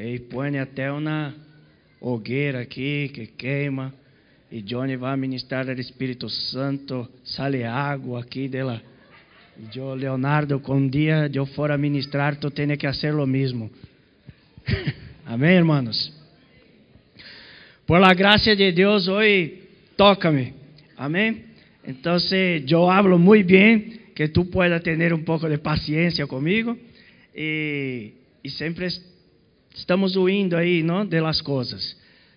E 0.00 0.20
põe 0.20 0.56
até 0.60 0.92
uma 0.92 1.34
hogueira 2.00 2.60
aqui 2.60 3.10
que 3.12 3.26
queima. 3.26 3.92
E 4.48 4.62
Johnny 4.62 4.96
vai 4.96 5.16
ministrar 5.16 5.66
o 5.66 5.72
Espírito 5.72 6.28
Santo, 6.28 7.08
sale 7.24 7.64
água 7.64 8.20
aqui 8.20 8.46
dela. 8.46 8.80
E 9.58 9.76
eu, 9.76 9.92
Leonardo, 9.94 10.60
com 10.60 10.76
um 10.76 10.88
dia 10.88 11.28
eu 11.34 11.44
for 11.46 11.72
a 11.72 11.76
ministrar, 11.76 12.36
tu 12.36 12.48
tem 12.48 12.76
que 12.76 12.86
fazer 12.86 13.12
o 13.12 13.26
mesmo. 13.26 13.68
Amém, 15.26 15.56
irmãos? 15.56 16.16
Por 17.84 17.98
la 17.98 18.14
gracia 18.14 18.54
de 18.54 18.70
Deus, 18.70 19.08
hoje 19.08 19.64
toca-me. 19.96 20.54
Amém? 20.96 21.42
Então, 21.84 22.16
eu 22.70 22.88
hablo 22.88 23.18
muito 23.18 23.48
bem, 23.48 23.98
que 24.14 24.28
tu 24.28 24.44
puedas 24.44 24.80
ter 24.80 25.12
um 25.12 25.24
pouco 25.24 25.48
de 25.48 25.58
paciência 25.58 26.24
comigo. 26.28 26.78
E, 27.34 28.12
e 28.44 28.50
sempre 28.50 28.86
estamos 29.74 30.16
huindo 30.16 30.56
aí, 30.56 30.82
não, 30.82 31.06
de 31.06 31.20
las 31.20 31.40
coisas. 31.40 31.96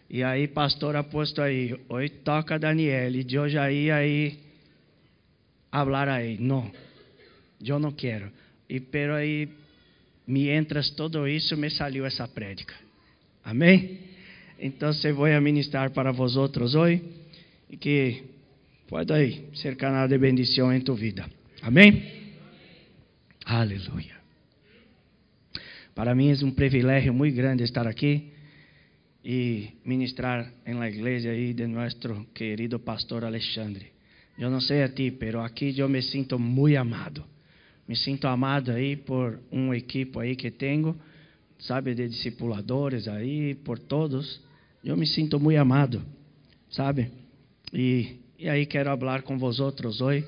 E 0.09 0.23
aí, 0.23 0.48
pastor 0.48 0.95
aposto 0.95 1.41
aí, 1.41 1.73
hoje 1.88 2.09
toca 2.09 2.59
Daniel, 2.59 3.16
e 3.16 3.26
eu 3.34 3.48
já 3.48 3.72
ia 3.72 3.95
aí 3.95 4.38
falar 5.72 6.09
aí. 6.09 6.38
Não, 6.38 6.70
eu 7.66 7.80
não 7.80 7.91
quero. 7.91 8.30
E 8.70 8.80
pero 8.80 9.13
aí, 9.13 9.49
mientras 10.27 10.89
todo 10.89 11.27
isso, 11.27 11.55
me 11.55 11.70
saiu 11.70 12.05
essa 12.05 12.27
prédica. 12.27 12.75
Amém? 13.44 14.00
Então, 14.59 14.91
eu 15.03 15.16
vou 15.16 15.41
ministrar 15.41 15.91
para 15.91 16.11
vós 16.11 16.36
outros 16.36 16.75
hoje, 16.75 17.02
e 17.70 17.77
que 17.77 18.23
pode 18.88 19.11
aí 19.13 19.45
ser 19.55 19.75
canal 19.75 20.08
de 20.08 20.17
bendição 20.17 20.73
em 20.73 20.81
tua 20.81 20.95
vida. 20.95 21.25
Amém? 21.61 22.03
Aleluia. 23.45 24.20
Para 26.01 26.15
mim 26.15 26.31
é 26.31 26.43
um 26.43 26.49
privilégio 26.49 27.13
muito 27.13 27.35
grande 27.35 27.61
estar 27.61 27.85
aqui 27.85 28.31
e 29.23 29.69
ministrar 29.85 30.51
em 30.65 30.73
la 30.73 30.89
igreja 30.89 31.30
aí 31.30 31.53
de 31.53 31.67
nosso 31.67 32.25
querido 32.33 32.80
pastor 32.80 33.23
Alexandre. 33.23 33.91
Eu 34.35 34.49
não 34.49 34.59
sei 34.59 34.81
a 34.81 34.89
ti, 34.89 35.11
pero 35.11 35.41
aqui 35.41 35.77
eu 35.77 35.88
me 35.88 36.02
sinto 36.02 36.39
muito 36.39 36.75
amado. 36.75 37.23
Me 37.88 37.95
sinto 37.95 38.25
amado 38.25 38.71
aí 38.71 38.95
por 38.95 39.39
um 39.52 39.71
equipo 39.75 40.19
aí 40.19 40.35
que 40.35 40.49
tenho, 40.49 40.99
sabe, 41.59 41.93
de 41.93 42.09
discipuladores 42.09 43.08
aí, 43.08 43.53
por 43.53 43.77
todos. 43.77 44.41
Eu 44.83 44.97
me 44.97 45.05
sinto 45.05 45.39
muito 45.39 45.59
amado, 45.59 46.02
sabe? 46.71 47.11
E, 47.71 48.15
e 48.39 48.49
aí 48.49 48.65
quero 48.65 48.89
falar 48.97 49.21
com 49.21 49.38
vós 49.38 49.59
hoje, 49.59 50.25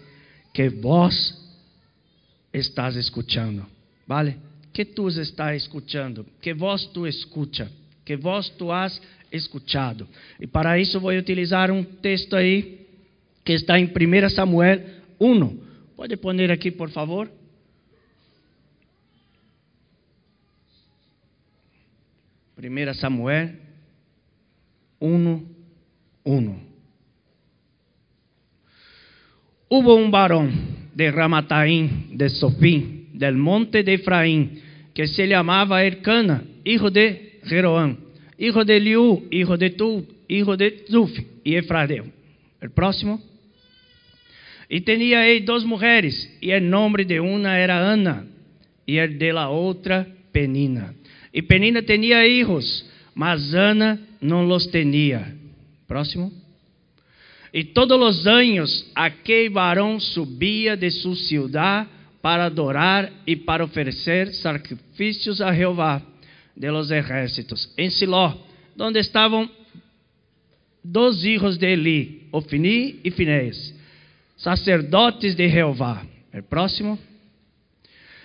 que 0.54 0.70
vós 0.70 1.36
estás 2.54 2.96
escutando, 2.96 3.66
vale? 4.06 4.53
Que 4.74 4.86
tu 4.86 5.08
estás 5.08 5.62
escutando, 5.62 6.26
que 6.42 6.54
vós 6.54 6.86
tu 6.88 7.06
escucha 7.06 7.70
que 8.06 8.18
vós 8.18 8.50
tu 8.50 8.72
has 8.72 9.02
escuchado. 9.32 10.08
E 10.40 10.48
para 10.48 10.80
isso 10.80 11.00
vou 11.00 11.12
utilizar 11.12 11.72
um 11.72 11.84
texto 11.84 12.36
aí 12.36 12.86
que 13.44 13.54
está 13.54 13.80
em 13.80 13.86
1 13.86 14.30
Samuel 14.30 14.82
1. 15.20 15.58
Pode 15.96 16.18
pôr 16.18 16.52
aqui, 16.52 16.72
por 16.72 16.90
favor? 16.90 17.30
Primeira 22.56 22.94
Samuel 22.94 23.56
1, 25.02 25.46
1. 26.26 26.60
Hubo 29.70 29.96
um 29.98 30.10
varão 30.12 30.50
de 30.96 31.10
Ramataim 31.10 32.16
de 32.16 32.30
Sofim, 32.30 33.03
del 33.24 33.38
monte 33.38 33.84
de 33.84 33.94
Efraim, 33.94 34.50
que 34.94 35.08
se 35.08 35.30
chamava 35.30 35.86
Ercana, 35.86 36.44
hijo 36.66 36.92
de 36.92 37.40
Jeroam, 37.46 37.98
hijo 38.38 38.66
de 38.66 38.80
Liu, 38.82 39.28
hijo 39.32 39.56
de 39.58 39.70
Tu, 39.70 40.06
hijo 40.28 40.58
de 40.58 40.84
Zuf 40.92 41.26
e 41.46 41.56
Efraim. 41.56 42.12
O 42.62 42.70
próximo. 42.70 43.22
E 44.70 44.82
tinha 44.82 45.26
ele 45.26 45.46
duas 45.46 45.64
mulheres, 45.64 46.16
e 46.42 46.54
o 46.54 46.60
nome 46.60 47.06
de 47.06 47.20
uma 47.22 47.56
era 47.56 47.78
Ana, 47.78 48.28
e 48.86 48.98
el 48.98 49.18
de 49.18 49.32
la 49.32 49.48
outra 49.48 50.06
Penina. 50.34 50.94
E 51.34 51.42
Penina 51.42 51.82
tinha 51.82 52.28
hijos, 52.28 52.86
mas 53.16 53.54
Ana 53.54 54.00
não 54.22 54.46
los 54.46 54.68
tinha. 54.68 55.34
Próximo. 55.88 56.30
E 57.54 57.64
todos 57.64 57.98
os 58.02 58.28
anos 58.28 58.92
aquele 58.94 59.50
varão 59.50 59.98
subia 60.00 60.76
de 60.76 60.90
sua 60.92 61.16
cidade 61.16 61.88
para 62.24 62.46
adorar 62.46 63.12
e 63.28 63.36
para 63.36 63.66
oferecer 63.66 64.34
sacrifícios 64.34 65.42
a 65.42 65.52
Jeová 65.52 66.02
de 66.56 66.72
los 66.72 66.90
ejércitos, 66.90 67.74
en 67.76 67.92
Siló, 67.92 68.42
donde 68.78 69.02
estaban 69.02 69.52
dos 70.82 71.26
hijos 71.26 71.60
de 71.60 71.74
Eli, 71.74 72.30
Ofni 72.32 73.02
e 73.04 73.12
Finés, 73.12 73.78
sacerdotes 74.38 75.36
de 75.36 75.50
Jeová. 75.50 76.06
El 76.32 76.44
próximo. 76.44 76.98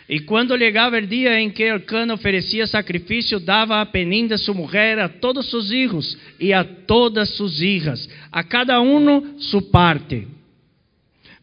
E 0.08 0.20
quando 0.20 0.56
chegava 0.56 0.98
o 0.98 1.02
dia 1.06 1.40
em 1.40 1.50
que 1.50 1.64
Elcana 1.64 2.14
oferecia 2.14 2.68
sacrifício, 2.68 3.40
dava 3.40 3.80
a 3.80 3.86
Peninda, 3.86 4.38
sua 4.38 4.54
mulher, 4.54 5.00
a 5.00 5.08
todos 5.08 5.50
seus 5.50 5.70
filhos 5.70 6.16
e 6.38 6.52
a 6.52 6.62
todas 6.62 7.30
suas 7.30 7.60
hijas, 7.60 8.08
a 8.30 8.44
cada 8.44 8.80
um 8.80 9.40
sua 9.40 9.60
parte. 9.60 10.37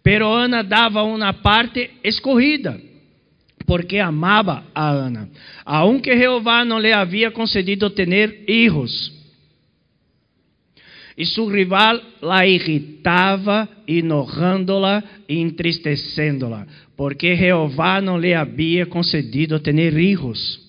Pero 0.06 0.32
Ana 0.32 0.62
dava 0.62 1.02
uma 1.02 1.34
parte 1.34 1.90
escorrida 2.04 2.80
porque 3.66 3.98
amava 3.98 4.64
a 4.76 4.88
Ana, 4.88 5.28
aunque 5.66 6.16
Jeová 6.16 6.64
não 6.64 6.78
lhe 6.78 6.94
havia 6.94 7.32
concedido 7.32 7.90
ter 7.90 8.08
hijos. 8.48 9.12
E 11.18 11.26
seu 11.26 11.48
rival 11.48 12.00
la 12.22 12.46
irritava, 12.46 13.68
enojando-la 13.88 15.04
e 15.28 15.40
entristecendo-la, 15.40 16.68
porque 16.96 17.36
Jeová 17.36 18.00
não 18.00 18.20
lhe 18.20 18.36
havia 18.36 18.86
concedido 18.86 19.60
ter 19.60 19.98
hijos. 19.98 20.62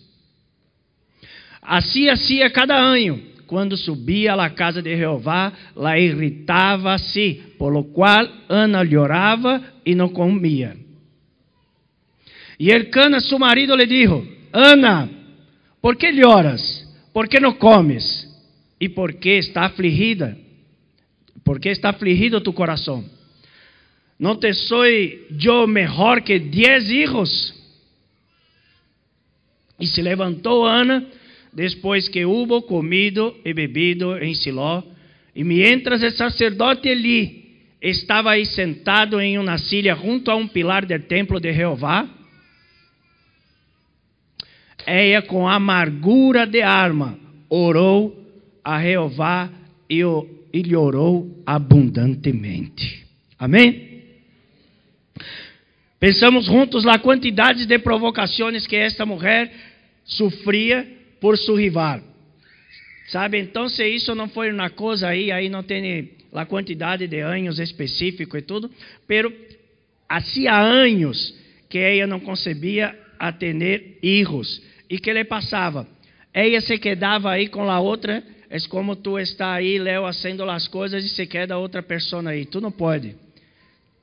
Assim 1.61 2.09
hacía 2.09 2.49
cada 2.49 2.75
ano, 2.75 3.21
quando 3.47 3.77
subia 3.77 4.35
à 4.35 4.51
casa 4.51 4.83
de 4.83 4.97
Jeová, 4.97 5.53
la 5.75 5.99
irritava-se, 5.99 7.55
por 7.59 7.73
lo 7.73 7.85
qual 7.85 8.29
Ana 8.49 8.83
llorava 8.83 9.63
e 9.85 9.95
não 9.95 10.09
comia. 10.09 10.77
E 12.59 12.71
Elcana, 12.71 13.21
seu 13.21 13.39
marido, 13.39 13.77
lhe 13.77 13.87
dijo: 13.87 14.27
Ana, 14.53 15.09
por 15.81 15.97
que 15.97 16.11
lloras? 16.11 16.85
¿Por 17.13 17.29
que 17.29 17.39
não 17.39 17.55
comes? 17.55 18.27
E 18.81 18.89
por 18.89 19.15
que 19.15 19.39
está 19.39 19.65
afligida? 19.65 20.37
¿Por 21.45 21.61
que 21.61 21.71
está 21.71 21.91
afligido 21.91 22.41
tu 22.41 22.53
coração? 22.53 23.05
¿No 24.19 24.39
te 24.39 24.53
soy 24.55 25.27
yo 25.31 25.67
mejor 25.67 26.23
que 26.23 26.39
diez 26.39 26.91
hijos? 26.91 27.55
E 29.79 29.87
se 29.87 30.03
levantou 30.03 30.67
Ana, 30.67 31.07
depois 31.57 32.07
que 32.07 32.27
hubo 32.27 32.61
comido 32.61 33.35
e 33.43 33.55
bebido 33.55 34.19
em 34.19 34.35
Siló, 34.35 34.83
e 35.35 35.43
mientras 35.43 36.03
o 36.03 36.11
sacerdote 36.11 36.87
Eli 36.87 37.47
estava 37.81 38.33
aí 38.33 38.45
sentado 38.45 39.19
em 39.19 39.39
uma 39.39 39.57
silla 39.57 39.95
junto 39.95 40.31
a 40.31 40.37
um 40.37 40.47
pilar 40.47 40.85
do 40.85 40.99
templo 40.99 41.41
de 41.41 41.55
Jeová, 41.55 42.07
ela 44.85 45.23
com 45.23 45.49
amargura 45.49 46.47
de 46.47 46.61
alma 46.61 47.19
orou 47.49 48.15
a 48.63 48.83
Jeová 48.83 49.51
e 49.89 50.03
lhe 50.53 50.77
orou 50.77 51.43
abundantemente. 51.47 53.07
Amém? 53.39 54.03
Pensamos 55.99 56.45
juntos 56.45 56.85
na 56.85 56.99
quantidade 56.99 57.65
de 57.65 57.79
provocações 57.79 58.67
que 58.67 58.77
esta 58.77 59.07
mulher 59.07 59.51
sofria 60.05 60.97
por 61.21 61.37
seu 61.39 61.55
rival. 61.55 62.01
Sabe, 63.09 63.39
então 63.39 63.69
se 63.69 63.87
isso 63.87 64.15
não 64.15 64.29
foi 64.29 64.53
uma 64.53 64.71
coisa 64.71 65.09
aí, 65.09 65.31
aí 65.31 65.49
não 65.49 65.63
tem 65.63 66.11
a 66.33 66.45
quantidade 66.45 67.07
de 67.07 67.21
anos 67.21 67.59
específico 67.59 68.37
e 68.37 68.43
tudo, 68.43 68.71
pero 69.07 69.33
há 70.09 70.21
anos 70.61 71.35
que 71.69 71.79
ela 71.79 72.07
não 72.07 72.21
concebia 72.21 72.99
a 73.19 73.33
ter 73.33 73.99
hijos. 74.03 74.63
E 74.89 74.99
que 74.99 75.13
lhe 75.13 75.25
passava? 75.25 75.87
Ela 76.33 76.61
se 76.61 76.79
quedava 76.79 77.31
aí 77.31 77.49
com 77.49 77.71
a 77.71 77.81
outra, 77.81 78.23
é 78.51 78.59
como 78.69 78.95
tu 78.95 79.19
está 79.19 79.55
aí, 79.55 79.79
Léo, 79.79 80.05
fazendo 80.05 80.49
as 80.51 80.69
coisas 80.69 81.05
e 81.05 81.09
se 81.09 81.27
queda 81.27 81.59
outra 81.59 81.83
pessoa 81.83 82.29
aí. 82.29 82.45
Tu 82.45 82.61
não 82.61 82.71
pode. 82.71 83.17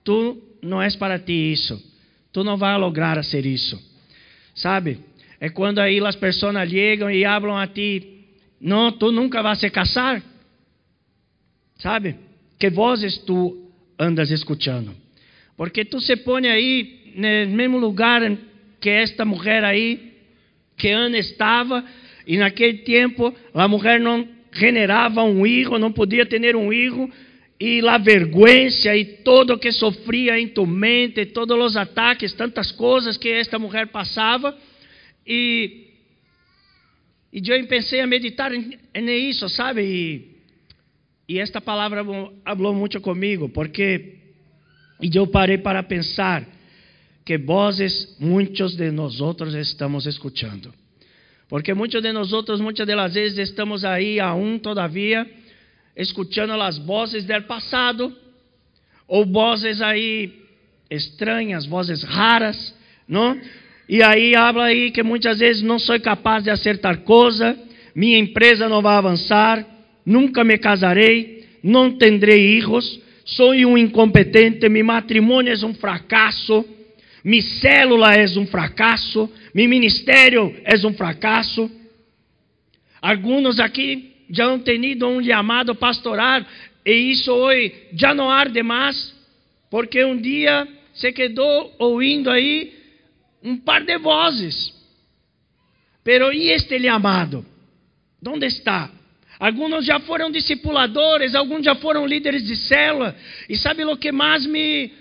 Tu 0.03 0.41
não 0.61 0.81
és 0.81 0.95
para 0.95 1.19
ti 1.19 1.51
isso. 1.53 1.81
Tu 2.31 2.43
não 2.43 2.57
vai 2.57 2.77
lograr 2.77 3.23
ser 3.23 3.45
isso. 3.45 3.81
Sabe? 4.55 4.99
É 5.43 5.49
quando 5.49 5.79
aí 5.79 5.99
as 5.99 6.15
pessoas 6.15 6.69
chegam 6.69 7.11
e 7.11 7.25
falam 7.25 7.57
a 7.57 7.67
ti, 7.67 8.29
não, 8.61 8.93
tu 8.93 9.11
nunca 9.11 9.43
vas 9.43 9.59
se 9.59 9.69
casar. 9.69 10.23
Sabe? 11.75 12.15
Que 12.57 12.69
vozes 12.69 13.17
tu 13.17 13.69
andas 13.99 14.31
escutando? 14.31 14.95
Porque 15.57 15.83
tu 15.83 15.99
se 15.99 16.15
põe 16.15 16.47
aí 16.47 17.11
no 17.13 17.57
mesmo 17.57 17.77
lugar 17.77 18.21
que 18.79 18.89
esta 18.89 19.25
mulher 19.25 19.65
aí 19.65 20.13
que 20.77 20.87
Ana 20.87 21.17
estava 21.17 21.83
E 22.25 22.37
naquele 22.37 22.77
tempo, 22.77 23.35
a 23.53 23.67
mulher 23.67 23.99
não 23.99 24.25
generava 24.49 25.25
um 25.25 25.43
filho, 25.43 25.77
não 25.77 25.91
podia 25.91 26.25
ter 26.25 26.55
um 26.55 26.69
filho, 26.69 27.11
e 27.59 27.85
a 27.85 27.97
vergonha 27.97 28.95
e 28.95 29.03
todo 29.25 29.55
o 29.55 29.59
que 29.59 29.73
sofria 29.73 30.39
em 30.39 30.47
tu 30.47 30.65
mente, 30.65 31.25
todos 31.25 31.59
os 31.65 31.75
ataques, 31.75 32.31
tantas 32.31 32.71
coisas 32.71 33.17
que 33.17 33.27
esta 33.27 33.59
mulher 33.59 33.87
passava. 33.87 34.57
E, 35.25 35.87
e 37.31 37.41
eu 37.49 37.67
pensei 37.67 38.01
a 38.01 38.07
meditar 38.07 38.51
nisso, 38.51 39.47
sabe? 39.49 39.81
E, 39.81 40.33
e 41.27 41.39
esta 41.39 41.61
palavra 41.61 42.03
falou 42.03 42.73
muito 42.73 42.99
comigo, 42.99 43.49
porque 43.49 44.17
e 45.01 45.15
eu 45.15 45.27
parei 45.27 45.57
para 45.57 45.83
pensar 45.83 46.47
que 47.25 47.37
vozes 47.37 48.15
muitos 48.19 48.75
de 48.75 48.91
nós 48.91 49.19
outros 49.19 49.53
estamos 49.53 50.05
escutando. 50.05 50.73
Porque 51.49 51.73
muitos 51.73 52.01
de 52.01 52.11
nós 52.11 52.31
outros, 52.31 52.61
muitas 52.61 52.87
das 52.87 53.13
vezes 53.13 53.37
estamos 53.37 53.83
aí 53.83 54.19
aún 54.19 54.57
todavia 54.57 55.29
escutando 55.95 56.53
as 56.53 56.77
vozes 56.77 57.25
do 57.25 57.41
passado 57.43 58.15
ou 59.07 59.25
vozes 59.25 59.81
aí 59.81 60.41
estranhas, 60.89 61.65
vozes 61.65 62.03
raras, 62.03 62.73
não? 63.07 63.39
E 63.87 64.01
aí 64.01 64.35
habla 64.35 64.65
aí 64.65 64.91
que 64.91 65.03
muitas 65.03 65.39
vezes 65.39 65.61
não 65.61 65.77
sou 65.77 65.99
capaz 65.99 66.43
de 66.43 66.49
acertar 66.49 66.99
coisa, 66.99 67.57
minha 67.93 68.17
empresa 68.17 68.69
não 68.69 68.81
vai 68.81 68.95
avançar, 68.95 69.65
nunca 70.05 70.43
me 70.43 70.57
casarei, 70.57 71.45
não 71.61 71.91
terei 71.91 72.61
filhos, 72.61 72.99
sou 73.25 73.51
um 73.51 73.77
incompetente, 73.77 74.67
meu 74.69 74.85
matrimônio 74.85 75.53
é 75.53 75.65
um 75.65 75.73
fracasso, 75.73 76.65
minha 77.23 77.41
célula 77.41 78.13
é 78.13 78.25
um 78.37 78.45
fracasso, 78.45 79.29
meu 79.53 79.67
ministério 79.69 80.55
é 80.63 80.75
um 80.85 80.93
fracasso. 80.93 81.69
Alguns 83.01 83.59
aqui 83.59 84.13
já 84.29 84.45
han 84.45 84.59
tenido 84.59 85.07
um 85.07 85.21
chamado 85.23 85.75
pastoral 85.75 86.41
e 86.85 87.11
isso 87.11 87.31
hoje 87.31 87.73
já 87.93 88.13
não 88.13 88.29
arde 88.29 88.63
mais, 88.63 89.13
porque 89.69 90.03
um 90.03 90.17
dia 90.17 90.67
se 90.93 91.11
quedou 91.11 91.73
ouvindo 91.79 92.29
aí 92.29 92.82
um 93.43 93.57
par 93.57 93.83
de 93.83 93.97
vozes. 93.97 94.73
Pero 96.03 96.31
e 96.31 96.49
este 96.49 96.79
chamado? 96.79 97.45
Onde 98.25 98.47
está? 98.47 98.89
Alguns 99.39 99.85
já 99.85 99.99
foram 99.99 100.31
discipuladores, 100.31 101.35
alguns 101.35 101.65
já 101.65 101.75
foram 101.75 102.05
líderes 102.05 102.45
de 102.45 102.55
célula. 102.55 103.15
E 103.49 103.57
sabe 103.57 103.83
o 103.83 103.97
que 103.97 104.11
mais 104.11 104.45
me, 104.45 104.91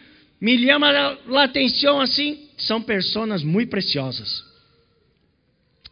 me 0.40 0.66
chama 0.66 0.90
a 0.90 1.44
atenção 1.44 2.00
assim? 2.00 2.48
São 2.56 2.82
pessoas 2.82 3.44
muito 3.44 3.70
preciosas. 3.70 4.44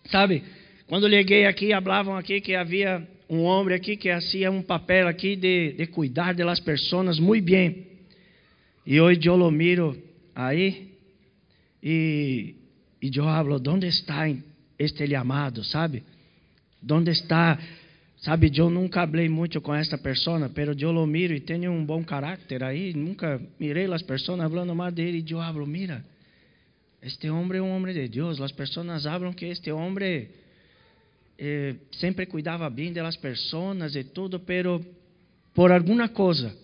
Sabe, 0.06 0.42
quando 0.88 1.08
cheguei 1.08 1.46
aqui, 1.46 1.70
falavam 1.70 2.16
aqui 2.16 2.40
que 2.40 2.54
havia 2.54 3.06
um 3.28 3.42
homem 3.42 3.76
aqui 3.76 3.96
que 3.96 4.10
hacía 4.10 4.50
um 4.50 4.62
papel 4.62 5.06
aqui 5.06 5.36
de, 5.36 5.74
de 5.74 5.86
cuidar 5.86 6.34
de 6.34 6.42
las 6.42 6.58
pessoas 6.58 7.20
muito 7.20 7.44
bem. 7.44 7.86
E 8.84 9.00
hoje 9.00 9.20
eu 9.24 9.36
lo 9.36 9.50
miro 9.52 9.96
aí 10.34 10.89
e, 11.82 12.54
e 13.00 13.20
hablo, 13.20 13.60
onde 13.68 13.88
está 13.88 14.28
este 14.78 15.06
chamado, 15.06 15.64
sabe? 15.64 16.02
Onde 16.88 17.10
está 17.12 17.58
Sabe, 18.20 18.52
eu 18.54 18.68
nunca 18.68 19.06
falei 19.06 19.30
muito 19.30 19.62
com 19.62 19.74
esta 19.74 19.96
pessoa, 19.96 20.50
pero 20.50 20.76
eu 20.78 20.92
lo 20.92 21.06
miro 21.06 21.32
e 21.32 21.40
tenho 21.40 21.72
um 21.72 21.82
bom 21.82 22.04
caráter 22.04 22.62
aí. 22.62 22.92
Nunca 22.92 23.40
mirei 23.58 23.90
as 23.90 24.02
pessoas 24.02 24.38
falando 24.38 24.74
mal 24.74 24.92
dele 24.92 25.24
e 25.26 25.32
eu 25.32 25.40
hablo, 25.40 25.66
mira, 25.66 26.04
este 27.02 27.30
homem 27.30 27.58
é 27.58 27.62
um 27.62 27.74
homem 27.74 27.94
de 27.94 28.08
Deus. 28.08 28.38
As 28.38 28.52
pessoas 28.52 29.04
falam 29.04 29.32
que 29.32 29.46
este 29.46 29.72
homem 29.72 30.28
eh, 31.38 31.76
sempre 31.92 32.26
cuidava 32.26 32.68
bem 32.68 32.92
das 32.92 33.16
pessoas 33.16 33.96
e 33.96 34.04
tudo, 34.04 34.38
pero 34.38 34.84
por 35.54 35.72
alguma 35.72 36.10
coisa 36.10 36.54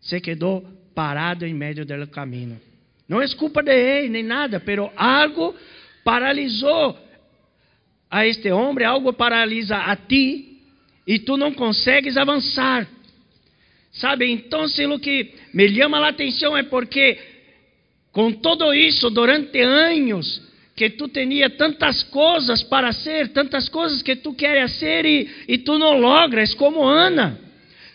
se 0.00 0.20
quedou 0.20 0.64
parado 0.94 1.44
em 1.44 1.54
meio 1.54 1.84
do 1.84 2.06
caminho. 2.06 2.60
Não 3.08 3.22
é 3.22 3.28
culpa 3.28 3.62
de 3.62 3.72
ele 3.72 4.10
nem 4.10 4.22
nada, 4.22 4.60
pero 4.60 4.92
algo 4.94 5.54
paralisou 6.04 6.98
a 8.10 8.26
este 8.26 8.50
homem, 8.50 8.84
algo 8.84 9.12
paralisa 9.12 9.76
a 9.76 9.96
ti 9.96 10.58
e 11.06 11.18
tu 11.18 11.36
não 11.36 11.52
consegues 11.52 12.16
avançar. 12.16 12.86
Sabe? 13.92 14.30
Então, 14.30 14.64
o 14.64 14.98
que 14.98 15.34
me 15.54 15.74
chama 15.74 15.98
a 15.98 16.08
atenção 16.08 16.56
é 16.56 16.62
porque, 16.62 17.18
com 18.12 18.30
tudo 18.30 18.74
isso, 18.74 19.08
durante 19.08 19.58
anos, 19.60 20.46
que 20.76 20.90
tu 20.90 21.08
tinha 21.08 21.50
tantas 21.50 22.02
coisas 22.04 22.62
para 22.62 22.92
ser, 22.92 23.28
tantas 23.28 23.68
coisas 23.68 24.02
que 24.02 24.14
tu 24.16 24.34
queres 24.34 24.72
ser 24.72 25.04
e, 25.06 25.28
e 25.48 25.58
tu 25.58 25.78
não 25.78 25.98
logras, 25.98 26.54
como 26.54 26.84
Ana. 26.84 27.40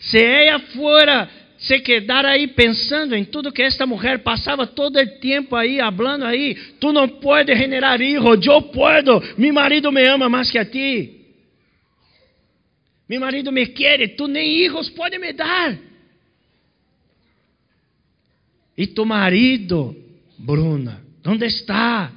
Se 0.00 0.22
ela 0.22 0.58
fora 0.58 1.30
se 1.64 1.80
quedar 1.80 2.26
aí 2.26 2.46
pensando 2.48 3.14
em 3.14 3.24
tudo 3.24 3.50
que 3.50 3.62
esta 3.62 3.86
mulher 3.86 4.22
passava 4.22 4.66
todo 4.66 4.98
o 4.98 5.06
tempo 5.18 5.56
aí, 5.56 5.78
falando 5.78 6.24
aí, 6.24 6.54
tu 6.78 6.92
não 6.92 7.08
pode 7.08 7.56
generar 7.56 8.00
hijo, 8.02 8.34
eu 8.34 8.62
posso, 8.62 9.38
meu 9.38 9.52
marido 9.52 9.90
me 9.90 10.06
ama 10.06 10.28
mais 10.28 10.50
que 10.50 10.58
a 10.58 10.64
ti. 10.64 11.22
Meu 13.08 13.18
marido 13.18 13.50
me 13.50 13.66
quer, 13.66 14.14
tu 14.14 14.26
nem 14.26 14.46
hijos 14.58 14.90
pode 14.90 15.18
me 15.18 15.32
dar. 15.32 15.78
E 18.76 18.86
tu 18.86 19.06
marido, 19.06 19.96
Bruna, 20.38 21.02
onde 21.24 21.46
está? 21.46 22.12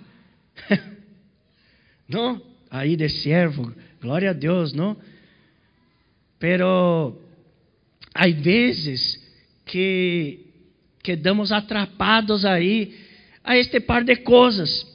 não? 2.08 2.42
Aí 2.70 2.98
de 2.98 3.08
servo, 3.08 3.74
glória 4.02 4.32
a 4.32 4.34
Deus, 4.34 4.74
não? 4.74 4.98
Pero 6.38 7.18
há 8.14 8.28
vezes 8.28 9.27
que 9.68 10.48
quedamos 11.04 11.52
atrapados 11.52 12.46
aí 12.46 12.96
a 13.44 13.58
este 13.58 13.80
par 13.80 14.04
de 14.04 14.16
coisas. 14.18 14.86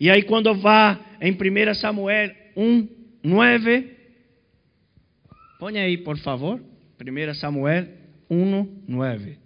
E 0.00 0.10
aí 0.10 0.22
quando 0.22 0.54
vá 0.54 0.98
em 1.20 1.32
1 1.32 1.74
Samuel 1.74 2.32
1, 2.56 2.88
9, 3.22 4.02
Põe 5.62 5.78
aí, 5.78 5.96
por 5.96 6.18
favor. 6.18 6.60
1 7.00 7.34
Samuel 7.34 7.86
1, 8.28 8.82
9. 8.88 9.38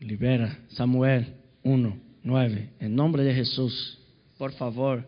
Libera 0.00 0.58
Samuel 0.70 1.24
1, 1.64 2.11
9. 2.24 2.68
Em 2.80 2.88
nome 2.88 3.18
de 3.18 3.34
Jesus. 3.34 3.98
Por 4.38 4.52
favor. 4.52 5.04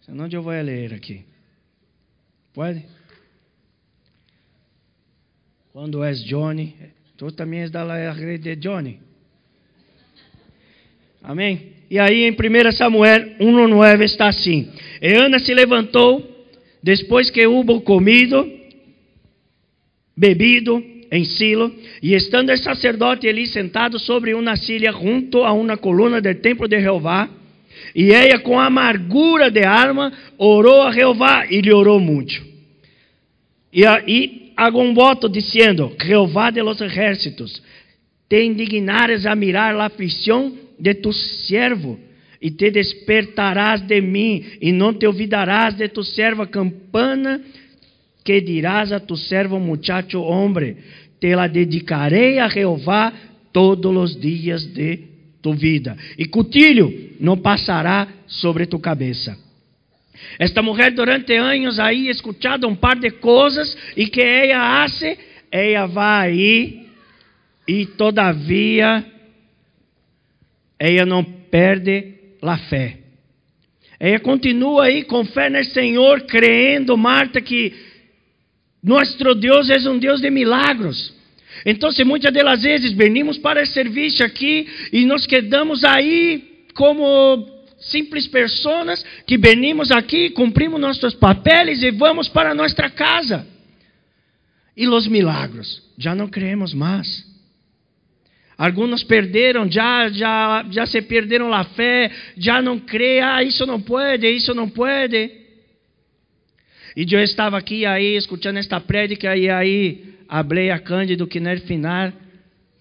Senão 0.00 0.28
eu 0.30 0.42
vou 0.42 0.52
ler 0.52 0.94
aqui. 0.94 1.24
Pode? 2.52 2.84
Quando 5.72 6.02
és 6.02 6.24
Johnny, 6.24 6.74
Tu 7.18 7.32
também 7.32 7.62
és 7.62 7.70
da 7.72 8.12
rede 8.12 8.54
de 8.54 8.56
Johnny. 8.56 9.00
Amém? 11.20 11.72
E 11.90 11.98
aí 11.98 12.22
em 12.22 12.30
1 12.30 12.72
Samuel 12.72 13.36
1,9 13.40 14.04
está 14.04 14.28
assim: 14.28 14.70
E 15.02 15.14
Ana 15.14 15.40
se 15.40 15.52
levantou, 15.52 16.46
depois 16.80 17.28
que 17.28 17.44
houve 17.44 17.80
comido, 17.80 18.48
bebido 20.16 20.80
em 21.10 21.24
Silo, 21.24 21.74
e 22.02 22.14
estando 22.14 22.52
o 22.52 22.56
sacerdote 22.56 23.28
ali 23.28 23.46
sentado 23.46 23.98
sobre 23.98 24.34
uma 24.34 24.56
silha 24.56 24.92
junto 24.92 25.44
a 25.44 25.52
uma 25.52 25.76
coluna 25.76 26.20
do 26.20 26.34
templo 26.34 26.68
de 26.68 26.80
Jeová, 26.80 27.28
e 27.94 28.12
ela 28.12 28.38
com 28.40 28.58
amargura 28.58 29.50
de 29.50 29.64
alma 29.64 30.12
orou 30.36 30.82
a 30.82 30.92
Jeová 30.92 31.46
e 31.50 31.60
lhe 31.60 31.72
orou 31.72 31.98
muito. 31.98 32.42
E 33.72 33.86
aí 33.86 34.52
hago 34.56 34.82
um 34.82 34.94
voto 34.94 35.28
dizendo: 35.28 35.94
Jeová 36.02 36.50
de 36.50 36.62
los 36.62 36.80
ejércitos, 36.80 37.62
te 38.28 38.42
indignares 38.44 39.24
a 39.24 39.34
mirar 39.34 39.74
a 39.74 39.86
aflição 39.86 40.52
de 40.78 40.94
tu 40.94 41.12
servo, 41.12 41.98
e 42.40 42.50
te 42.50 42.70
despertarás 42.70 43.80
de 43.80 44.00
mim, 44.00 44.44
e 44.60 44.72
não 44.72 44.94
te 44.94 45.06
olvidarás 45.06 45.74
de 45.74 45.88
tu 45.88 46.04
servo 46.04 46.46
campana, 46.46 47.40
que 48.28 48.42
dirás 48.42 48.92
a 48.92 49.00
tu 49.00 49.16
servo 49.16 49.58
muchacho 49.58 50.20
hombre, 50.20 50.76
te 51.18 51.34
la 51.34 51.48
dedicarei 51.48 52.38
a 52.38 52.46
Jeová 52.46 53.10
todos 53.50 53.96
os 53.96 54.20
dias 54.20 54.66
de 54.74 54.98
tu 55.40 55.54
vida, 55.54 55.96
e 56.18 56.26
cutilho 56.26 56.92
não 57.18 57.38
passará 57.38 58.06
sobre 58.26 58.66
tu 58.66 58.78
cabeça. 58.78 59.34
Esta 60.38 60.60
mulher 60.60 60.90
durante 60.90 61.34
anos 61.36 61.78
aí 61.78 62.10
escutado 62.10 62.68
um 62.68 62.76
par 62.76 62.98
de 62.98 63.12
coisas 63.12 63.74
e 63.96 64.08
que 64.08 64.20
ela 64.20 64.84
hace, 64.84 65.16
ela 65.50 65.86
vai 65.86 66.28
aí 66.28 66.86
e 67.66 67.86
todavia 67.86 69.06
ela 70.78 71.06
não 71.06 71.24
perde 71.24 72.12
a 72.42 72.58
fé. 72.58 72.98
Ela 73.98 74.20
continua 74.20 74.84
aí 74.84 75.02
com 75.04 75.24
fé 75.24 75.48
no 75.48 75.64
Senhor, 75.64 76.20
crendo, 76.26 76.94
Marta, 76.96 77.40
que 77.40 77.87
nosso 78.88 79.34
Deus 79.34 79.68
é 79.68 79.78
um 79.88 79.98
Deus 79.98 80.20
de 80.20 80.30
milagros. 80.30 81.12
Então, 81.66 81.90
muitas 82.06 82.32
das 82.32 82.62
vezes 82.62 82.92
venimos 82.92 83.36
para 83.36 83.62
o 83.62 83.66
serviço 83.66 84.24
aqui 84.24 84.66
e 84.92 85.04
nos 85.04 85.26
quedamos 85.26 85.84
aí 85.84 86.64
como 86.74 87.46
simples 87.78 88.26
pessoas 88.26 89.04
que 89.26 89.36
venimos 89.36 89.90
aqui, 89.90 90.30
cumprimos 90.30 90.80
nossos 90.80 91.14
papéis 91.14 91.82
e 91.82 91.90
vamos 91.90 92.28
para 92.28 92.54
nossa 92.54 92.88
casa. 92.88 93.46
E 94.74 94.88
os 94.88 95.06
milagros, 95.06 95.82
já 95.98 96.14
não 96.14 96.28
creemos 96.28 96.72
mais. 96.72 97.26
Alguns 98.56 99.04
perderam, 99.04 99.70
já, 99.70 100.08
já, 100.08 100.64
já 100.70 100.86
se 100.86 101.02
perderam 101.02 101.52
a 101.52 101.62
fé, 101.62 102.10
já 102.36 102.62
não 102.62 102.78
creem, 102.78 103.20
ah, 103.20 103.42
isso 103.42 103.66
não 103.66 103.80
pode, 103.80 104.26
isso 104.28 104.54
não 104.54 104.68
pode. 104.68 105.37
E 106.98 107.06
eu 107.08 107.22
estava 107.22 107.56
aqui 107.56 107.86
aí, 107.86 108.16
escutando 108.16 108.56
esta 108.56 108.80
prédica, 108.80 109.36
e 109.36 109.48
aí 109.48 110.16
falei 110.28 110.72
a 110.72 110.80
Cândido 110.80 111.28
que 111.28 111.38
no 111.38 111.56
final, 111.60 112.12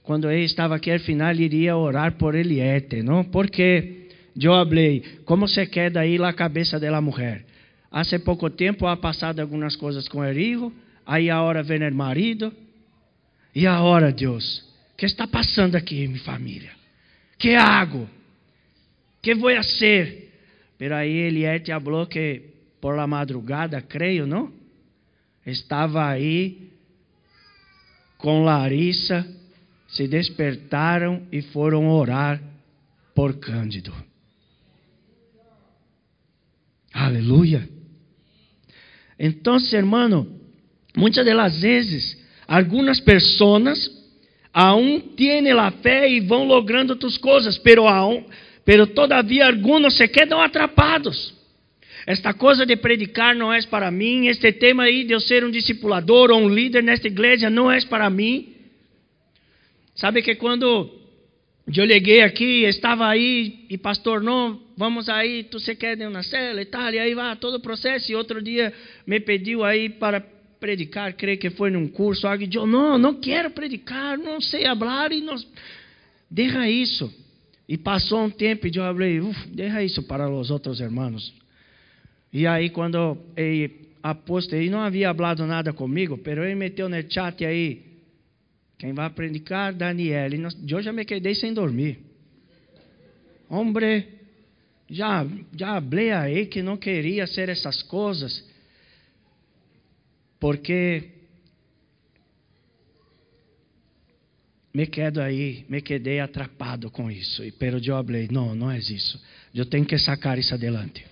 quando 0.02 0.28
ele 0.32 0.44
estava 0.44 0.76
aqui 0.76 0.92
no 0.92 1.00
final, 1.00 1.36
iria 1.36 1.78
orar 1.78 2.14
por 2.14 2.34
Eliete, 2.34 3.04
não? 3.04 3.24
Porque 3.24 4.08
eu 4.36 4.52
falei, 4.52 5.04
como 5.24 5.48
se 5.48 5.64
queda 5.68 6.00
aí 6.00 6.18
a 6.18 6.34
cabeça 6.34 6.80
da 6.80 7.00
mulher? 7.00 7.46
Há 7.92 8.02
pouco 8.26 8.50
tempo 8.50 8.88
ha 8.88 8.98
passado 8.98 9.40
algumas 9.40 9.76
coisas 9.76 10.08
com 10.08 10.22
o 10.22 10.32
hijo, 10.32 10.74
aí 11.06 11.30
agora 11.30 11.62
vem 11.62 11.88
o 11.88 11.94
marido, 11.94 12.52
e 13.54 13.68
agora, 13.68 14.12
Deus, 14.12 14.68
que 14.98 15.06
está 15.06 15.28
passando 15.28 15.76
aqui, 15.76 16.08
minha 16.08 16.20
família? 16.22 16.72
Que 17.38 17.54
hago? 17.54 18.10
Que 19.22 19.36
vou 19.36 19.56
fazer? 19.58 20.34
Pero 20.76 20.96
aí 20.96 21.16
Eliete 21.16 21.70
falou 21.70 22.08
que 22.08 22.57
por 22.80 22.96
la 22.96 23.08
madrugada, 23.08 23.82
creio, 23.82 24.28
não? 24.28 24.52
Estava 25.46 26.08
aí 26.08 26.72
com 28.18 28.44
Larissa, 28.44 29.26
se 29.88 30.08
despertaram 30.08 31.26
e 31.32 31.42
foram 31.42 31.90
orar 31.90 32.42
por 33.16 33.40
Cândido. 33.40 33.94
Aleluia. 36.94 37.68
Então, 39.20 39.58
hermano, 39.72 40.28
muitas 40.96 41.26
das 41.26 41.62
vezes, 41.62 42.18
algumas 42.48 43.00
pessoas 43.00 43.92
aún 44.52 45.14
tiene 45.16 45.54
la 45.54 45.72
fe 45.72 46.10
y 46.10 46.20
van 46.20 46.48
logrando 46.48 46.96
tus 46.96 47.18
cosas, 47.20 47.60
pero 47.60 47.88
aún, 47.88 48.26
pero 48.66 48.88
todavía 48.88 49.46
algunos 49.48 49.96
se 49.96 50.10
quedan 50.10 50.40
atrapados. 50.40 51.37
Esta 52.08 52.34
coisa 52.34 52.66
de 52.66 52.78
predicar 52.78 53.36
não 53.36 53.52
é 53.52 53.62
para 53.64 53.92
mim, 53.92 54.28
este 54.28 54.54
tema 54.54 54.84
aí 54.84 55.04
de 55.04 55.12
eu 55.12 55.20
ser 55.20 55.44
um 55.44 55.52
discipulador 55.52 56.32
ou 56.32 56.40
um 56.40 56.48
líder 56.48 56.82
nesta 56.82 57.08
igreja 57.08 57.50
não 57.50 57.70
é 57.70 57.82
para 57.82 58.10
mim. 58.10 58.56
Sabe 59.94 60.22
que 60.22 60.36
quando 60.36 60.90
eu 61.68 61.84
liguei 61.84 62.22
aqui, 62.22 62.64
estava 62.64 63.06
aí 63.10 63.66
e 63.70 63.78
pastor, 63.78 64.24
não, 64.24 64.58
vamos 64.78 65.10
aí, 65.10 65.44
tu 65.44 65.60
se 65.60 65.76
quer 65.76 65.98
uma 66.08 66.24
cela 66.24 66.62
e 66.62 66.66
tal, 66.66 66.94
e 66.94 66.98
aí 66.98 67.14
vai 67.14 67.36
todo 67.36 67.56
o 67.56 67.60
processo. 67.60 68.10
E 68.10 68.16
outro 68.16 68.42
dia 68.42 68.72
me 69.06 69.20
pediu 69.20 69.66
aí 69.66 69.90
para 69.90 70.22
predicar, 70.62 71.12
creio 71.14 71.38
que 71.38 71.50
foi 71.50 71.72
num 71.72 71.90
curso, 71.90 72.26
algo 72.26 72.46
eu 72.54 72.66
não, 72.66 72.98
não 72.98 73.16
quero 73.16 73.50
predicar, 73.50 74.18
não 74.18 74.40
sei 74.40 74.64
falar 74.64 75.12
e 75.12 75.20
não, 75.20 75.36
deixa 76.32 76.70
isso. 76.70 77.14
E 77.68 77.78
passou 77.78 78.24
um 78.24 78.30
tempo 78.30 78.66
e 78.66 78.72
eu 78.74 78.82
falei, 78.82 79.22
deixa 79.48 79.84
isso 79.84 80.04
para 80.04 80.30
os 80.30 80.50
outros 80.50 80.80
irmãos. 80.80 81.34
E 82.32 82.46
aí 82.46 82.70
quando 82.70 83.18
ele 83.36 83.88
aposto, 84.02 84.54
ele 84.54 84.70
não 84.70 84.80
havia 84.80 85.14
falado 85.14 85.46
nada 85.46 85.74
comigo, 85.74 86.18
pero 86.18 86.44
ele 86.44 86.56
meteu 86.56 86.88
no 86.88 87.12
chat 87.12 87.44
aí, 87.46 87.86
quem 88.78 88.94
vai 88.94 89.10
predicar, 89.10 89.74
Daniel. 89.74 90.34
E 90.34 90.72
eu 90.72 90.82
já 90.82 90.94
me 90.94 91.04
quedei 91.04 91.36
sem 91.36 91.54
dormir. 91.54 92.00
Hombre, 93.50 94.08
já, 94.90 95.26
já 95.56 95.82
falei 95.82 96.12
aí 96.12 96.46
que 96.46 96.62
não 96.62 96.78
queria 96.78 97.26
ser 97.28 97.50
essas 97.50 97.82
coisas 97.84 98.46
porque 100.40 101.10
me 104.74 104.86
quedo 104.86 105.20
aí, 105.20 105.66
me 105.68 105.82
quedei 105.82 106.20
atrapado 106.20 106.92
com 106.92 107.10
isso. 107.10 107.44
E 107.44 107.52
pero 107.52 107.78
eu 107.84 108.04
falei, 108.04 108.28
não, 108.32 108.54
não 108.54 108.70
é 108.70 108.78
isso. 108.78 109.20
Eu 109.54 109.66
tenho 109.66 109.86
que 109.86 109.98
sacar 109.98 110.38
isso 110.38 110.54
adelante. 110.54 111.04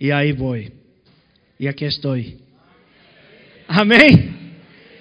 E 0.00 0.10
aí 0.10 0.32
vou. 0.32 0.56
E 1.58 1.68
aqui 1.68 1.84
estou. 1.84 2.16
Amém? 3.68 4.34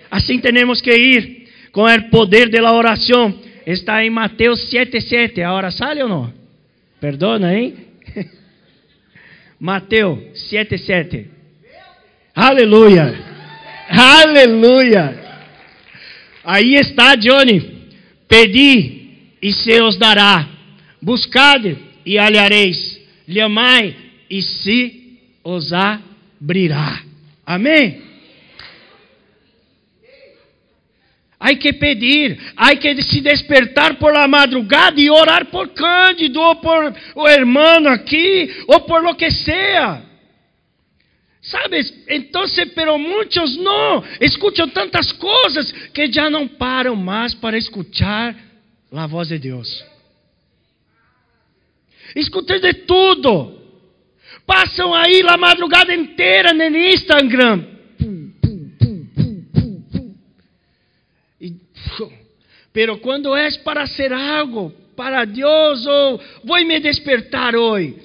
Assim 0.09 0.39
temos 0.39 0.81
que 0.81 0.91
ir 0.91 1.47
com 1.71 1.85
o 1.85 2.09
poder 2.09 2.49
da 2.49 2.71
oração. 2.71 3.33
Está 3.65 4.03
em 4.03 4.09
Mateus 4.09 4.69
7:7. 4.69 5.41
A 5.41 5.53
hora 5.53 5.71
sale 5.71 6.03
ou 6.03 6.09
não? 6.09 6.33
Perdona, 6.99 7.53
hein? 7.53 7.75
Mateus 9.59 10.19
7:7. 10.51 11.27
Aleluia! 12.35 13.13
Aleluia! 13.89 15.19
Aí 16.43 16.75
está, 16.75 17.15
Johnny. 17.15 17.89
Pedi 18.27 19.37
e 19.41 19.51
se 19.53 19.81
os 19.81 19.97
dará. 19.97 20.47
Buscade 21.01 21.77
e 22.05 22.17
alhareis. 22.17 22.99
Lhamai 23.27 23.95
e 24.29 24.41
se 24.41 25.19
os 25.43 25.71
abrirá. 25.73 27.03
Amém? 27.45 28.01
Hay 31.39 31.57
que 31.57 31.73
pedir, 31.73 32.39
hay 32.55 32.77
que 32.77 33.01
se 33.01 33.19
despertar 33.19 33.99
por 33.99 34.13
la 34.13 34.29
madrugada 34.29 34.97
e 34.99 35.09
orar 35.09 35.47
por 35.47 35.73
Cândido, 35.73 36.39
ou 36.39 36.55
por 36.55 36.93
o 37.15 37.27
hermano 37.27 37.89
aqui, 37.89 38.49
ou 38.65 38.79
por 38.81 39.03
lo 39.03 39.13
que 39.15 39.29
sea. 39.29 40.01
¿Sabes? 41.41 41.93
Entonces, 42.07 42.71
pero 42.73 42.97
muchos 42.97 43.57
no. 43.57 44.01
Escuchan 44.21 44.71
tantas 44.71 45.11
cosas 45.11 45.73
que 45.93 46.07
ya 46.07 46.29
no 46.29 46.47
paran 46.47 47.03
más 47.03 47.35
para 47.35 47.57
escuchar 47.57 48.33
la 48.89 49.05
voz 49.05 49.27
de 49.27 49.39
Dios. 49.39 49.85
Escutem 52.15 52.61
de 52.61 52.73
tudo. 52.73 53.62
Passam 54.45 54.93
aí 54.93 55.21
a 55.27 55.37
madrugada 55.37 55.93
inteira 55.93 56.53
no 56.53 56.63
Instagram. 56.63 57.73
pero 62.73 62.97
quando 62.97 63.35
és 63.35 63.55
para 63.57 63.85
ser 63.85 64.11
algo 64.11 64.71
para 64.95 65.25
Deus 65.25 65.85
ou 65.85 66.19
vou 66.43 66.65
me 66.65 66.79
despertar 66.79 67.55
hoje, 67.55 67.95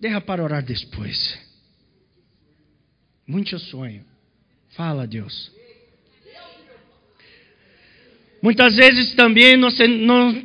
deixa 0.00 0.20
para 0.20 0.42
orar 0.42 0.64
depois. 0.64 1.38
Muito 3.26 3.58
sonho. 3.58 4.04
Fala, 4.70 5.06
Deus. 5.06 5.52
Muitas 8.42 8.76
vezes 8.76 9.14
também 9.14 9.56
nós, 9.56 9.78
nós, 9.78 10.44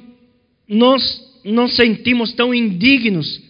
nós 0.68 1.42
nos 1.44 1.76
sentimos 1.76 2.34
tão 2.34 2.54
indignos, 2.54 3.42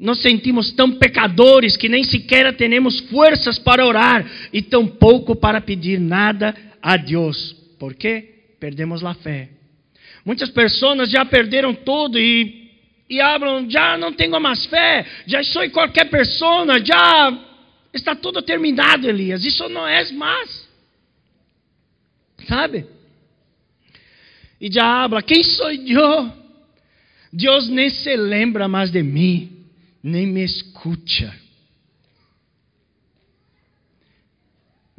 nos 0.00 0.20
sentimos 0.22 0.72
tão 0.72 0.92
pecadores 0.92 1.76
que 1.76 1.88
nem 1.88 2.02
sequer 2.02 2.56
temos 2.56 2.98
forças 3.00 3.58
para 3.58 3.86
orar 3.86 4.26
e 4.52 4.62
tão 4.62 4.86
pouco 4.86 5.36
para 5.36 5.60
pedir 5.60 6.00
nada 6.00 6.54
a 6.82 6.96
Deus. 6.96 7.52
Por 7.78 7.94
quê? 7.94 8.34
Perdemos 8.58 9.04
a 9.04 9.14
fé. 9.14 9.50
Muitas 10.24 10.50
pessoas 10.50 11.10
já 11.10 11.24
perderam 11.24 11.74
tudo 11.74 12.18
e, 12.18 12.70
e 13.08 13.18
falam, 13.18 13.70
já 13.70 13.96
não 13.96 14.12
tenho 14.12 14.40
mais 14.40 14.66
fé, 14.66 15.06
já 15.26 15.42
sou 15.44 15.68
qualquer 15.70 16.08
pessoa, 16.10 16.82
já 16.84 17.46
Está 17.92 18.14
tudo 18.14 18.40
terminado, 18.40 19.08
Elias. 19.08 19.44
Isso 19.44 19.68
não 19.68 19.86
é 19.86 20.10
mais. 20.12 20.68
Sabe? 22.46 22.86
E 24.60 24.72
já 24.72 24.84
habla: 24.84 25.22
Quem 25.22 25.42
sou 25.42 25.70
eu? 25.70 26.32
Deus 27.32 27.68
nem 27.68 27.90
se 27.90 28.16
lembra 28.16 28.66
mais 28.66 28.90
de 28.90 29.02
mim, 29.02 29.59
nem 30.02 30.26
me 30.26 30.42
escuta. 30.42 31.34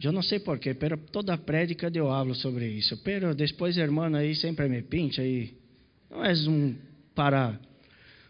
Eu 0.03 0.11
não 0.11 0.23
sei 0.23 0.39
porquê, 0.39 0.73
pero 0.73 0.97
toda 0.97 1.37
prédica 1.37 1.91
eu 1.93 2.11
hablo 2.11 2.33
sobre 2.33 2.67
isso. 2.67 2.97
Pero 3.03 3.35
depois, 3.35 3.77
irmão, 3.77 4.13
aí 4.15 4.33
sempre 4.35 4.67
me 4.67 4.81
pincha 4.81 5.23
e 5.23 5.53
não 6.09 6.25
é 6.25 6.33
um 6.49 6.75
para 7.13 7.59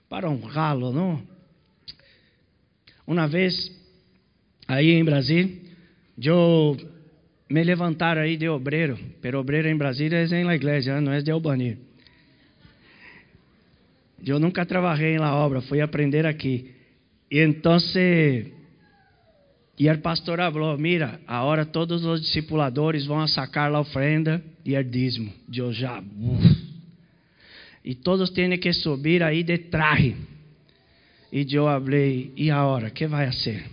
para 0.09 0.29
honrá-lo, 0.29 0.91
não? 0.91 1.25
Uma 3.07 3.27
vez 3.29 3.71
aí 4.67 4.91
em 4.91 5.05
Brasília, 5.05 5.57
eu 6.21 6.75
me 7.49 7.63
levantaram 7.63 8.21
aí 8.21 8.35
de 8.35 8.49
obreiro, 8.49 8.99
pero 9.21 9.39
obreiro 9.39 9.69
em 9.69 9.77
Brasília 9.77 10.17
é 10.17 10.41
em 10.41 10.43
la 10.43 10.55
igreja, 10.55 10.99
não 10.99 11.13
é 11.13 11.21
de 11.21 11.31
Albany. 11.31 11.77
Eu 14.25 14.39
nunca 14.39 14.65
trabalhei 14.65 15.17
na 15.17 15.35
obra, 15.35 15.61
fui 15.61 15.81
aprender 15.81 16.25
aqui. 16.25 16.71
E 17.29 17.39
então, 17.39 17.77
E 19.79 19.89
o 19.89 19.97
pastor 19.99 20.37
falou: 20.37 20.77
Mira, 20.77 21.19
agora 21.25 21.65
todos 21.65 22.05
os 22.05 22.21
discipuladores 22.21 23.05
vão 23.05 23.25
sacar 23.27 23.73
a 23.73 23.79
ofrenda 23.79 24.43
e 24.63 24.77
o 24.77 24.83
dízimo. 24.83 25.33
Eu 25.53 25.73
já. 25.73 25.99
Uf. 25.99 26.71
E 27.83 27.95
todos 27.95 28.29
têm 28.29 28.55
que 28.59 28.71
subir 28.73 29.23
aí 29.23 29.43
de 29.43 29.57
traje. 29.57 30.15
E 31.31 31.47
eu 31.51 31.65
falei: 31.65 32.31
E 32.37 32.51
agora? 32.51 32.91
que 32.91 33.07
vai 33.07 33.31
ser? 33.31 33.65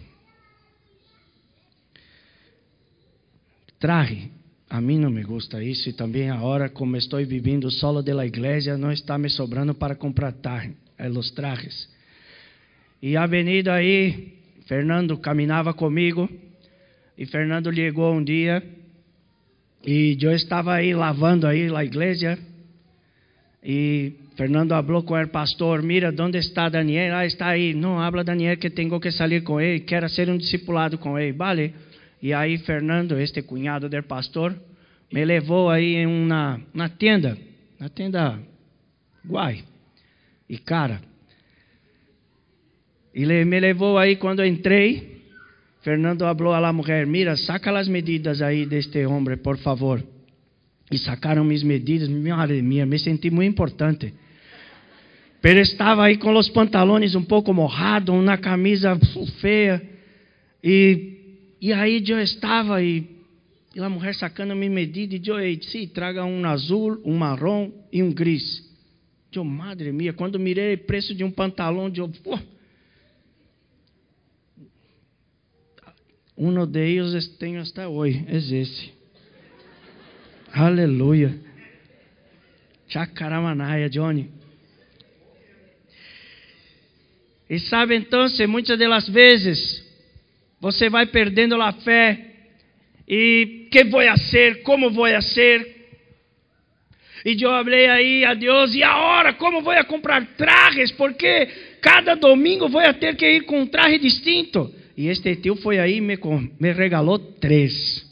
Traje. 3.79 4.38
A 4.71 4.81
mim 4.81 4.99
não 4.99 5.11
me 5.11 5.23
gusta 5.23 5.63
isso. 5.63 5.89
E 5.89 5.93
também 5.93 6.31
agora, 6.31 6.69
como 6.69 6.97
estou 6.97 7.25
vivendo 7.25 7.71
solo 7.71 8.03
da 8.03 8.27
igreja, 8.27 8.77
não 8.77 8.93
está 8.93 9.17
me 9.17 9.31
sobrando 9.31 9.75
para 9.75 9.95
comprar 9.95 10.35
eh, 10.99 11.09
os 11.09 11.31
trajes. 11.31 11.89
E 13.01 13.17
a 13.17 13.23
avenida 13.23 13.73
aí 13.73 14.35
Fernando 14.67 15.17
caminhava 15.17 15.73
comigo 15.73 16.29
e 17.17 17.25
Fernando 17.25 17.73
chegou 17.73 18.13
um 18.13 18.23
dia 18.23 18.63
e 19.87 20.19
eu 20.21 20.33
estava 20.33 20.75
aí 20.75 20.93
lavando 20.93 21.47
aí 21.47 21.75
a 21.75 21.85
igreja 21.85 22.39
e 23.63 24.13
Fernando 24.37 24.71
falou 24.71 25.03
com 25.03 25.21
o 25.21 25.29
pastor, 25.29 25.83
mira, 25.83 26.15
onde 26.21 26.39
está 26.39 26.69
Daniel? 26.69 27.17
Ah, 27.17 27.27
está 27.27 27.49
aí. 27.49 27.75
Não, 27.75 27.99
habla 27.99 28.23
Daniel 28.23 28.57
que 28.57 28.71
tenho 28.71 29.01
que 29.01 29.11
sair 29.11 29.43
com 29.43 29.61
ele, 29.61 29.81
quero 29.81 30.09
ser 30.09 30.29
um 30.31 30.39
discipulado 30.39 30.97
com 30.97 31.19
ele. 31.19 31.33
Vale. 31.33 31.75
E 32.21 32.33
aí 32.33 32.59
Fernando, 32.59 33.19
este 33.19 33.43
cunhado 33.43 33.89
do 33.89 34.03
pastor, 34.03 34.55
me 35.13 35.25
levou 35.25 35.71
aí 35.71 35.97
em 35.97 36.07
uma, 36.07 36.61
uma 36.75 36.89
tenda, 36.89 37.39
na 37.79 37.89
tenda 37.89 38.39
guai. 39.27 39.65
E 40.49 40.59
cara, 40.59 41.01
ele 43.15 43.45
me 43.45 43.61
levou 43.61 43.99
aí 43.99 44.17
quando 44.17 44.45
entrei. 44.45 45.19
Fernando 45.83 46.21
falou 46.21 46.53
a 46.53 46.59
la 46.59 46.73
mulher: 46.73 47.07
Mira, 47.07 47.37
saca 47.37 47.77
as 47.79 47.89
medidas 47.89 48.43
aí 48.43 48.67
deste 48.67 49.05
homem, 49.07 49.37
por 49.37 49.59
favor. 49.59 50.03
E 50.91 50.99
sacaram 50.99 51.45
minhas 51.45 51.63
medidas. 51.63 52.09
Madre 52.09 52.63
mía, 52.63 52.87
me 52.87 52.99
senti 52.99 53.31
muito 53.31 53.51
importante. 53.51 54.15
Pero 55.41 55.61
estava 55.61 56.05
aí 56.05 56.17
com 56.17 56.35
os 56.37 56.49
pantalones 56.49 57.15
um 57.15 57.23
pouco 57.23 57.53
mojados, 57.53 58.15
uma 58.15 58.37
camisa 58.39 58.99
feia. 59.41 59.81
E, 60.63 61.18
e 61.61 61.73
aí 61.73 62.03
eu 62.07 62.21
estava 62.21 62.83
e, 62.83 63.17
e 63.75 63.81
a 63.81 63.89
mulher 63.89 64.15
sacando 64.15 64.55
minha 64.55 64.71
medida. 64.71 65.15
E 65.15 65.23
eu 65.29 65.57
disse: 65.57 65.87
traga 65.89 66.25
um 66.25 66.45
azul, 66.45 67.01
um 67.05 67.17
marrom 67.17 67.73
e 67.93 68.03
um 68.03 68.13
gris. 68.13 68.67
Eu, 69.33 69.45
madre 69.45 69.93
mia, 69.93 70.13
quando 70.13 70.39
mirei 70.39 70.75
o 70.75 70.79
preço 70.79 71.15
de 71.15 71.23
um 71.23 71.31
pantalão, 71.31 71.93
eu. 71.95 72.09
Pô, 72.09 72.39
Um 76.41 76.65
de 76.65 76.79
ellos 76.79 77.27
tenho 77.37 77.61
hasta 77.61 77.89
hoje, 77.89 78.25
é 78.29 78.37
esse. 78.37 78.93
Aleluia. 80.53 81.37
Chacaramanaya, 82.87 83.91
Johnny. 83.91 84.31
E 87.51 87.59
sabe 87.59 87.97
então, 87.97 88.25
muitas 88.47 88.79
das 88.79 89.09
vezes 89.09 89.85
você 90.61 90.89
vai 90.89 91.07
perdendo 91.07 91.61
a 91.61 91.73
fé 91.73 92.27
e 93.07 93.69
que 93.71 93.85
vou 93.85 94.03
ser, 94.17 94.63
como 94.63 94.91
vou 94.91 95.23
ser. 95.23 95.77
E 97.25 97.33
eu 97.43 97.51
falei 97.51 97.89
aí 97.89 98.25
a 98.25 98.35
Deus, 98.35 98.75
e 98.75 98.83
agora 98.83 99.35
como 99.35 99.63
vou 99.63 99.85
comprar 99.85 100.25
trajes? 100.37 100.93
Porque 100.93 101.47
cada 101.81 102.15
domingo 102.15 102.69
vou 102.69 102.95
ter 102.95 103.17
que 103.17 103.29
ir 103.29 103.41
com 103.43 103.61
um 103.61 103.67
traje 103.67 103.99
distinto. 103.99 104.73
E 104.97 105.09
este 105.09 105.37
tio 105.37 105.57
foi 105.57 105.79
aí 105.79 105.97
e 105.97 106.01
me, 106.01 106.19
me 106.59 106.73
regalou 106.73 107.19
três. 107.19 108.05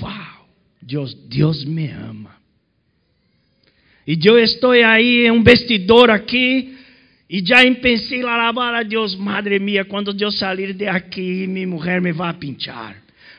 Uau! 0.00 0.48
Deus, 0.80 1.12
Deus 1.12 1.64
me 1.64 1.90
ama. 1.90 2.34
E 4.06 4.18
eu 4.24 4.38
estou 4.38 4.70
aí 4.70 5.30
um 5.30 5.42
vestidor 5.42 6.08
aqui. 6.08 6.77
E 7.30 7.44
já 7.44 7.58
pensei 7.74 8.22
lá 8.22 8.36
lavar 8.36 8.74
a 8.74 8.82
Deus, 8.82 9.14
madre 9.14 9.58
mia, 9.58 9.84
quando 9.84 10.16
eu 10.18 10.30
sair 10.30 10.72
de 10.72 10.86
aqui, 10.86 11.46
minha 11.46 11.66
mulher 11.66 12.00
me 12.00 12.10
vai 12.10 12.32
pinchar. 12.32 12.96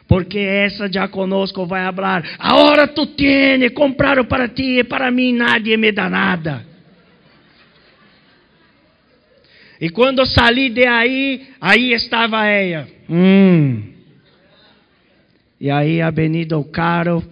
Porque 0.07 0.37
essa 0.37 0.91
já 0.91 1.07
conosco 1.07 1.65
vai 1.65 1.91
falar, 1.93 2.23
agora 2.37 2.87
tu 2.87 3.07
tienes, 3.07 3.71
compraram 3.71 4.25
para 4.25 4.47
ti 4.47 4.79
e 4.79 4.83
para 4.83 5.09
mim 5.09 5.33
nadie 5.33 5.75
me 5.75 5.91
dá 5.91 6.07
nada. 6.07 6.65
E 9.81 9.89
quando 9.89 10.25
saí 10.25 10.69
de 10.69 10.85
aí, 10.85 11.47
aí 11.59 11.93
estava 11.93 12.45
ela. 12.45 12.87
Hum. 13.09 13.93
E 15.59 15.71
aí 15.71 16.01
a 16.01 16.11
venido 16.11 16.59
o 16.59 16.65
caro. 16.65 17.23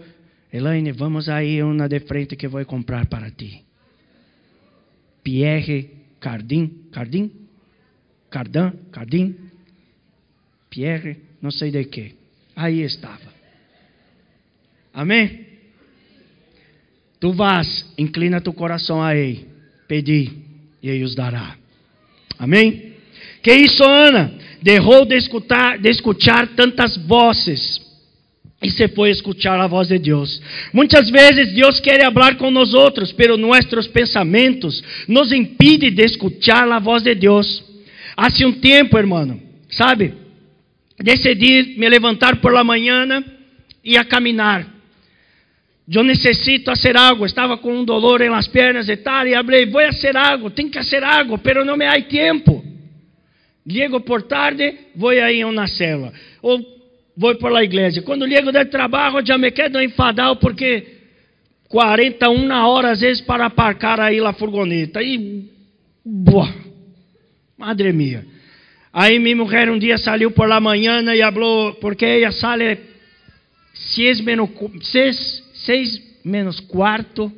Elaine, 0.51 0.91
vamos 0.91 1.29
aí 1.29 1.61
uma 1.61 1.89
de 1.89 1.99
frente 1.99 2.35
que 2.35 2.47
vou 2.47 2.63
comprar 2.65 3.05
para 3.05 3.29
ti. 3.29 3.63
Pierre 5.23 5.96
Cardin, 6.19 6.71
Cardin, 6.91 7.31
Cardin, 8.29 8.71
Cardin, 8.91 9.35
Pierre, 10.69 11.17
não 11.41 11.51
sei 11.51 11.71
de 11.71 11.83
que. 11.85 12.15
Aí 12.55 12.81
estava. 12.81 13.33
Amém? 14.93 15.45
Tu 17.19 17.31
vas, 17.33 17.93
inclina 17.97 18.41
tu 18.41 18.53
coração 18.53 19.01
a 19.01 19.15
ele, 19.15 19.47
pedi 19.87 20.31
e 20.81 20.89
ele 20.89 21.03
os 21.03 21.15
dará. 21.15 21.55
Amém? 22.37 22.93
Que 23.41 23.53
isso, 23.53 23.83
Ana? 23.83 24.33
Derrou 24.61 25.05
de 25.05 25.15
escutar, 25.15 25.77
de 25.77 25.89
escutar 25.89 26.55
tantas 26.55 26.97
vozes 26.97 27.86
e 28.61 28.71
se 28.71 28.87
foi 28.89 29.11
escutar 29.11 29.59
a 29.59 29.67
voz 29.67 29.87
de 29.87 29.99
Deus. 29.99 30.41
Muitas 30.73 31.09
vezes 31.09 31.53
Deus 31.53 31.79
quer 31.79 32.11
falar 32.11 32.37
com 32.37 32.49
nós 32.49 32.73
outros, 32.73 33.11
pero 33.11 33.37
nossos 33.37 33.87
pensamentos 33.87 34.83
nos 35.07 35.31
impedem 35.31 35.93
de 35.93 36.03
escutar 36.03 36.67
a 36.71 36.79
voz 36.79 37.03
de 37.03 37.13
Deus. 37.13 37.63
Há 38.15 38.27
um 38.45 38.53
tempo, 38.53 38.97
irmão, 38.97 39.39
sabe? 39.69 40.13
Decidi 40.99 41.75
me 41.77 41.87
levantar 41.87 42.37
por 42.37 42.51
la 42.51 42.63
manhã 42.63 43.23
e 43.83 43.95
a 43.95 44.03
caminhar. 44.03 44.67
Eu 45.89 46.03
necessito 46.03 46.65
fazer 46.65 46.97
algo. 46.97 47.25
Estava 47.25 47.57
com 47.57 47.71
um 47.71 47.85
dolor 47.85 48.21
em 48.21 48.29
las 48.29 48.47
pernas 48.47 48.89
e 48.89 48.97
tal. 48.97 49.25
E 49.27 49.35
falei, 49.35 49.67
vou 49.67 49.81
fazer 49.83 50.17
algo. 50.17 50.49
Tem 50.49 50.67
que 50.67 50.79
fazer 50.79 51.03
algo, 51.03 51.37
pero 51.37 51.63
não 51.63 51.77
me 51.77 51.85
há 51.85 52.01
tempo. 52.01 52.65
Llego 53.65 54.01
por 54.01 54.23
tarde, 54.23 54.73
vou 54.95 55.09
aí 55.09 55.41
a 55.41 55.47
uma 55.47 55.67
célula. 55.67 56.11
Ou 56.41 56.76
vou 57.17 57.35
para 57.35 57.57
a 57.57 57.63
igreja. 57.63 58.01
Quando 58.03 58.27
chego 58.27 58.51
do 58.51 58.65
trabalho, 58.65 59.25
já 59.25 59.37
me 59.37 59.49
quedo 59.51 59.81
enfadado 59.81 60.37
porque 60.37 60.85
41 61.67 62.49
horas 62.51 62.91
às 62.91 62.99
vezes 63.01 63.21
para 63.21 63.47
aparcar 63.47 63.99
aí 63.99 64.19
a 64.19 64.31
furgoneta. 64.33 65.01
E, 65.01 65.49
boa, 66.05 66.53
madre 67.57 67.91
mia. 67.91 68.25
Aí 68.93 69.19
minha 69.19 69.35
mulher 69.35 69.69
um 69.69 69.77
dia 69.77 69.97
saiu 69.97 70.31
por 70.31 70.47
la 70.47 70.59
manhã 70.59 71.01
e 71.13 71.21
falou, 71.21 71.73
porque 71.75 72.05
ela 72.05 72.31
sale 72.31 72.79
seis 73.73 74.21
menos 74.21 74.49
seis 74.81 75.43
seis 75.53 76.01
menos 76.23 76.59
quarto. 76.59 77.31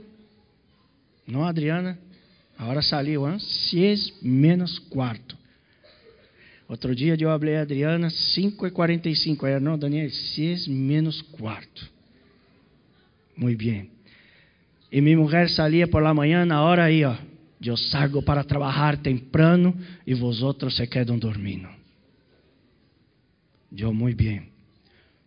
Não, 1.28 1.44
Adriana? 1.44 1.98
A 2.58 2.66
hora 2.66 2.82
saiu, 2.82 3.28
hein? 3.28 3.40
Seis 3.40 4.14
menos 4.22 4.80
quarto. 4.80 5.39
Outro 6.70 6.94
dia 6.94 7.16
eu 7.20 7.30
falei 7.30 7.56
a 7.56 7.62
Adriana, 7.62 8.12
5 8.12 8.68
e 8.68 8.70
45. 8.70 9.44
Aí, 9.48 9.60
não, 9.60 9.76
Daniel, 9.76 10.08
seis 10.12 10.68
menos 10.68 11.20
quarto. 11.20 11.90
Muito 13.36 13.58
bem. 13.58 13.90
E 14.92 15.02
minha 15.02 15.18
mulher 15.18 15.50
saía 15.50 15.88
por 15.88 16.04
la 16.04 16.14
manhã, 16.14 16.46
na 16.46 16.62
hora 16.62 16.84
aí, 16.84 17.04
ó. 17.04 17.16
Eu 17.60 17.76
salgo 17.76 18.22
para 18.22 18.44
trabalhar 18.44 18.98
temprano 18.98 19.76
e 20.06 20.14
vosotros 20.14 20.76
se 20.76 20.86
quedam 20.86 21.18
dormindo. 21.18 21.68
Eu, 23.76 23.92
muito 23.92 24.18
bem. 24.24 24.44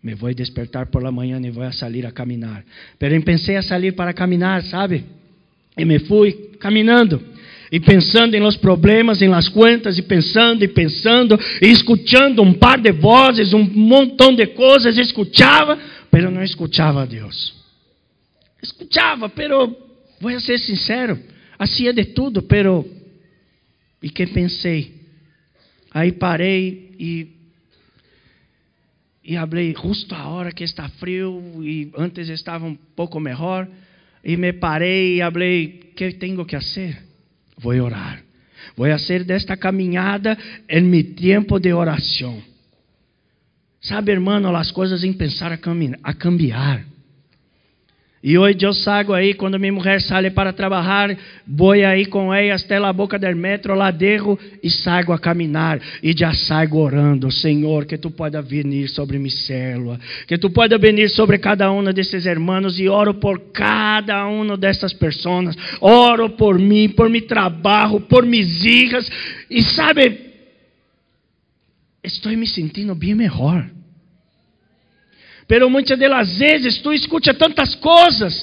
Me 0.00 0.14
vou 0.14 0.32
despertar 0.32 0.86
por 0.86 1.02
la 1.02 1.10
manhã 1.10 1.40
e 1.40 1.50
vou 1.50 1.70
sair 1.72 2.06
a 2.06 2.12
caminhar. 2.12 2.64
Pero 3.00 3.20
pensei 3.22 3.56
a 3.56 3.62
sair 3.62 3.92
para 3.92 4.12
caminhar, 4.12 4.62
sabe? 4.62 5.04
E 5.76 5.84
me 5.84 5.98
fui 5.98 6.52
caminhando. 6.60 7.31
E 7.72 7.80
pensando 7.80 8.34
em 8.34 8.40
los 8.40 8.54
problemas, 8.58 9.22
em 9.22 9.28
las 9.28 9.48
cuentas, 9.48 9.96
e 9.96 10.02
pensando 10.02 10.62
e 10.62 10.68
pensando, 10.68 11.40
e 11.62 11.68
escutando 11.68 12.42
um 12.42 12.52
par 12.52 12.78
de 12.78 12.92
vozes, 12.92 13.54
um 13.54 13.64
montão 13.64 14.34
de 14.34 14.46
coisas, 14.48 14.98
escutava, 14.98 15.78
pero 16.10 16.30
não 16.30 16.42
escutava 16.42 17.00
a 17.02 17.06
Deus. 17.06 17.54
Escutava, 18.62 19.26
pero, 19.30 19.74
vou 20.20 20.38
ser 20.38 20.58
sincero, 20.58 21.18
hacía 21.58 21.94
de 21.94 22.04
tudo, 22.04 22.42
pero, 22.42 22.86
e 24.02 24.10
que 24.10 24.26
pensei? 24.26 25.00
Aí 25.92 26.12
parei 26.12 26.90
e 26.98 27.28
e 29.24 29.36
falei, 29.36 29.72
justo 29.72 30.14
a 30.14 30.28
hora 30.28 30.52
que 30.52 30.64
está 30.64 30.88
frio 30.88 31.40
e 31.62 31.90
antes 31.96 32.28
estava 32.28 32.66
um 32.66 32.74
pouco 32.74 33.20
melhor. 33.20 33.68
E 34.22 34.36
me 34.36 34.52
parei 34.52 35.22
e 35.22 35.32
falei, 35.32 35.92
que 35.94 36.12
tenho 36.14 36.44
que 36.44 36.56
fazer? 36.56 37.11
Vou 37.62 37.74
orar. 37.74 38.22
Vou 38.76 38.88
fazer 38.88 39.24
desta 39.24 39.56
caminhada 39.56 40.36
em 40.68 40.82
meu 40.82 41.04
tempo 41.14 41.58
de 41.58 41.72
oração. 41.72 42.42
Sabe, 43.80 44.12
hermano, 44.12 44.54
as 44.54 44.70
coisas 44.70 45.02
em 45.02 45.12
pensar 45.12 45.52
a, 45.52 45.58
a 46.02 46.14
cambiar. 46.14 46.84
E 48.22 48.38
hoje 48.38 48.58
eu 48.62 48.72
saio 48.72 49.12
aí, 49.12 49.34
quando 49.34 49.58
minha 49.58 49.72
mulher 49.72 50.00
sai 50.00 50.30
para 50.30 50.52
trabalhar, 50.52 51.18
vou 51.44 51.72
aí 51.72 52.06
com 52.06 52.32
ela 52.32 52.54
até 52.54 52.76
a 52.76 52.92
boca 52.92 53.18
do 53.18 53.36
metro, 53.36 53.74
lá 53.74 53.90
derro 53.90 54.38
e 54.62 54.70
saio 54.70 55.10
a 55.10 55.18
caminhar. 55.18 55.80
E 56.00 56.16
já 56.16 56.32
saio 56.32 56.76
orando, 56.76 57.32
Senhor, 57.32 57.84
que 57.84 57.98
tu 57.98 58.12
possa 58.12 58.40
vir 58.40 58.88
sobre 58.88 59.18
minha 59.18 59.28
célula, 59.28 59.98
que 60.28 60.38
tu 60.38 60.50
possa 60.50 60.78
vir 60.78 61.10
sobre 61.10 61.38
cada 61.38 61.72
um 61.72 61.82
desses 61.92 62.24
irmãos 62.24 62.78
e 62.78 62.88
oro 62.88 63.14
por 63.14 63.40
cada 63.52 64.24
uma 64.28 64.56
dessas 64.56 64.92
pessoas. 64.92 65.56
Oro 65.80 66.30
por 66.30 66.60
mim, 66.60 66.90
por 66.90 67.10
meu 67.10 67.26
trabalho, 67.26 68.00
por 68.02 68.24
minhas 68.24 68.62
filhas. 68.62 69.10
E 69.50 69.62
sabe, 69.64 70.20
estou 72.04 72.30
me 72.36 72.46
sentindo 72.46 72.94
bem 72.94 73.16
melhor. 73.16 73.68
Pero 75.52 75.68
muitas 75.68 75.98
das 75.98 76.38
vezes 76.38 76.78
tu 76.78 76.94
escuta 76.94 77.34
tantas 77.34 77.74
coisas 77.74 78.42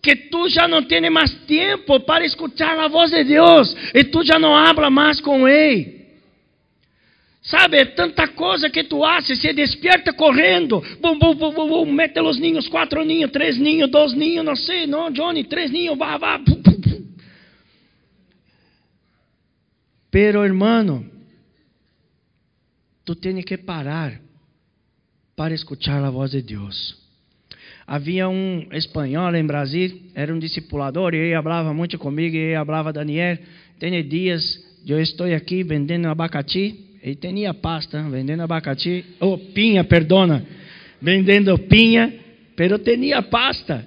que 0.00 0.16
tu 0.16 0.48
já 0.48 0.66
não 0.66 0.82
tens 0.82 1.12
mais 1.12 1.30
tempo 1.46 2.00
para 2.00 2.24
escutar 2.24 2.78
a 2.78 2.88
voz 2.88 3.10
de 3.10 3.24
Deus 3.24 3.76
e 3.94 4.02
tu 4.02 4.24
já 4.24 4.38
não 4.38 4.56
habla 4.56 4.88
mais 4.88 5.20
com 5.20 5.46
Ele. 5.46 6.06
Sabe, 7.42 7.84
tanta 7.84 8.28
coisa 8.28 8.70
que 8.70 8.84
tu 8.84 9.04
haces, 9.04 9.38
se 9.38 9.52
despierta 9.52 10.14
correndo, 10.14 10.82
bum, 10.98 11.18
bum, 11.18 11.34
bum, 11.34 11.52
bum, 11.52 11.68
bum, 11.68 11.92
mete 11.92 12.18
os 12.20 12.38
ninhos, 12.38 12.68
quatro 12.68 13.04
ninhos, 13.04 13.30
três 13.30 13.58
ninhos, 13.58 13.90
dois 13.90 14.14
ninhos, 14.14 14.42
não 14.42 14.56
sei, 14.56 14.86
não, 14.86 15.10
Johnny, 15.10 15.44
três 15.44 15.70
ninhos, 15.70 15.98
vá, 15.98 16.16
vá. 16.16 16.38
Bum. 16.38 16.62
Pero, 20.10 20.42
hermano, 20.42 21.04
tu 23.04 23.14
tens 23.14 23.44
que 23.44 23.58
parar 23.58 24.25
para 25.36 25.54
escuchar 25.54 26.02
a 26.02 26.10
voz 26.10 26.30
de 26.30 26.40
Deus. 26.40 26.96
Havia 27.86 28.28
um 28.28 28.66
espanhol 28.72 29.32
em 29.36 29.46
Brasil, 29.46 30.00
era 30.14 30.34
um 30.34 30.38
discipulador, 30.38 31.14
e 31.14 31.18
ele 31.18 31.42
falava 31.42 31.72
muito 31.72 31.98
comigo, 31.98 32.34
e 32.34 32.38
ele 32.38 32.64
falava, 32.64 32.92
Daniel, 32.92 33.38
tem 33.78 34.02
dias, 34.08 34.58
eu 34.88 34.98
estou 35.00 35.32
aqui 35.32 35.62
vendendo 35.62 36.08
abacate, 36.08 36.74
ele 37.02 37.14
tinha 37.14 37.54
pasta, 37.54 38.02
vendendo 38.08 38.40
abacate, 38.40 39.04
oh, 39.20 39.38
pinha, 39.38 39.84
perdona, 39.84 40.44
vendendo 41.00 41.56
pinha, 41.58 42.12
pero 42.56 42.78
tinha 42.78 43.22
pasta, 43.22 43.86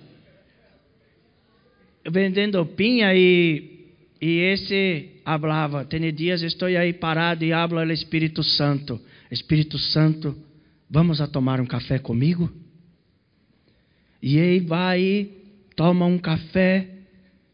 vendendo 2.10 2.66
pinha 2.68 3.14
e, 3.14 3.88
e 4.22 4.40
esse 4.40 5.10
falava, 5.26 5.84
tem 5.84 6.14
dias 6.14 6.42
estou 6.42 6.68
aí 6.68 6.94
parado 6.94 7.44
e 7.44 7.52
hablo 7.52 7.80
ao 7.80 7.92
Espírito 7.92 8.44
Santo, 8.44 9.00
Espírito 9.30 9.78
Santo, 9.78 10.36
Vamos 10.90 11.22
a 11.22 11.28
tomar 11.28 11.62
um 11.62 11.66
café 11.66 12.00
comigo? 12.00 12.52
E 14.22 14.38
ele 14.38 14.66
vai, 14.66 15.30
toma 15.76 16.06
um 16.06 16.18
café, 16.18 16.90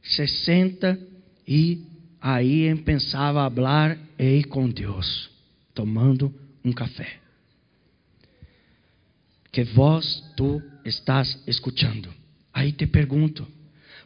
se 0.02 0.26
senta 0.28 1.00
e 1.48 1.84
aí 2.21 2.74
pensava 2.84 3.50
falar 3.52 3.98
ei 4.17 4.43
com 4.43 4.69
Deus, 4.69 5.30
tomando 5.74 6.34
um 6.63 6.71
café. 6.71 7.19
Que 9.52 9.63
voz 9.63 10.24
tu 10.36 10.62
estás 10.84 11.41
escutando? 11.45 12.13
Aí 12.54 12.71
te 12.71 12.88
pergunto, 12.88 13.48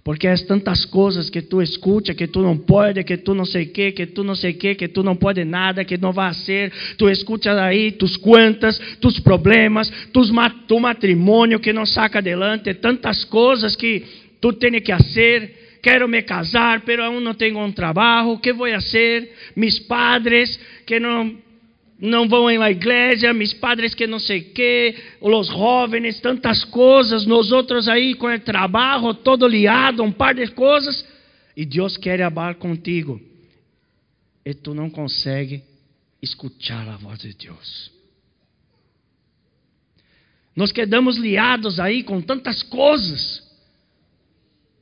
porque 0.09 0.25
é 0.25 0.35
tantas 0.37 0.85
coisas 0.85 1.29
que 1.29 1.39
tu 1.39 1.61
escuta, 1.61 2.15
que 2.15 2.25
tu 2.25 2.41
não 2.41 2.57
pode, 2.57 3.03
que 3.03 3.15
tu 3.15 3.35
não 3.35 3.45
sei 3.45 3.65
o 3.65 3.69
que, 3.69 3.91
que 3.91 4.07
tu 4.07 4.23
não 4.23 4.33
sei 4.33 4.53
o 4.53 4.53
que, 4.55 4.73
que 4.73 4.87
tu 4.87 5.03
não 5.03 5.15
pode 5.15 5.45
nada, 5.45 5.85
que 5.85 5.99
não 5.99 6.11
vai 6.11 6.33
ser. 6.33 6.73
Tu 6.97 7.07
escutas 7.11 7.55
aí 7.55 7.91
tus 7.91 8.17
contas, 8.17 8.79
tus 8.99 9.19
problemas, 9.19 9.87
tus, 10.11 10.31
tu 10.67 10.79
matrimônio 10.79 11.59
que 11.59 11.71
não 11.71 11.85
saca 11.85 12.17
adelante, 12.17 12.73
tantas 12.73 13.23
coisas 13.23 13.75
que 13.75 14.03
tu 14.41 14.51
tens 14.51 14.81
que 14.81 14.91
fazer. 14.91 15.77
Quero 15.79 16.07
me 16.07 16.23
casar, 16.23 16.81
pero 16.81 17.03
aún 17.03 17.21
não 17.21 17.35
tenho 17.35 17.59
um 17.59 17.71
trabalho. 17.71 18.29
O 18.29 18.39
que 18.39 18.51
vou 18.51 18.67
fazer? 18.67 19.31
Mis 19.55 19.77
padres 19.77 20.59
que 20.87 20.99
não 20.99 21.37
não 21.99 22.29
vão 22.29 22.49
em 22.49 22.57
la 22.57 22.71
igreja, 22.71 23.33
mis 23.33 23.53
padres 23.53 23.93
que 23.93 24.07
não 24.07 24.19
sei 24.19 24.41
que, 24.41 24.95
os 25.19 25.47
jovens, 25.47 26.19
tantas 26.21 26.63
coisas, 26.63 27.25
nós 27.25 27.51
outros 27.51 27.89
aí 27.89 28.15
com 28.15 28.27
o 28.27 28.39
trabalho 28.39 29.13
todo 29.13 29.47
liado, 29.47 30.01
um 30.01 30.11
par 30.11 30.33
de 30.33 30.47
coisas, 30.47 31.05
e 31.57 31.65
Deus 31.65 31.97
quer 31.97 32.19
falar 32.31 32.55
contigo, 32.55 33.19
e 34.45 34.53
tu 34.53 34.73
não 34.73 34.89
consegue 34.89 35.61
escutar 36.21 36.87
a 36.87 36.95
voz 36.95 37.19
de 37.19 37.33
Deus. 37.33 37.91
Nós 40.55 40.71
quedamos 40.71 41.17
liados 41.17 41.79
aí 41.79 42.03
com 42.03 42.21
tantas 42.21 42.63
coisas, 42.63 43.43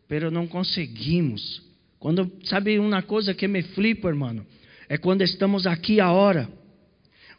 pero 0.07 0.29
não 0.29 0.47
conseguimos. 0.47 1.63
Quando 1.99 2.31
sabe 2.43 2.77
uma 2.77 3.01
coisa 3.01 3.33
que 3.33 3.47
me 3.47 3.63
flipa, 3.63 4.07
irmão, 4.07 4.45
é 4.87 4.97
quando 4.97 5.23
estamos 5.23 5.67
aqui 5.67 5.99
a 5.99 6.11
hora 6.11 6.47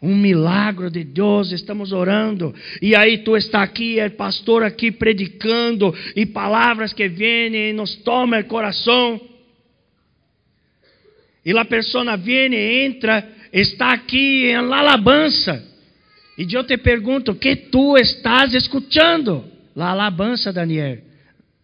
um 0.01 0.15
milagre 0.17 0.91
de 0.91 1.03
Deus, 1.03 1.51
estamos 1.51 1.93
orando, 1.93 2.55
e 2.81 2.95
aí 2.95 3.19
tu 3.19 3.37
está 3.37 3.63
aqui, 3.63 3.99
é 3.99 4.09
pastor 4.09 4.63
aqui 4.63 4.93
predicando, 4.93 5.95
e 6.15 6.25
palavras 6.25 6.93
que 6.93 7.09
vêm 7.09 7.55
e 7.55 7.73
nos 7.73 7.97
tomam 7.97 8.41
o 8.41 8.45
coração, 8.45 9.21
e 11.45 11.57
a 11.57 11.65
pessoa 11.65 12.17
vem, 12.17 12.55
entra, 12.55 13.27
está 13.53 13.93
aqui 13.93 14.47
em 14.47 14.55
alabança, 14.55 15.65
e 16.37 16.47
eu 16.55 16.63
te 16.63 16.77
pergunto, 16.77 17.35
que 17.35 17.57
tu 17.57 17.97
estás 17.97 18.55
escutando? 18.55 19.45
La 19.75 19.91
alabança, 19.91 20.53
Daniel, 20.53 21.03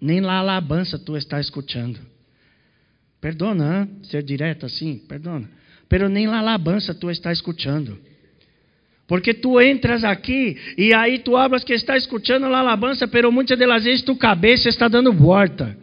nem 0.01 0.21
la 0.21 0.39
alabança 0.39 0.99
tu 0.99 1.17
estás 1.17 1.47
escutando. 1.47 2.01
Perdona, 3.21 3.83
hein? 3.83 4.03
ser 4.03 4.23
direto 4.23 4.67
assim, 4.67 4.99
perdona. 4.99 5.49
Pero 5.89 6.09
nem 6.09 6.27
la 6.27 6.41
alabança 6.41 6.93
tu 6.93 7.09
estás 7.09 7.39
escutando. 7.39 7.99
Porque 9.07 9.35
tu 9.35 9.61
entras 9.61 10.03
aqui 10.03 10.57
e 10.79 10.95
aí 10.95 11.19
tu 11.19 11.37
hablas 11.37 11.63
que 11.63 11.75
está 11.75 11.97
escutando 11.97 12.47
a 12.47 12.59
alabança, 12.59 13.07
pero 13.07 13.31
muitas 13.31 13.59
das 13.59 13.85
vezes 13.85 14.03
tu 14.03 14.17
cabeça 14.17 14.69
está 14.69 14.89
dando 14.89 15.13
volta. 15.13 15.77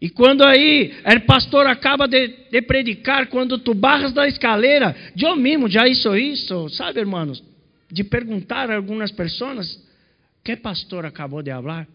E 0.00 0.08
quando 0.10 0.44
aí 0.44 0.94
o 1.04 1.20
pastor 1.26 1.66
acaba 1.66 2.06
de, 2.06 2.28
de, 2.50 2.62
predicar, 2.62 3.28
quando 3.28 3.58
tu 3.58 3.74
barras 3.74 4.12
da 4.12 4.26
escaleira, 4.26 4.94
eu 5.20 5.36
mesmo 5.36 5.68
já 5.68 5.86
isso 5.86 6.14
isso, 6.16 6.68
sabe, 6.70 7.00
irmãos? 7.00 7.42
De 7.90 8.04
perguntar 8.04 8.70
a 8.70 8.76
algumas 8.76 9.10
pessoas, 9.10 9.82
que 10.44 10.56
pastor 10.56 11.04
acabou 11.04 11.42
de 11.42 11.50
falar? 11.50 11.86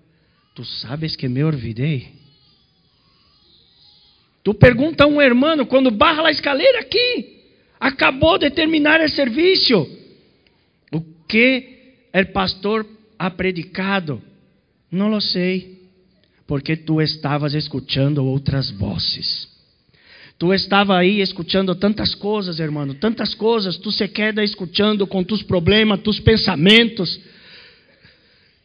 Tu 0.53 0.65
sabes 0.65 1.15
que 1.15 1.27
me 1.27 1.43
olvidei. 1.43 2.09
Tu 4.43 4.53
pergunta 4.53 5.03
a 5.03 5.07
um 5.07 5.21
irmão 5.21 5.65
quando 5.65 5.89
barra 5.89 6.27
a 6.27 6.31
escaleira 6.31 6.79
aqui. 6.79 7.40
Acabou 7.81 8.37
de 8.37 8.51
terminar 8.51 9.01
o 9.01 9.09
serviço. 9.09 9.89
O 10.91 11.01
que 11.27 12.03
o 12.13 12.25
pastor 12.31 12.85
ha 13.17 13.31
predicado? 13.31 14.21
Não 14.91 15.07
lo 15.07 15.19
sei, 15.19 15.81
porque 16.45 16.77
tu 16.77 17.01
estavas 17.01 17.55
escutando 17.55 18.23
outras 18.23 18.69
vozes. 18.69 19.49
Tu 20.37 20.53
estava 20.53 20.95
aí 20.95 21.21
escutando 21.21 21.73
tantas 21.73 22.13
coisas, 22.13 22.59
irmão, 22.59 22.93
tantas 22.93 23.33
coisas. 23.33 23.77
Tu 23.77 23.91
se 23.91 24.07
queda 24.07 24.43
escutando 24.43 25.07
com 25.07 25.23
tus 25.23 25.41
problemas, 25.41 26.01
tus 26.01 26.19
pensamentos. 26.19 27.19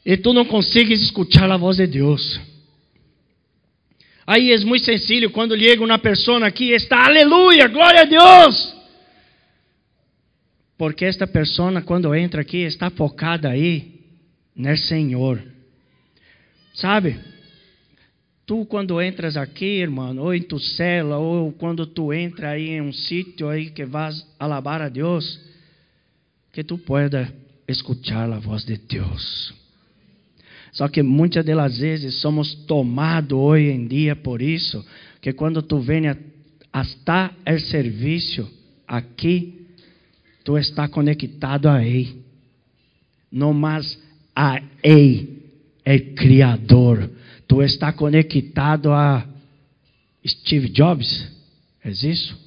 E 0.05 0.14
tu 0.18 0.35
não 0.35 0.44
consegues 0.44 1.00
escutar 1.00 1.50
a 1.50 1.57
voz 1.57 1.79
de 1.79 1.87
Deus. 1.87 2.38
Aí 4.26 4.52
é 4.52 4.59
muito 4.59 4.85
sencillo 4.85 5.31
quando 5.31 5.59
chega 5.59 5.83
uma 5.83 5.98
pessoa 5.98 6.46
aqui 6.46 6.72
está, 6.72 7.07
aleluia, 7.07 7.66
glória 7.68 8.02
a 8.02 8.05
Deus. 8.05 8.76
Porque 10.77 11.05
esta 11.05 11.27
pessoa, 11.27 11.81
quando 11.81 12.15
entra 12.15 12.43
aqui, 12.43 12.59
está 12.59 12.91
focada 12.91 13.49
aí 13.49 14.01
no 14.55 14.77
Senhor. 14.77 15.43
Sabe? 16.75 17.19
Tu, 18.45 18.65
quando 18.67 19.01
entras 19.03 19.37
aqui, 19.37 19.81
irmão, 19.81 20.17
ou 20.19 20.35
em 20.35 20.43
tu 20.43 20.59
cela, 20.59 21.19
ou 21.19 21.51
quando 21.53 21.87
tu 21.87 22.12
entra 22.12 22.51
aí 22.51 22.71
em 22.71 22.81
um 22.81 22.93
sítio 22.93 23.49
aí 23.49 23.71
que 23.71 23.85
vas 23.85 24.27
alabar 24.39 24.81
a 24.83 24.89
Deus, 24.89 25.41
que 26.53 26.62
tu 26.62 26.79
pueda 26.79 27.33
escuchar 27.67 28.31
a 28.31 28.39
voz 28.39 28.65
de 28.65 28.77
Deus. 28.77 29.53
Só 30.73 30.89
que 30.89 31.03
muitas 31.03 31.45
das 31.45 31.79
vezes 31.79 32.17
somos 32.17 32.55
tomados 32.67 33.37
hoje 33.37 33.71
em 33.71 33.87
dia 33.87 34.15
por 34.15 34.43
isso, 34.43 34.85
que 35.21 35.33
quando 35.33 35.62
tu 35.62 35.81
vem 35.81 36.05
hasta 36.73 37.33
o 37.51 37.59
serviço 37.59 38.49
aqui, 38.87 39.56
tu 40.46 40.56
está 40.56 40.87
conectado 40.87 41.68
a 41.68 41.85
Ele. 41.85 42.22
Não 43.32 43.52
mais 43.52 44.00
a 44.35 44.62
Ele, 44.80 45.42
é 45.85 45.98
Criador. 45.98 47.11
Tu 47.48 47.61
está 47.64 47.92
conectado 47.92 48.92
a 48.92 49.26
Steve 50.24 50.68
Jobs? 50.68 51.32
É 51.85 51.90
isso? 51.90 52.38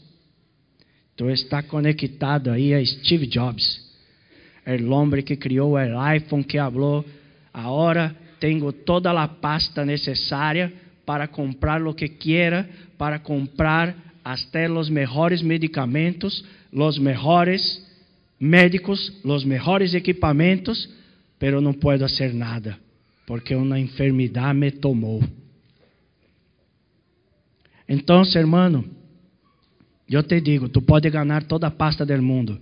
Então 1.14 1.30
está 1.30 1.62
conectado 1.62 2.50
aí 2.50 2.74
a 2.74 2.84
Steve 2.86 3.28
Jobs, 3.28 3.86
o 4.66 4.92
homem 4.92 5.22
que 5.22 5.36
criou 5.36 5.74
o 5.74 6.14
iPhone, 6.16 6.44
que 6.46 6.58
falou: 6.58 7.04
agora 7.54 8.16
tenho 8.40 8.72
toda 8.72 9.12
a 9.12 9.28
pasta 9.28 9.84
necessária 9.84 10.72
para 11.06 11.28
comprar 11.28 11.86
o 11.86 11.94
que 11.94 12.08
quiera, 12.08 12.70
para 12.98 13.20
comprar 13.20 13.94
até 14.24 14.72
os 14.72 14.90
melhores 14.90 15.42
medicamentos, 15.42 16.46
os 16.72 16.98
melhores 16.98 17.89
médicos, 18.40 19.20
os 19.24 19.44
melhores 19.44 19.94
equipamentos, 19.94 20.90
pero 21.38 21.60
não 21.62 21.74
puedo 21.74 22.08
fazer 22.08 22.34
nada, 22.34 22.78
porque 23.26 23.54
uma 23.54 23.80
enfermidade 23.80 24.58
me 24.58 24.72
tomou. 24.72 25.24
Então, 27.88 28.24
hermano, 28.36 28.86
eu 30.10 30.24
te 30.24 30.40
digo, 30.40 30.70
tu 30.70 30.82
pode 30.82 31.10
ganhar 31.10 31.44
toda 31.44 31.68
a 31.68 31.72
pasta 31.72 32.06
do 32.06 32.22
mundo, 32.22 32.60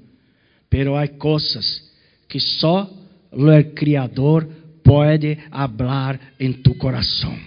pero 0.69 0.95
há 0.95 1.07
coisas 1.07 1.91
que 2.27 2.39
só 2.39 2.91
o 3.31 3.73
Criador 3.75 4.47
pode 4.83 5.37
hablar 5.51 6.19
em 6.39 6.53
tu 6.53 6.75
coração. 6.75 7.37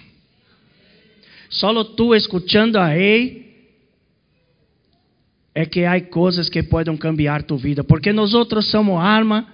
Solo 1.48 1.84
tu 1.84 2.14
escuchando 2.14 2.76
a 2.76 2.96
Ele 2.96 3.49
é 5.54 5.66
que 5.66 5.84
há 5.84 6.00
coisas 6.00 6.48
que 6.48 6.62
podem 6.62 6.96
cambiar 6.96 7.42
tu 7.42 7.56
vida, 7.56 7.82
porque 7.82 8.12
nós 8.12 8.34
outros 8.34 8.70
somos 8.70 9.00
arma 9.00 9.46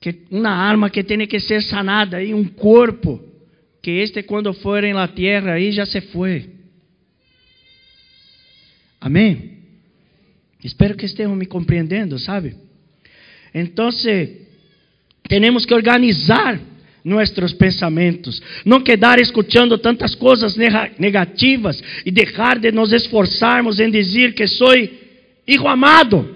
que 0.00 0.22
uma 0.30 0.50
arma 0.50 0.90
que 0.90 1.02
tem 1.02 1.26
que 1.26 1.40
ser 1.40 1.62
sanada 1.62 2.22
e 2.22 2.34
um 2.34 2.44
corpo 2.44 3.22
que 3.80 3.90
este 3.90 4.22
quando 4.22 4.52
for 4.52 4.84
em 4.84 4.92
la 4.92 5.08
tierra 5.08 5.52
aí 5.52 5.72
já 5.72 5.86
se 5.86 6.00
foi. 6.00 6.50
Amém? 9.00 9.58
Espero 10.62 10.96
que 10.96 11.06
estejam 11.06 11.34
me 11.36 11.46
compreendendo, 11.46 12.18
sabe? 12.18 12.56
Então, 13.54 13.88
temos 15.28 15.64
que 15.64 15.74
organizar 15.74 16.60
nossos 17.04 17.52
pensamentos, 17.52 18.40
não 18.64 18.80
quedar 18.80 19.20
escutando 19.20 19.76
tantas 19.76 20.14
coisas 20.14 20.56
negativas 20.98 21.82
e 22.04 22.10
deixar 22.10 22.58
de 22.58 22.72
nos 22.72 22.92
esforçarmos 22.92 23.78
em 23.78 23.90
dizer 23.90 24.32
que 24.32 24.46
sou 24.46 24.74
hijo 25.46 25.68
amado. 25.68 26.34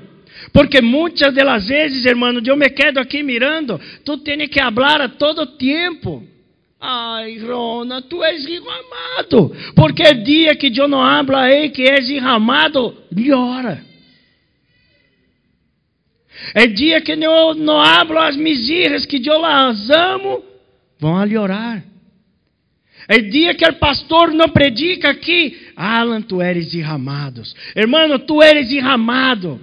Porque 0.53 0.81
muitas 0.81 1.35
das 1.35 1.69
vezes, 1.69 2.05
hermano, 2.05 2.43
eu 2.45 2.57
me 2.57 2.69
quedo 2.69 2.99
aqui 2.99 3.23
mirando, 3.23 3.81
tu 4.05 4.19
tens 4.19 4.49
que 4.49 4.61
falar 4.61 5.01
a 5.01 5.09
todo 5.09 5.47
tempo. 5.57 6.23
Ai, 6.81 7.39
Rona, 7.39 8.03
tu 8.03 8.23
és 8.23 8.47
amado. 8.47 9.53
Porque 9.75 10.15
dia 10.15 10.55
que 10.55 10.73
eu 10.79 10.87
não 10.87 11.03
hablo 11.03 11.37
aí 11.37 11.71
que 11.71 11.83
és 11.83 12.09
amado, 12.23 12.95
llora. 13.11 13.83
É 16.55 16.67
dia 16.67 17.01
que 17.01 17.13
eu 17.13 17.55
não 17.55 17.81
hablo 17.81 18.19
as 18.19 18.37
misérias 18.37 19.05
que 19.05 19.21
eu 19.29 19.41
las 19.41 19.91
amo, 19.91 20.45
vão 20.99 21.17
a 21.17 21.25
llorar. 21.25 21.83
É 23.09 23.19
dia 23.19 23.55
que 23.55 23.65
o 23.65 23.75
pastor 23.75 24.33
não 24.33 24.49
predica 24.49 25.11
aqui, 25.11 25.57
Alan, 25.77 26.21
tu 26.21 26.43
eres 26.43 26.71
derramados. 26.71 27.55
Hermano, 27.75 28.19
tu 28.19 28.43
eres 28.43 28.69
derramado. 28.69 29.61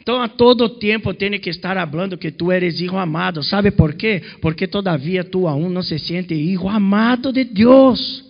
Então 0.00 0.20
a 0.22 0.28
todo 0.28 0.68
tempo 0.68 1.12
tem 1.12 1.38
que 1.38 1.50
estar 1.50 1.76
falando 1.88 2.16
que 2.16 2.32
tu 2.32 2.50
eres 2.50 2.80
hijo 2.80 2.96
amado. 2.96 3.42
¿Sabe 3.42 3.70
por 3.70 3.94
quê? 3.94 4.22
Porque 4.40 4.66
todavia 4.66 5.22
tu 5.22 5.46
aún 5.46 5.72
não 5.72 5.82
se 5.82 5.98
siente 5.98 6.34
hijo 6.34 6.68
amado 6.68 7.32
de 7.32 7.44
Deus. 7.44 8.24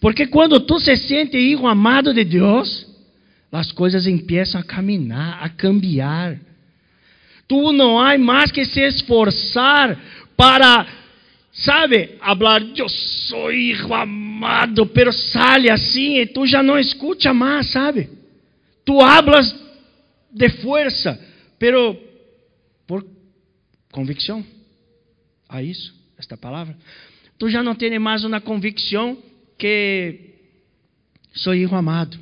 Porque 0.00 0.26
quando 0.26 0.58
tu 0.60 0.80
se 0.80 0.96
siente 0.96 1.38
hijo 1.38 1.66
amado 1.66 2.12
de 2.12 2.24
Deus, 2.24 2.86
as 3.52 3.70
coisas 3.70 4.06
começam 4.06 4.60
a 4.60 4.64
caminhar, 4.64 5.38
a 5.42 5.48
cambiar. 5.48 6.38
Tu 7.48 7.72
não 7.72 7.98
há 7.98 8.16
mais 8.18 8.52
que 8.52 8.64
se 8.64 8.80
esforçar 8.80 9.98
para, 10.36 10.86
sabe, 11.50 12.18
falar, 12.18 12.62
eu 12.76 12.88
sou 12.88 13.50
hijo 13.50 13.92
amado, 13.94 14.86
pero 14.86 15.10
sale 15.12 15.70
assim 15.70 16.18
e 16.18 16.26
tu 16.26 16.46
já 16.46 16.62
não 16.62 16.78
escuta 16.78 17.32
mais, 17.32 17.70
sabe? 17.70 18.10
Tu 18.84 19.00
hablas 19.00 19.54
de 20.30 20.48
fuerza, 20.50 21.18
pero 21.58 21.98
por 22.86 23.04
convicção. 23.90 24.44
A 25.48 25.62
isso, 25.62 25.94
esta 26.18 26.36
palavra. 26.36 26.76
Tu 27.38 27.48
já 27.48 27.62
não 27.62 27.74
tens 27.74 27.98
mais 27.98 28.22
uma 28.24 28.40
convicção 28.40 29.16
que 29.56 30.34
sou 31.32 31.54
hijo 31.54 31.74
amado. 31.74 32.18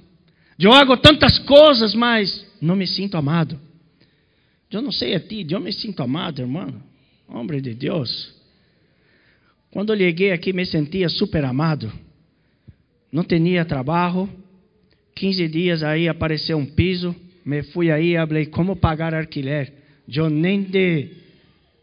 Eu 0.59 0.73
hago 0.73 0.97
tantas 0.97 1.39
coisas, 1.41 1.95
mas 1.95 2.47
não 2.61 2.77
me 2.77 2.87
sinto 2.87 3.17
amado. 3.17 3.66
Eu 4.77 4.83
não 4.83 4.93
sei 4.93 5.15
a 5.15 5.21
ti, 5.21 5.47
eu 5.49 5.61
me 5.61 5.73
sinto 5.73 6.03
amado, 6.03 6.41
irmão. 6.41 6.75
Homem 7.29 7.61
de 7.61 7.75
Deus. 7.75 8.35
Quando 9.71 9.93
eu 9.93 9.99
cheguei 9.99 10.33
aqui, 10.33 10.53
me 10.53 10.65
sentia 10.65 11.09
super 11.09 11.45
amado. 11.45 11.93
Não 13.11 13.25
tinha 13.25 13.65
trabalho. 13.65 14.29
15 15.15 15.49
dias 15.49 15.83
aí 15.83 16.09
apareceu 16.09 16.59
um 16.59 16.67
piso 16.67 17.15
me 17.47 17.63
fui 17.63 17.93
aí 17.93 18.17
e 18.17 18.27
falei 18.27 18.47
como 18.47 18.75
pagar 18.75 19.15
alquiler. 19.15 19.73
Eu 20.13 20.29
nem 20.29 20.65
de 20.65 21.11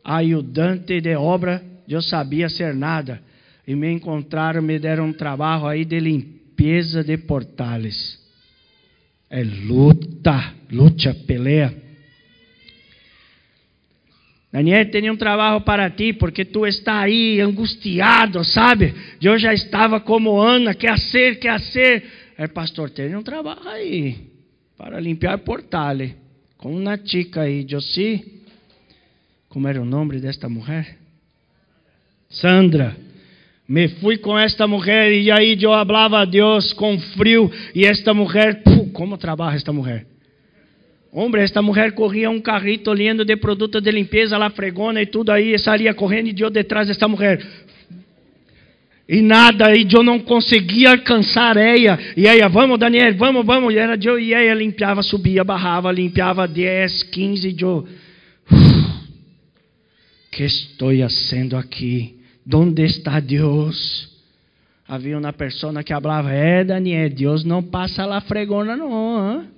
ajudante 0.03 0.99
de 0.99 1.15
obra 1.15 1.63
eu 1.87 2.01
sabia 2.01 2.49
ser 2.49 2.73
nada. 2.73 3.21
E 3.65 3.73
me 3.73 3.89
encontraram, 3.89 4.61
me 4.61 4.77
deram 4.77 5.05
um 5.05 5.13
trabalho 5.13 5.67
aí 5.67 5.85
de 5.85 5.97
limpeza 6.01 7.01
de 7.01 7.17
portales. 7.17 8.19
É 9.29 9.41
luta, 9.41 10.53
luta, 10.69 11.13
pelea. 11.25 11.73
Daniel, 14.53 14.85
tem 14.91 15.09
um 15.09 15.17
trabalho 15.17 15.61
para 15.61 15.89
ti, 15.89 16.13
porque 16.13 16.45
tu 16.45 16.67
está 16.67 16.99
aí 16.99 17.41
angustiado, 17.41 18.43
sabe? 18.45 18.93
Eu 19.19 19.35
já 19.39 19.51
estava 19.51 19.99
como 19.99 20.39
Ana, 20.39 20.75
quer 20.75 20.99
ser, 20.99 21.39
quer 21.39 21.59
ser. 21.59 22.03
É, 22.37 22.45
pastor, 22.47 22.91
tem 22.91 23.15
um 23.15 23.23
trabalho 23.23 23.67
aí 23.67 24.15
para 24.77 24.99
limpiar 24.99 25.39
portales 25.39 26.11
com 26.55 26.71
uma 26.71 26.95
chica 27.03 27.41
aí, 27.41 27.65
Josie. 27.67 28.43
Como 29.49 29.67
era 29.67 29.81
o 29.81 29.85
nome 29.85 30.19
desta 30.19 30.47
mulher? 30.47 30.99
Sandra. 32.29 32.95
Me 33.67 33.87
fui 33.87 34.17
com 34.17 34.37
esta 34.37 34.67
mulher 34.67 35.11
e 35.11 35.31
aí 35.31 35.57
eu 35.59 35.71
falava 35.71 36.19
a 36.19 36.25
Deus 36.25 36.73
com 36.73 36.99
frio 36.99 37.51
e 37.73 37.85
esta 37.85 38.13
mulher, 38.13 38.61
puf, 38.61 38.91
como 38.91 39.17
trabalha 39.17 39.55
esta 39.55 39.73
mulher? 39.73 40.12
Homem, 41.13 41.43
esta 41.43 41.61
mulher 41.61 41.91
corria 41.91 42.27
um 42.31 42.41
carrito 42.41 42.89
olhando 42.89 43.23
de 43.23 43.35
produto 43.35 43.79
de 43.79 43.91
limpeza, 43.91 44.35
lá 44.35 44.49
fregona 44.49 44.99
e 44.99 45.05
tudo 45.05 45.31
aí, 45.31 45.53
e 45.53 45.59
saía 45.59 45.93
correndo 45.93 46.27
e 46.27 46.41
eu 46.41 46.49
detrás 46.49 46.87
desta 46.87 47.07
mulher. 47.07 47.39
E 49.07 49.21
nada, 49.21 49.75
e 49.75 49.85
eu 49.93 50.01
não 50.01 50.19
conseguia 50.19 50.89
alcançar 50.89 51.55
ela. 51.55 51.99
E 52.17 52.25
ela, 52.25 52.49
vamos, 52.49 52.79
Daniel, 52.79 53.13
vamos, 53.15 53.45
vamos. 53.45 53.71
E 53.71 53.77
era 53.77 53.95
eu 54.01 54.17
e 54.17 54.33
ela 54.33 54.55
limpiava, 54.55 55.03
subia, 55.03 55.43
barrava, 55.43 55.91
limpiava 55.91 56.47
10, 56.47 57.03
15. 57.03 57.47
E 57.47 57.61
eu, 57.61 57.87
que 60.31 60.43
estou 60.45 60.89
fazendo 60.97 61.55
aqui? 61.55 62.17
Onde 62.51 62.85
está 62.85 63.19
Deus? 63.19 64.09
Havia 64.87 65.19
uma 65.19 65.31
pessoa 65.31 65.83
que 65.83 65.93
falava: 65.93 66.31
É, 66.31 66.63
Daniel, 66.63 67.09
Deus 67.11 67.43
não 67.43 67.61
passa 67.61 68.03
lá 68.03 68.19
fregona, 68.19 68.75
não. 68.75 69.41
Hein? 69.41 69.52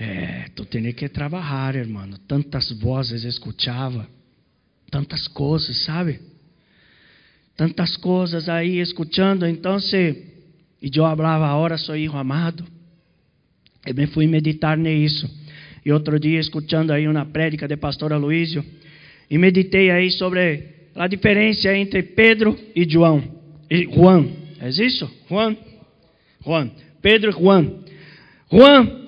É, 0.00 0.44
tu 0.54 0.64
tem 0.64 0.92
que 0.92 1.08
trabalhar, 1.08 1.74
irmão. 1.74 2.08
Tantas 2.28 2.70
vozes 2.70 3.24
escutava 3.24 4.08
tantas 4.90 5.26
coisas, 5.26 5.84
sabe? 5.84 6.20
Tantas 7.56 7.96
coisas 7.96 8.48
aí 8.48 8.78
escutando, 8.78 9.44
então 9.44 9.80
se 9.80 10.24
e 10.80 10.86
eu 10.94 11.02
falava, 11.02 11.48
agora 11.48 11.76
sou 11.76 11.96
filho 11.96 12.16
amado. 12.16 12.64
E 13.84 13.92
me 13.92 14.06
fui 14.06 14.28
meditar 14.28 14.78
nisso. 14.78 15.28
E 15.84 15.90
outro 15.90 16.20
dia 16.20 16.38
escutando 16.38 16.92
aí 16.92 17.08
uma 17.08 17.26
prédica 17.26 17.66
de 17.66 17.76
pastor 17.76 18.12
Aloísio, 18.12 18.64
e 19.28 19.36
meditei 19.36 19.90
aí 19.90 20.10
sobre 20.12 20.88
a 20.94 21.08
diferença 21.08 21.74
entre 21.74 22.02
Pedro 22.02 22.56
e 22.74 22.88
João. 22.88 23.22
E 23.68 23.84
Juan, 23.84 24.28
é 24.60 24.68
isso? 24.68 25.10
Juan? 25.28 25.56
Juan. 26.44 26.70
Pedro 27.02 27.30
e 27.30 27.32
Juan. 27.32 27.72
Juan 28.50 29.07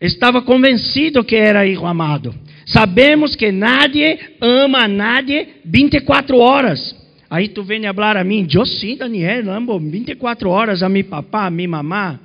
estava 0.00 0.42
convencido 0.42 1.24
que 1.24 1.36
era 1.36 1.66
filho 1.66 1.86
amado. 1.86 2.34
Sabemos 2.66 3.36
que 3.36 3.52
nadie 3.52 4.18
ama 4.40 4.84
a 4.84 4.88
nadie 4.88 5.48
24 5.64 6.36
horas. 6.38 6.94
Aí 7.30 7.48
tu 7.48 7.62
vem 7.62 7.82
falar 7.82 8.16
a 8.16 8.24
mim, 8.24 8.46
eu 8.52 8.64
sim, 8.64 8.96
Daniel, 8.96 9.50
amo 9.50 9.78
24 9.78 10.48
horas 10.48 10.82
a 10.82 10.88
mi 10.88 11.02
papá, 11.02 11.46
a 11.46 11.50
mi 11.50 11.66
mamá. 11.66 12.20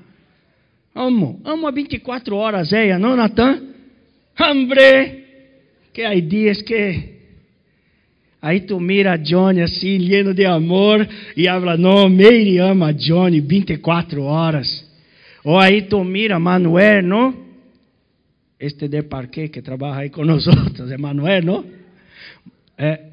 Amo, 0.94 1.40
amo 1.44 1.68
a 1.68 1.72
24 1.72 2.36
horas 2.36 2.74
ella, 2.74 3.00
não, 3.00 3.16
Natan? 3.16 3.62
Hombre, 4.40 5.24
que 5.94 6.04
há 6.04 6.20
dias 6.20 6.62
que 6.62 7.22
Aí 8.42 8.62
tu 8.62 8.80
mira 8.80 9.18
Johnny 9.18 9.62
assim, 9.62 10.00
lleno 10.00 10.34
de 10.34 10.46
amor, 10.46 11.08
e 11.38 11.48
habla, 11.48 11.78
não, 11.78 12.10
Mary 12.10 12.58
ama 12.58 12.92
Johnny 12.92 13.40
24 13.40 14.24
horas. 14.24 14.84
Ou 15.44 15.60
aí 15.60 15.84
tu 15.84 16.04
mira 16.04 16.40
Manuel, 16.40 17.04
não? 17.04 17.51
Este 18.62 18.88
de 18.88 19.02
parque 19.02 19.50
que 19.50 19.64
trabalha 19.64 20.02
aí 20.02 20.10
com 20.12 20.24
nós 20.26 20.46
outros, 20.46 20.92
é 20.92 20.98
Manuel, 20.98 21.44
não? 21.44 21.66
É 22.78 23.08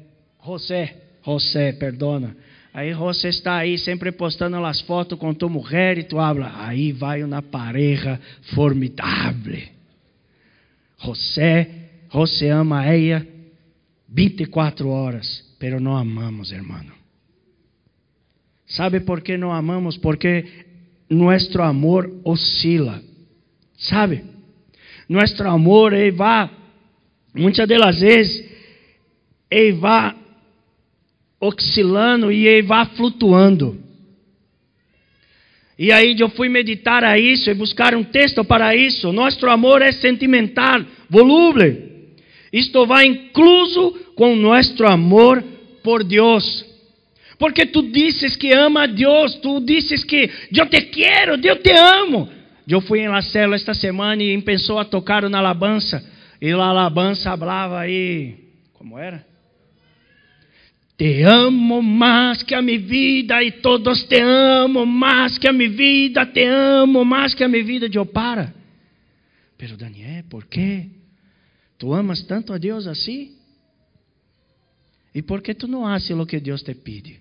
José, 0.45 0.95
José, 1.25 1.73
perdona. 1.73 2.35
Aí 2.71 2.93
você 2.93 3.29
está 3.29 3.57
aí 3.57 3.77
sempre 3.79 4.11
postando 4.11 4.63
as 4.63 4.79
fotos 4.81 5.17
com 5.17 5.33
tua 5.33 5.49
mulher 5.49 5.97
e 5.97 6.03
tu 6.03 6.19
habla, 6.19 6.53
aí 6.55 6.91
vai 6.91 7.23
uma 7.23 7.41
pareja 7.41 8.19
formidável. 8.53 9.59
José, 11.03 11.67
José 12.13 12.51
ama 12.51 12.85
ela 12.85 13.25
24 14.07 14.87
horas, 14.87 15.55
pero 15.57 15.79
não 15.79 15.97
amamos, 15.97 16.51
hermano. 16.51 16.93
¿Sabe 18.67 19.01
por 19.01 19.23
que 19.23 19.35
não 19.35 19.51
amamos? 19.51 19.97
Porque 19.97 20.45
nosso 21.09 21.59
amor 21.59 22.21
oscila. 22.23 23.01
¿Sabe? 23.77 24.23
Nosso 25.09 25.41
amor, 25.41 25.91
ele 25.91 26.11
vai, 26.11 26.47
muitas 27.33 27.67
das 27.67 27.99
vezes, 27.99 28.47
ele 29.49 29.71
vai 29.71 30.15
oscilando 31.41 32.31
e 32.31 32.45
ele 32.45 32.67
vai 32.67 32.85
flutuando. 32.85 33.83
E 35.79 35.91
aí 35.91 36.15
eu 36.19 36.29
fui 36.29 36.47
meditar 36.47 37.03
a 37.03 37.17
isso 37.17 37.49
e 37.49 37.53
buscar 37.53 37.95
um 37.95 38.03
texto 38.03 38.43
para 38.43 38.75
isso. 38.75 39.11
Nosso 39.11 39.47
amor 39.47 39.81
é 39.81 39.91
sentimental, 39.91 40.85
volúvel. 41.09 41.89
Isto 42.51 42.85
vai 42.85 43.05
incluso 43.05 43.91
com 44.13 44.35
nosso 44.35 44.85
amor 44.85 45.41
por 45.81 46.03
Deus. 46.03 46.65
Porque 47.39 47.65
tu 47.65 47.81
dizes 47.81 48.35
que 48.35 48.51
ama 48.51 48.83
a 48.83 48.87
Deus, 48.87 49.35
tu 49.35 49.61
dizes 49.61 50.03
que 50.03 50.29
eu 50.53 50.65
te 50.65 50.81
quero, 50.81 51.39
eu 51.41 51.55
te 51.55 51.71
amo. 51.71 52.29
Eu 52.69 52.81
fui 52.81 52.99
em 52.99 53.07
la 53.07 53.21
célula 53.23 53.55
esta 53.55 53.73
semana 53.73 54.21
e 54.21 54.39
pensou 54.41 54.77
a 54.77 54.85
tocar 54.85 55.27
na 55.27 55.39
alabança. 55.39 56.07
E 56.39 56.51
a 56.51 56.55
alabança 56.55 57.35
falava 57.35 57.79
aí, 57.79 58.35
como 58.73 58.97
era? 58.97 59.25
Te 60.95 61.23
amo 61.23 61.81
mais 61.81 62.43
que 62.43 62.53
a 62.53 62.61
minha 62.61 62.77
vida 62.77 63.41
e 63.41 63.53
todos 63.53 64.03
te 64.03 64.21
amo 64.21 64.85
mais 64.85 65.37
que 65.37 65.47
a 65.47 65.53
minha 65.53 65.69
vida, 65.69 66.25
te 66.25 66.45
amo 66.45 67.03
mais 67.03 67.33
que 67.33 67.43
a 67.43 67.47
minha 67.47 67.63
vida. 67.63 67.89
Eu 67.91 68.05
para. 68.05 68.53
Pero 69.57 69.75
Daniel, 69.75 70.25
por 70.29 70.45
quê? 70.45 70.87
Tu 71.77 71.93
amas 71.93 72.21
tanto 72.23 72.53
a 72.53 72.57
Deus 72.57 72.85
assim? 72.85 73.35
E 75.15 75.21
por 75.21 75.41
que 75.41 75.53
tu 75.53 75.67
não 75.67 75.87
haces 75.87 76.11
o 76.11 76.25
que 76.25 76.39
Deus 76.39 76.61
te 76.61 76.75
pede? 76.75 77.18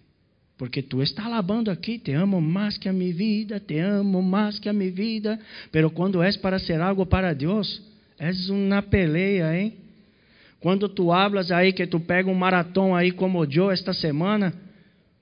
Porque 0.58 0.82
tu 0.82 1.00
está 1.00 1.24
alabando 1.24 1.70
aqui, 1.70 1.98
te 1.98 2.12
amo 2.12 2.40
mais 2.40 2.76
que 2.76 2.88
a 2.88 2.92
minha 2.92 3.14
vida, 3.14 3.60
te 3.60 3.78
amo 3.78 4.20
mais 4.20 4.58
que 4.58 4.68
a 4.68 4.72
minha 4.72 4.90
vida. 4.90 5.38
Pero 5.70 5.88
quando 5.88 6.20
és 6.20 6.36
para 6.36 6.58
ser 6.58 6.80
algo 6.80 7.06
para 7.06 7.32
Deus, 7.32 7.80
és 8.18 8.50
uma 8.50 8.82
peleia, 8.82 9.56
hein? 9.56 9.74
Quando 10.58 10.88
tu 10.88 11.12
hablas 11.12 11.52
aí 11.52 11.72
que 11.72 11.86
tu 11.86 12.00
pega 12.00 12.28
um 12.28 12.34
maratão 12.34 12.92
aí 12.92 13.12
como 13.12 13.44
eu 13.44 13.70
esta 13.70 13.92
semana, 13.92 14.52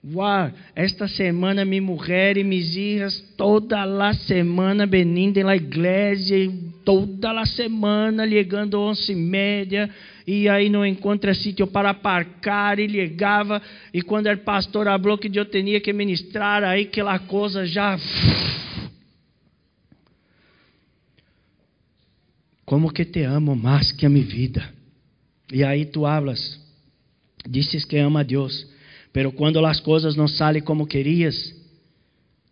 uau, 0.02 0.50
esta 0.74 1.06
semana 1.06 1.66
minha 1.66 1.82
mulher 1.82 2.38
e 2.38 2.42
minhas 2.42 2.72
filhas 2.72 3.20
toda 3.36 3.82
a 3.82 4.14
semana 4.14 4.86
venindo 4.86 5.42
na 5.44 5.54
igreja, 5.54 6.34
toda 6.82 7.38
a 7.38 7.44
semana 7.44 8.26
chegando 8.26 8.80
onze 8.80 9.12
e 9.12 9.14
meia, 9.14 9.90
e 10.26 10.48
aí 10.48 10.68
não 10.68 10.84
encontra 10.84 11.32
sítio 11.32 11.68
para 11.68 11.90
aparcar, 11.90 12.80
e 12.80 12.86
ligava, 12.86 13.62
e 13.94 14.02
quando 14.02 14.26
o 14.26 14.38
pastor 14.38 14.86
falou 14.86 15.16
que 15.16 15.30
eu 15.32 15.44
tinha 15.44 15.80
que 15.80 15.92
ministrar, 15.92 16.64
aí 16.64 16.82
aquela 16.82 17.18
coisa 17.18 17.64
já... 17.64 17.96
Como 22.64 22.92
que 22.92 23.04
te 23.04 23.22
amo 23.22 23.54
mais 23.54 23.92
que 23.92 24.04
a 24.04 24.08
minha 24.08 24.24
vida. 24.24 24.68
E 25.52 25.62
aí 25.62 25.84
tu 25.84 26.04
hablas, 26.04 26.60
dizes 27.48 27.84
que 27.84 27.96
ama 27.96 28.20
a 28.20 28.22
Deus, 28.24 28.68
pero 29.12 29.30
quando 29.30 29.64
as 29.64 29.78
coisas 29.78 30.16
não 30.16 30.26
saem 30.26 30.60
como 30.60 30.84
querias, 30.84 31.54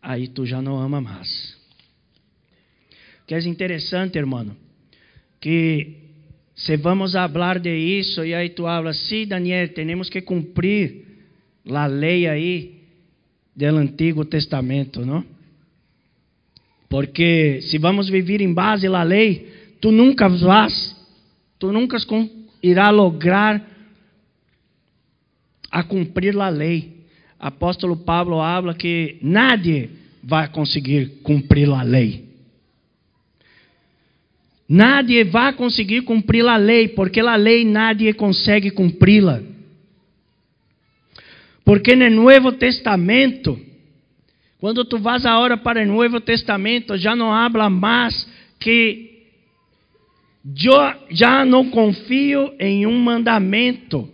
aí 0.01 0.29
tu 0.29 0.47
já 0.47 0.63
não 0.63 0.79
ama 0.79 1.01
mais. 1.01 1.57
Que 3.27 3.35
é 3.35 3.41
interessante, 3.41 4.17
hermano, 4.17 4.57
que 5.41 6.04
se 6.55 6.77
vamos 6.77 7.13
falar 7.13 7.59
de 7.59 7.77
isso, 7.77 8.25
e 8.25 8.33
aí 8.33 8.51
tu 8.51 8.67
hablas, 8.67 8.97
sim, 8.97 9.27
Daniel, 9.27 9.69
temos 9.75 10.09
que 10.09 10.21
cumprir 10.21 11.05
a 11.69 11.87
lei 11.87 12.29
aí 12.29 12.75
do 13.57 13.67
Antigo 13.67 14.25
Testamento, 14.25 15.05
não? 15.05 15.25
Porque 16.89 17.61
se 17.63 17.77
vamos 17.79 18.09
viver 18.09 18.41
em 18.41 18.53
base 18.53 18.87
à 18.87 19.03
lei, 19.03 19.49
tu 19.81 19.91
nunca 19.91 20.29
vas, 20.29 20.97
tu 21.59 21.73
nunca 21.73 21.97
irá 22.63 22.91
lograr 22.91 23.61
a 25.71 25.83
cumprir 25.83 26.39
a 26.39 26.49
lei. 26.49 27.05
Apóstolo 27.39 27.97
Pablo 27.97 28.41
habla 28.41 28.75
que 28.75 29.19
nadie 29.21 29.91
vai 30.23 30.49
conseguir 30.49 31.21
cumprir 31.23 31.69
a 31.71 31.83
lei. 31.83 32.24
Nadie 34.69 35.25
vai 35.25 35.53
conseguir 35.53 36.03
cumprir 36.03 36.47
a 36.47 36.57
lei, 36.57 36.89
porque 36.89 37.21
a 37.21 37.37
lei 37.37 37.65
nadie 37.65 38.13
consegue 38.15 38.71
cumpri-la. 38.71 39.43
Porque 41.65 41.95
no 41.95 42.11
Novo 42.11 42.53
Testamento, 42.53 43.59
quando 44.59 44.85
tu 44.85 44.99
vas 44.99 45.25
agora 45.27 45.57
para 45.57 45.83
o 45.83 45.87
Novo 45.87 46.21
Testamento, 46.21 46.97
já 46.97 47.15
não 47.15 47.33
habla 47.33 47.69
mais 47.69 48.27
que 48.59 49.15
eu 50.45 50.95
já 51.11 51.45
não 51.45 51.71
confio 51.71 52.53
em 52.59 52.87
um 52.87 52.99
mandamento. 52.99 54.09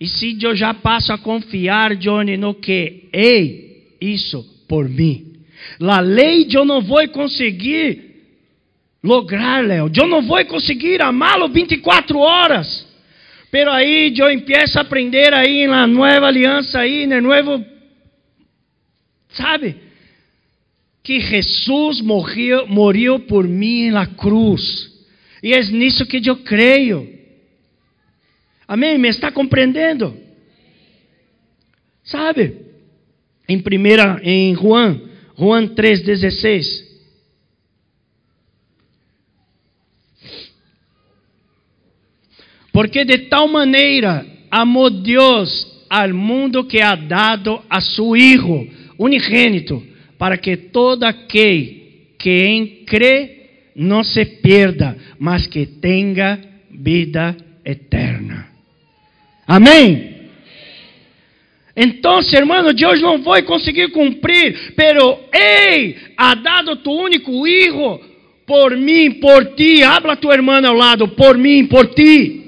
E 0.00 0.08
se 0.08 0.36
eu 0.42 0.54
já 0.54 0.74
passo 0.74 1.12
a 1.12 1.18
confiar, 1.18 1.96
Johnny, 1.96 2.36
no 2.36 2.54
que 2.54 3.08
ei, 3.12 3.94
isso 4.00 4.44
por 4.68 4.88
mim. 4.88 5.32
A 5.80 6.00
lei 6.00 6.46
eu 6.52 6.64
não 6.64 6.80
vou 6.80 7.06
conseguir 7.08 8.05
lograr, 9.02 9.64
Léo. 9.64 9.90
Eu 9.94 10.06
não 10.06 10.22
vou 10.22 10.44
conseguir 10.44 11.00
amá-lo 11.02 11.48
24 11.48 12.18
horas. 12.18 12.86
Pero 13.50 13.70
aí 13.70 14.12
eu 14.16 14.30
empiezo 14.30 14.78
a 14.78 14.82
aprender 14.82 15.32
aí 15.32 15.66
na 15.66 15.86
nova 15.86 16.26
aliança 16.26 16.80
aí, 16.80 17.06
no 17.06 17.20
novo 17.20 17.64
sabe? 19.36 19.76
Que 21.02 21.20
Jesus 21.20 22.00
morreu, 22.00 22.66
morreu 22.66 23.20
por 23.20 23.46
mim 23.46 23.90
na 23.90 24.06
cruz. 24.06 24.92
E 25.42 25.52
é 25.52 25.62
nisso 25.62 26.06
que 26.06 26.20
eu 26.28 26.36
creio. 26.36 27.14
Amém? 28.66 28.98
Me 28.98 29.08
está 29.08 29.30
compreendendo? 29.30 30.16
Sabe? 32.02 32.66
Em 33.48 33.60
primeira, 33.60 34.18
em 34.22 34.54
Juan, 34.56 35.00
Juan 35.38 35.68
3:16. 35.68 36.85
Porque 42.76 43.06
de 43.06 43.16
tal 43.30 43.48
maneira 43.48 44.26
amou 44.50 44.90
Deus 44.90 45.66
ao 45.88 46.12
mundo 46.12 46.62
que 46.62 46.78
ha 46.82 46.94
dado 46.94 47.62
a 47.70 47.80
seu 47.80 48.14
Hijo 48.14 48.68
unigênito, 48.98 49.82
para 50.18 50.36
que 50.36 50.58
todo 50.58 51.04
aquele 51.04 52.10
que 52.18 52.44
em 52.44 52.84
crê 52.84 53.70
não 53.74 54.04
se 54.04 54.26
pierda, 54.26 54.94
mas 55.18 55.46
que 55.46 55.64
tenha 55.64 56.38
vida 56.70 57.34
eterna. 57.64 58.46
Amém? 59.48 60.28
Então, 61.74 62.20
hermano, 62.34 62.74
Deus 62.74 63.00
não 63.00 63.22
vai 63.22 63.40
conseguir 63.40 63.88
cumprir, 63.88 64.74
pero 64.76 65.18
Ei, 65.32 65.96
ha 66.14 66.34
dado 66.34 66.76
tu 66.76 66.90
único 66.92 67.46
hijo 67.48 68.02
por 68.46 68.76
mim, 68.76 69.12
por 69.12 69.54
ti. 69.54 69.82
Habla 69.82 70.14
tu 70.16 70.30
irmã 70.30 70.60
ao 70.62 70.74
lado, 70.74 71.08
por 71.08 71.38
mim, 71.38 71.64
por 71.64 71.86
ti. 71.94 72.45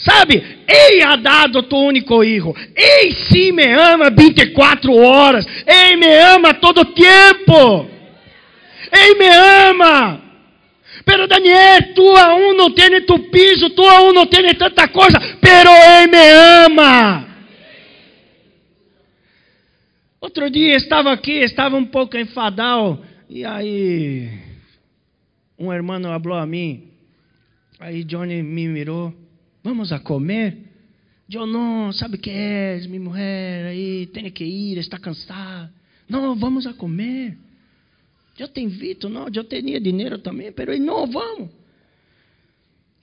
Sabe, 0.00 0.42
Ei 0.66 1.02
ha 1.02 1.16
dado 1.16 1.62
tu 1.64 1.76
único 1.76 2.24
hijo. 2.24 2.54
Ei 2.74 3.12
sim 3.12 3.52
me 3.52 3.72
ama 3.72 4.10
24 4.10 4.92
horas. 4.94 5.46
Ei 5.66 5.96
me 5.96 6.18
ama 6.18 6.54
todo 6.54 6.84
tempo. 6.86 7.88
Ele 8.92 9.14
me 9.18 9.28
ama. 9.28 10.30
Pero 11.04 11.26
Daniel, 11.26 11.94
tu 11.94 12.16
aún 12.16 12.56
não 12.56 12.70
tem 12.72 13.04
tu 13.04 13.18
piso, 13.30 13.70
tu 13.70 13.82
aún 13.82 14.12
não 14.12 14.26
tem 14.26 14.54
tanta 14.54 14.88
coisa, 14.88 15.18
pero 15.40 15.70
Ele 15.70 16.06
me 16.08 16.30
ama. 16.66 17.26
Outro 20.20 20.50
dia 20.50 20.76
estava 20.76 21.12
aqui, 21.12 21.38
estava 21.38 21.76
um 21.76 21.86
pouco 21.86 22.16
enfadado, 22.16 23.02
e 23.28 23.44
aí 23.44 24.28
um 25.58 25.72
irmão 25.72 26.00
falou 26.22 26.38
a 26.38 26.46
mim, 26.46 26.90
aí 27.78 28.04
Johnny 28.04 28.42
me 28.42 28.68
mirou, 28.68 29.14
vamos 29.62 29.92
a 29.92 29.98
comer? 29.98 30.58
Eu 31.30 31.46
não, 31.46 31.92
sabe 31.92 32.18
que 32.18 32.30
é? 32.30 32.80
Minha 32.88 33.00
mulher 33.00 33.66
aí 33.66 34.06
tem 34.08 34.30
que 34.30 34.44
ir, 34.44 34.78
está 34.78 34.98
cansada. 34.98 35.72
Não, 36.08 36.34
vamos 36.34 36.66
a 36.66 36.74
comer. 36.74 37.38
Eu 38.38 38.48
te 38.48 38.60
invito, 38.60 39.08
não, 39.08 39.28
eu 39.32 39.44
tinha 39.44 39.80
dinheiro 39.80 40.18
também, 40.18 40.52
mas 40.56 40.80
não, 40.80 41.06
vamos. 41.06 41.50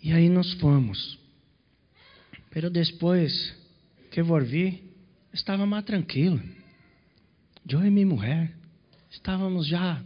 E 0.03 0.11
aí 0.11 0.29
nós 0.29 0.53
fomos. 0.53 1.17
Pero 2.49 2.69
depois 2.69 3.55
que 4.09 4.21
volvi, 4.21 4.83
estava 5.33 5.65
mais 5.65 5.85
tranquilo. 5.85 6.41
Eu 7.69 7.85
e 7.85 7.89
minha 7.89 8.07
mulher 8.07 8.51
estávamos 9.09 9.67
já, 9.67 10.01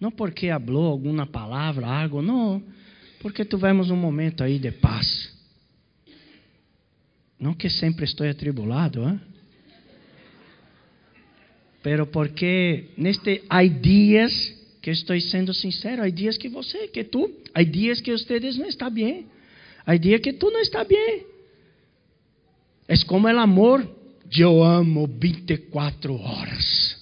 não 0.00 0.10
porque 0.10 0.48
falou 0.48 0.90
alguma 0.90 1.26
palavra, 1.26 1.86
algo, 1.86 2.22
não, 2.22 2.62
porque 3.20 3.44
tivemos 3.44 3.90
um 3.90 3.96
momento 3.96 4.42
aí 4.42 4.58
de 4.58 4.72
paz. 4.72 5.21
Não 7.42 7.54
que 7.54 7.68
sempre 7.68 8.04
estou 8.04 8.24
atribulado, 8.24 9.02
hein? 9.02 9.20
Pero 11.82 12.06
porque 12.06 12.90
neste 12.96 13.42
há 13.50 13.64
dias 13.64 14.32
que 14.80 14.92
estou 14.92 15.20
sendo 15.20 15.52
sincero, 15.52 16.02
há 16.02 16.08
dias 16.08 16.38
que 16.38 16.48
você, 16.48 16.86
que 16.86 17.02
tu, 17.02 17.28
há 17.52 17.64
dias 17.64 18.00
que 18.00 18.12
vocês 18.12 18.56
não 18.56 18.68
está 18.68 18.88
bem, 18.88 19.26
há 19.84 19.96
dias 19.96 20.20
que 20.20 20.32
tu 20.32 20.52
não 20.52 20.60
está 20.60 20.84
bem. 20.84 21.26
É 22.86 22.96
como 23.08 23.26
o 23.26 23.36
amor, 23.36 23.90
eu 24.38 24.62
amo 24.62 25.08
24 25.08 26.14
horas. 26.14 26.96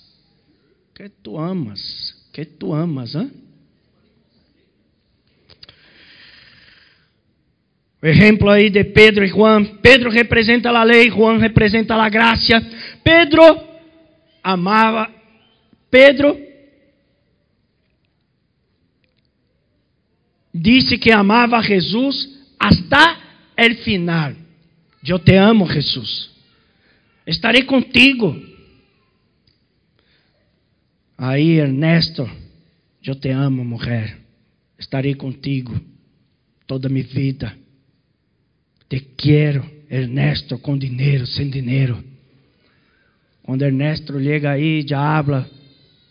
Que 0.95 1.11
tu 1.22 1.36
amas, 1.36 2.16
que 2.32 2.47
tu 2.47 2.72
amas, 2.72 3.14
hein? 3.14 3.30
O 8.03 8.07
exemplo 8.07 8.48
aí 8.48 8.70
de 8.70 8.82
Pedro 8.84 9.24
e 9.24 9.28
Juan. 9.28 9.64
Pedro 9.82 10.11
representa 10.11 10.70
a 10.70 10.82
lei, 10.82 11.11
Juan 11.11 11.38
representa 11.38 11.94
a 11.94 12.09
graça. 12.09 12.61
Pedro 13.05 13.42
amava. 14.42 15.11
Pedro 15.90 16.38
disse 20.55 20.96
que 20.96 21.12
amava 21.12 21.62
Jesus 21.62 22.28
hasta 22.59 23.18
el 23.57 23.76
final. 23.76 24.32
Eu 25.07 25.18
te 25.18 25.36
amo, 25.36 25.70
Jesus. 25.70 26.30
Estarei 27.26 27.64
contigo. 27.64 28.34
Aí, 31.16 31.59
Ernesto, 31.59 32.28
eu 33.05 33.14
te 33.14 33.28
amo, 33.28 33.64
mulher. 33.64 34.18
Estarei 34.78 35.14
contigo 35.14 35.78
toda 36.66 36.88
a 36.88 36.90
minha 36.90 37.05
vida. 37.05 37.55
Te 38.91 38.99
quero, 39.16 39.64
Ernesto, 39.88 40.59
com 40.59 40.76
dinheiro, 40.76 41.24
sem 41.24 41.49
dinheiro. 41.49 42.03
Quando 43.45 43.62
Ernesto 43.62 44.20
chega 44.20 44.51
aí, 44.51 44.84
já 44.84 44.99
habla, 44.99 45.49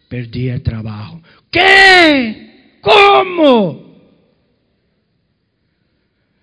perdi 0.08 0.50
o 0.50 0.60
trabalho. 0.62 1.22
Que? 1.52 2.80
Como? 2.82 3.90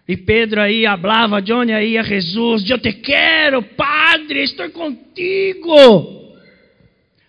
E 0.06 0.14
Pedro 0.14 0.60
aí 0.60 0.84
falava, 0.84 1.40
Johnny 1.40 1.72
aí 1.72 1.96
a 1.96 2.02
Jesus, 2.02 2.68
eu 2.68 2.78
te 2.78 2.92
quero, 2.92 3.62
Padre, 3.62 4.42
estou 4.42 4.68
contigo. 4.68 6.36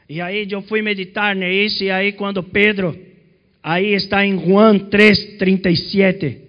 E 0.09 0.19
aí 0.19 0.45
eu 0.51 0.61
fui 0.63 0.81
meditar 0.81 1.33
nisso, 1.33 1.81
e 1.81 1.89
aí 1.89 2.11
quando 2.11 2.43
Pedro, 2.43 2.93
aí 3.63 3.93
está 3.93 4.25
em 4.25 4.37
Juan 4.37 4.79
3, 4.79 5.37
37. 5.37 6.46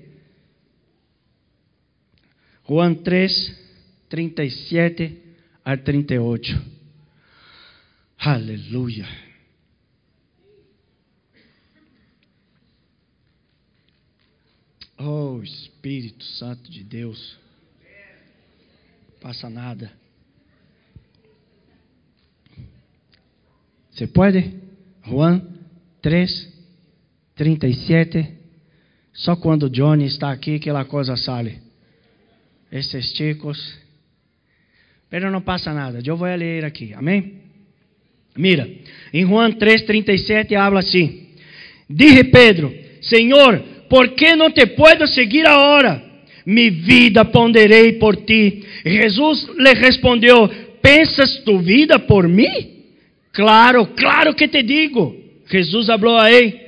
Juan 2.69 2.97
3, 2.97 3.57
37 4.11 5.23
a 5.65 5.75
38. 5.75 6.53
Aleluia. 8.19 9.09
Oh 14.99 15.41
Espírito 15.43 16.23
Santo 16.23 16.71
de 16.71 16.85
Deus. 16.85 17.39
Passa 19.23 19.49
nada. 19.49 19.91
Você 23.91 24.07
pode? 24.07 24.61
Juan 25.07 25.41
3, 26.03 26.53
37. 27.35 28.37
Só 29.15 29.37
quando 29.37 29.71
Johnny 29.71 30.05
está 30.05 30.31
aqui 30.31 30.59
que 30.59 30.69
a 30.69 30.85
coisa 30.85 31.17
sale 31.17 31.68
esses 32.71 33.13
chicos. 33.15 33.79
Pero 35.11 35.31
não 35.31 35.41
passa 35.41 35.73
nada, 35.73 36.01
eu 36.05 36.17
vou 36.17 36.29
ler 36.29 36.65
aqui, 36.65 36.93
amém? 36.95 37.35
Mira, 38.37 38.69
em 39.13 39.25
Juan 39.25 39.53
3:37 39.53 40.55
habla 40.55 40.81
assim: 40.81 41.29
Dije 41.89 42.25
Pedro, 42.25 42.73
Senhor, 43.01 43.59
por 43.89 44.11
que 44.11 44.37
não 44.37 44.51
te 44.51 44.67
puedo 44.67 45.07
seguir 45.07 45.47
agora? 45.47 46.05
Mi 46.45 46.71
vida 46.71 47.25
ponderei 47.25 47.95
por 47.95 48.17
ti. 48.17 48.65
Jesus 48.85 49.49
lhe 49.59 49.75
respondeu: 49.75 50.49
Pensas 50.81 51.43
tu 51.45 51.59
vida 51.59 51.99
por 51.99 52.29
mim? 52.29 52.85
Claro, 53.33 53.87
claro 53.89 54.35
que 54.35 54.49
te 54.49 54.63
digo. 54.63 55.17
Jesus 55.51 55.87
falou 55.87 56.19
a 56.19 56.31
ele: 56.31 56.59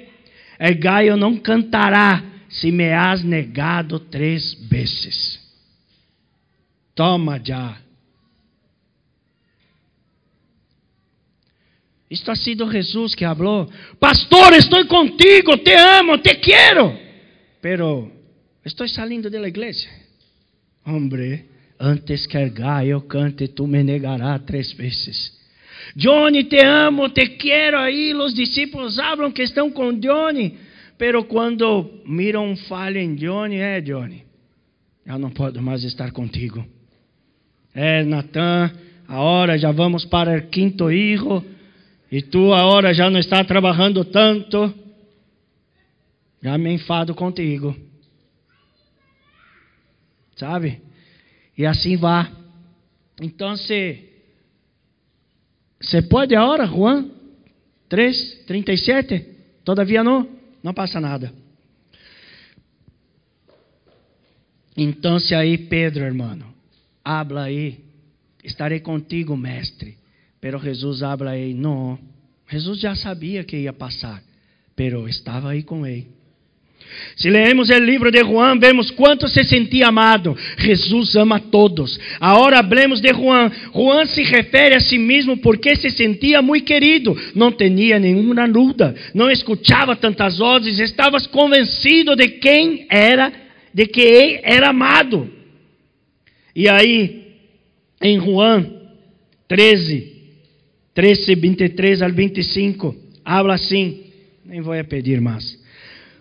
El 0.59 0.75
gallo 0.75 1.17
não 1.17 1.37
cantará 1.37 2.25
se 2.49 2.71
me 2.71 2.93
has 2.93 3.23
negado 3.23 4.01
três 4.01 4.55
vezes. 4.69 5.40
Toma 7.01 7.41
já. 7.43 7.79
Isto 12.11 12.31
ha 12.31 12.37
sido 12.37 12.71
Jesus 12.71 13.15
que 13.15 13.25
falou: 13.25 13.71
Pastor, 13.99 14.53
estou 14.53 14.87
contigo, 14.87 15.57
te 15.57 15.73
amo, 15.73 16.19
te 16.19 16.35
quero. 16.35 16.95
Pero 17.63 18.13
estou 18.63 18.87
saindo 18.87 19.31
da 19.31 19.49
igreja. 19.49 19.89
Hombre, 20.85 21.47
antes 21.79 22.27
que 22.27 22.37
el 22.37 22.51
gallo 22.51 23.09
cante, 23.09 23.49
tu 23.49 23.67
me 23.67 23.83
negarás 23.83 24.45
três 24.45 24.75
vezes. 24.75 25.41
Johnny, 25.97 26.45
te 26.45 26.63
amo, 26.63 27.09
te 27.09 27.39
quero. 27.39 27.79
Aí 27.79 28.13
os 28.13 28.35
discípulos 28.35 28.97
falam 28.97 29.33
que 29.33 29.43
estão 29.43 29.71
com 29.71 29.99
Johnny. 29.99 30.59
Pero 30.99 31.25
quando 31.25 32.03
miram 32.05 32.55
falha 32.69 32.99
em 32.99 33.15
Johnny, 33.15 33.57
é 33.57 33.81
Johnny, 33.81 34.23
eu 35.07 35.19
não 35.19 35.31
posso 35.31 35.63
mais 35.63 35.83
estar 35.83 36.13
contigo. 36.13 36.63
É, 37.75 38.03
Natan, 38.05 38.73
agora 39.07 39.57
já 39.57 39.71
vamos 39.71 40.05
para 40.05 40.39
o 40.39 40.43
quinto 40.49 40.91
hijo, 40.91 41.45
e 42.11 42.21
tu 42.21 42.53
agora 42.53 42.93
já 42.93 43.09
não 43.09 43.21
está 43.21 43.45
trabalhando 43.45 44.05
tanto, 44.05 44.75
já 46.43 46.59
me 46.59 46.73
enfado 46.73 47.15
contigo. 47.15 47.77
Sabe? 50.37 50.81
E 51.57 51.67
assim 51.67 51.97
vá. 51.97 52.31
Então, 53.21 53.57
se 53.57 54.09
você 55.81 56.03
pode 56.03 56.35
agora, 56.35 56.67
Juan 56.67 57.11
3, 57.89 58.45
37? 58.47 59.27
Todavia 59.65 60.03
não? 60.03 60.29
Não 60.63 60.75
passa 60.75 61.01
nada. 61.01 61.33
Então, 64.77 65.19
se 65.19 65.35
aí, 65.35 65.59
Pedro, 65.59 66.05
hermano, 66.05 66.50
habla 67.11 67.45
aí, 67.45 67.81
estarei 68.45 68.79
contigo, 68.81 69.37
mestre. 69.37 69.97
Pero 70.41 70.59
Jesus 70.61 71.03
habla 71.03 71.33
aí, 71.33 71.53
não. 71.53 71.99
Jesus 72.49 72.79
já 72.79 72.95
sabia 72.95 73.43
que 73.43 73.57
ia 73.57 73.73
passar, 73.73 74.23
pero 74.77 75.09
estava 75.09 75.51
aí 75.51 75.63
com 75.63 75.85
ele. 75.87 76.09
Se 77.15 77.31
leemos 77.31 77.69
o 77.69 77.79
livro 77.79 78.11
de 78.11 78.21
Juan, 78.25 78.59
vemos 78.59 78.91
quanto 78.91 79.29
se 79.29 79.45
sentia 79.45 79.89
amado. 79.89 80.37
Jesus 80.59 81.15
ama 81.15 81.37
a 81.37 81.41
todos. 81.41 82.01
Agora 82.21 82.59
hablemos 82.59 83.01
de 83.01 83.13
Juan. 83.13 83.51
Juan 83.73 84.07
se 84.07 84.25
refere 84.25 84.75
a 84.75 84.81
si 84.81 84.99
mesmo 84.99 85.37
porque 85.37 85.77
se 85.77 85.91
sentia 85.91 86.43
muito 86.43 86.65
querido. 86.65 87.17
Não 87.35 87.53
tinha 87.53 87.99
nenhuma 88.01 88.49
dúvida. 88.49 88.95
Não 89.15 89.31
escutava 89.31 89.95
tantas 89.95 90.39
vozes. 90.39 90.81
Estava 90.81 91.21
convencido 91.29 92.17
de 92.17 92.27
quem 92.27 92.87
era, 92.89 93.33
de 93.73 93.87
que 93.87 94.01
ele 94.01 94.41
era 94.43 94.71
amado. 94.71 95.40
E 96.61 96.69
aí, 96.69 97.39
em 98.03 98.21
Juan 98.21 98.71
13, 99.49 100.13
13, 100.93 101.35
23 101.35 102.03
ao 102.03 102.13
25, 102.13 102.95
habla 103.25 103.55
assim, 103.55 104.13
nem 104.45 104.61
vou 104.61 104.75
pedir 104.85 105.23
mais. 105.23 105.59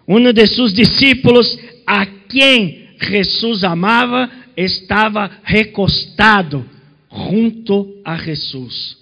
Um 0.08 0.32
de 0.32 0.48
seus 0.48 0.74
discípulos, 0.74 1.60
a 1.86 2.06
quem 2.06 2.88
Jesus 3.02 3.66
amava, 3.66 4.32
estava 4.56 5.30
recostado 5.44 6.66
junto 7.12 8.00
a 8.06 8.16
Jesus. 8.16 8.98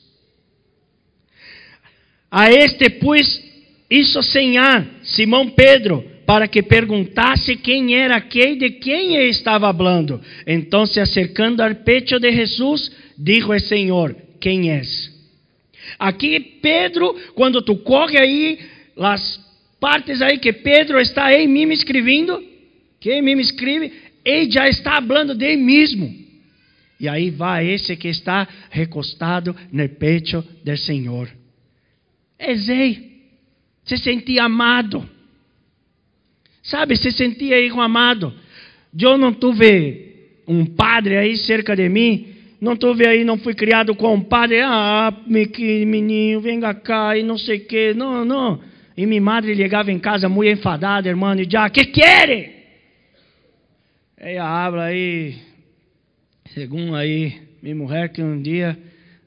A 2.32 2.50
este, 2.50 2.90
pois, 2.90 3.44
hizo 3.92 4.24
señal 4.24 4.84
Simão 5.04 5.52
Pedro 5.52 6.04
para 6.28 6.46
que 6.46 6.62
perguntasse 6.62 7.56
quem 7.56 7.96
era 7.96 8.18
aquele 8.18 8.58
de 8.58 8.70
quem 8.72 9.16
ele 9.16 9.30
estava 9.30 9.74
falando. 9.74 10.22
Então, 10.46 10.86
se 10.86 11.00
acercando 11.00 11.64
ao 11.64 11.74
pecho 11.74 12.20
de 12.20 12.30
Jesus, 12.34 12.92
dijo 13.18 13.54
o 13.54 13.60
Senhor: 13.62 14.14
Quem 14.38 14.70
és? 14.70 15.10
Aqui, 15.98 16.38
Pedro, 16.62 17.16
quando 17.34 17.62
tu 17.62 17.78
corre 17.78 18.20
aí, 18.20 18.60
as 18.98 19.40
partes 19.80 20.22
aí 20.22 20.38
que 20.38 20.52
Pedro 20.52 21.00
está 21.00 21.28
aí 21.28 21.48
mim 21.48 21.72
escrevendo, 21.72 22.44
que 23.00 23.22
mim 23.22 23.40
escreve, 23.40 23.94
ele 24.26 24.52
já 24.52 24.68
está 24.68 25.02
falando 25.02 25.34
de 25.34 25.56
mesmo. 25.56 26.14
E 27.00 27.08
aí 27.08 27.30
vai 27.30 27.70
esse 27.70 27.96
que 27.96 28.10
está 28.10 28.46
recostado 28.70 29.56
no 29.72 29.88
pecho 29.88 30.44
do 30.62 30.76
Senhor. 30.76 31.30
É 32.38 32.52
ele. 32.52 33.22
Se 33.86 33.98
sentia 33.98 34.44
amado. 34.44 35.17
Sabe, 36.68 36.98
se 36.98 37.12
sentia 37.12 37.56
aí 37.56 37.70
amado. 37.70 38.34
Eu 39.00 39.18
não 39.18 39.34
tive 39.34 40.42
um 40.46 40.66
padre 40.66 41.18
aí 41.18 41.38
cerca 41.38 41.76
de 41.76 41.88
mim. 41.88 42.28
Não 42.60 42.76
tive 42.76 43.08
aí, 43.08 43.24
não 43.24 43.38
fui 43.38 43.54
criado 43.54 43.96
com 43.96 44.14
um 44.14 44.22
padre. 44.22 44.60
Ah, 44.62 45.14
menino, 45.26 46.42
venga 46.42 46.74
cá 46.74 47.18
e 47.18 47.24
não 47.24 47.38
sei 47.38 47.58
o 47.58 47.66
que. 47.66 47.94
Não, 47.94 48.26
não. 48.26 48.60
E 48.98 49.06
minha 49.06 49.22
madre 49.22 49.56
chegava 49.56 49.92
em 49.92 50.00
casa 50.00 50.28
muito 50.28 50.52
enfadada, 50.52 51.08
irmão, 51.08 51.34
e 51.36 51.48
já, 51.50 51.70
que 51.70 51.86
quer? 51.86 52.56
Ela 54.18 54.66
habla 54.66 54.86
aí, 54.86 55.36
segundo 56.54 56.96
aí, 56.96 57.40
minha 57.62 57.76
mulher 57.76 58.10
que 58.10 58.24
um 58.24 58.42
dia, 58.42 58.76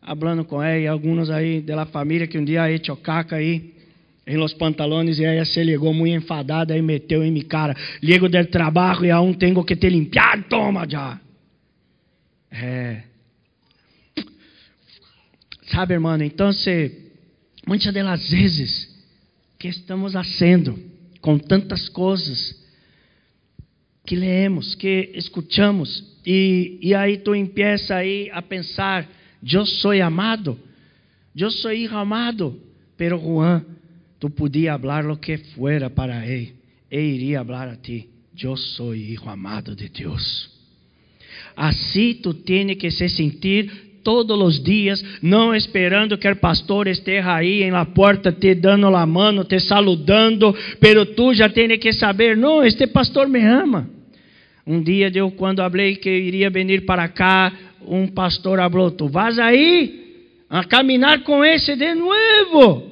falando 0.05 0.45
com 0.45 0.61
ela, 0.61 0.79
e 0.79 0.89
alguns 0.89 1.31
aí 1.31 1.61
da 1.61 1.87
família 1.87 2.27
que 2.27 2.37
um 2.37 2.45
dia 2.45 2.65
aí 2.65 2.81
chocaca 2.85 3.37
aí, 3.37 3.70
em 4.31 4.37
los 4.37 4.55
pantalones, 4.55 5.19
e 5.19 5.25
ela 5.25 5.45
se 5.45 5.61
ligou 5.65 5.93
muito 5.93 6.15
enfadada 6.15 6.77
e 6.77 6.81
meteu 6.81 7.25
em 7.25 7.33
minha 7.33 7.45
cara, 7.45 7.75
ligo 8.01 8.29
del 8.29 8.47
trabalho 8.47 9.05
e 9.05 9.11
aún 9.11 9.35
tenho 9.35 9.65
que 9.65 9.75
te 9.75 9.91
limpiar, 9.91 10.45
toma 10.49 10.89
já. 10.89 11.21
É. 12.49 13.03
Sabe, 15.67 15.95
irmão, 15.95 16.17
então, 16.23 16.51
muitas 17.67 17.93
das 17.93 18.31
vezes, 18.31 18.89
que 19.59 19.69
estamos 19.69 20.13
fazendo 20.13 20.79
com 21.21 21.37
tantas 21.37 21.89
coisas 21.89 22.55
que 24.07 24.15
leemos, 24.15 24.77
que 24.77 25.11
escuchamos, 25.15 26.19
e, 26.25 26.79
e 26.81 26.95
aí 26.95 27.19
tu 27.19 27.35
empieza 27.35 27.97
aí 27.97 28.31
a 28.33 28.41
pensar, 28.41 29.09
eu 29.43 29.67
sou 29.67 29.91
amado, 30.01 30.57
eu 31.37 31.51
sou 31.51 31.73
hijo 31.73 31.97
amado, 31.97 32.61
pero 32.97 33.19
Juan, 33.19 33.65
tu 34.21 34.29
podia 34.29 34.79
falar 34.79 35.11
o 35.11 35.17
que 35.17 35.39
fuera 35.39 35.89
para 35.89 36.27
ele, 36.27 36.55
ele 36.91 37.15
iria 37.15 37.43
falar 37.43 37.69
a 37.69 37.77
ti, 37.77 38.09
eu 38.41 38.55
sou 38.55 38.95
hijo 38.95 39.29
amado 39.29 39.75
de 39.75 39.89
Deus. 39.89 40.51
Assim 41.57 42.15
tu 42.23 42.35
tens 42.35 42.77
que 42.77 42.91
se 42.91 43.09
sentir 43.09 43.91
todos 44.05 44.39
os 44.39 44.63
dias, 44.63 45.03
não 45.23 45.55
esperando 45.55 46.17
que 46.19 46.29
o 46.29 46.37
pastor 46.37 46.89
esteja 46.89 47.35
aí 47.35 47.63
em 47.63 47.71
la 47.71 47.87
porta 47.87 48.33
te 48.33 48.55
dando 48.55 48.91
la 48.91 49.07
mano, 49.07 49.45
te 49.45 49.59
saludando, 49.59 50.55
pero 50.79 51.07
tu 51.07 51.35
já 51.35 51.49
tem 51.49 51.79
que 51.79 51.93
saber, 51.93 52.37
não, 52.37 52.63
este 52.63 52.87
pastor 52.87 53.27
me 53.29 53.41
ama. 53.41 53.89
Um 54.67 54.83
dia 54.83 55.11
eu 55.15 55.31
quando 55.33 55.63
falei 55.63 55.97
que 55.97 56.11
iria 56.11 56.51
vir 56.51 56.85
para 56.85 57.09
cá, 57.09 57.53
um 57.87 58.07
pastor 58.07 58.59
falou, 58.59 58.91
tu 58.91 59.09
vas 59.09 59.39
aí 59.39 60.29
a 60.49 60.65
caminhar 60.65 61.23
com 61.23 61.45
esse 61.45 61.75
de 61.75 61.95
novo. 61.95 62.90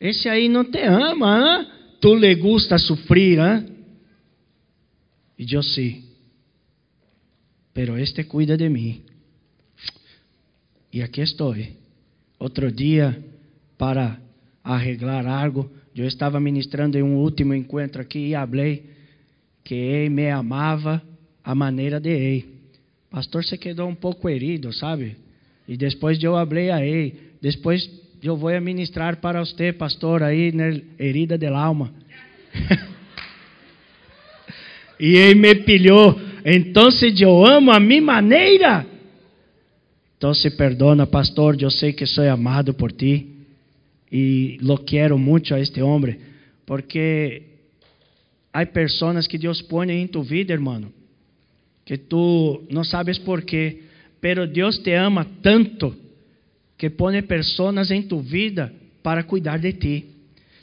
Esse 0.00 0.28
aí 0.28 0.48
não 0.48 0.64
te 0.64 0.82
ama, 0.82 1.60
hein? 1.60 1.78
tu 2.00 2.14
le 2.14 2.34
gusta 2.36 2.78
sofrer, 2.78 3.38
hein? 3.38 3.66
E 5.38 5.54
eu 5.54 5.62
sei, 5.62 6.02
pero 7.72 7.96
este 7.96 8.24
cuida 8.24 8.56
de 8.56 8.68
mim. 8.68 9.02
E 10.92 11.02
aqui 11.02 11.20
estou. 11.20 11.54
Outro 12.38 12.72
dia, 12.72 13.22
para 13.76 14.20
arreglar 14.64 15.26
algo, 15.26 15.70
eu 15.94 16.06
estava 16.06 16.40
ministrando 16.40 16.96
em 16.96 17.02
um 17.02 17.16
último 17.16 17.54
encontro 17.54 18.00
aqui 18.00 18.30
e 18.30 18.32
falei 18.32 18.90
que 19.64 19.74
ele 19.74 20.10
me 20.10 20.30
amava 20.30 21.02
a 21.44 21.54
maneira 21.54 22.00
de 22.00 22.10
ele. 22.10 22.58
Pastor 23.10 23.44
se 23.44 23.56
quedou 23.56 23.88
um 23.88 23.94
pouco 23.94 24.28
herido, 24.28 24.72
sabe? 24.72 25.16
E 25.66 25.76
depois 25.76 26.22
eu 26.22 26.32
falei 26.32 26.70
a 26.70 26.84
ele, 26.84 27.14
depois 27.40 27.88
eu 28.22 28.36
vou 28.36 28.60
ministrar 28.60 29.16
para 29.16 29.44
você, 29.44 29.72
pastor, 29.72 30.22
aí 30.22 30.52
na 30.52 30.80
herida 30.98 31.38
del 31.38 31.54
alma. 31.54 31.92
e 34.98 35.16
ele 35.16 35.34
me 35.34 35.54
pilhou. 35.54 36.20
Então, 36.44 36.88
eu 37.20 37.46
amo 37.46 37.70
a 37.70 37.78
minha 37.78 38.02
maneira 38.02 38.86
então 40.18 40.34
se 40.34 40.50
perdona, 40.50 41.06
pastor, 41.06 41.56
eu 41.62 41.70
sei 41.70 41.92
que 41.92 42.04
sou 42.04 42.28
amado 42.28 42.74
por 42.74 42.90
ti 42.90 43.24
e 44.10 44.58
lo 44.60 44.78
quero 44.78 45.16
muito 45.16 45.54
a 45.54 45.60
este 45.60 45.80
homem, 45.80 46.18
porque 46.66 47.42
há 48.52 48.66
pessoas 48.66 49.28
que 49.28 49.38
Deus 49.38 49.62
põe 49.62 49.92
em 49.92 50.08
tu 50.08 50.20
vida, 50.20 50.52
hermano, 50.52 50.92
que 51.84 51.96
tu 51.96 52.64
não 52.68 52.82
sabes 52.82 53.16
por 53.16 53.42
quê, 53.42 53.82
pero 54.20 54.44
Deus 54.44 54.78
te 54.78 54.92
ama 54.92 55.24
tanto 55.40 55.94
que 56.78 56.88
põe 56.88 57.20
pessoas 57.20 57.90
em 57.90 58.00
tu 58.00 58.20
vida 58.20 58.72
para 59.02 59.24
cuidar 59.24 59.58
de 59.58 59.72
ti. 59.72 60.06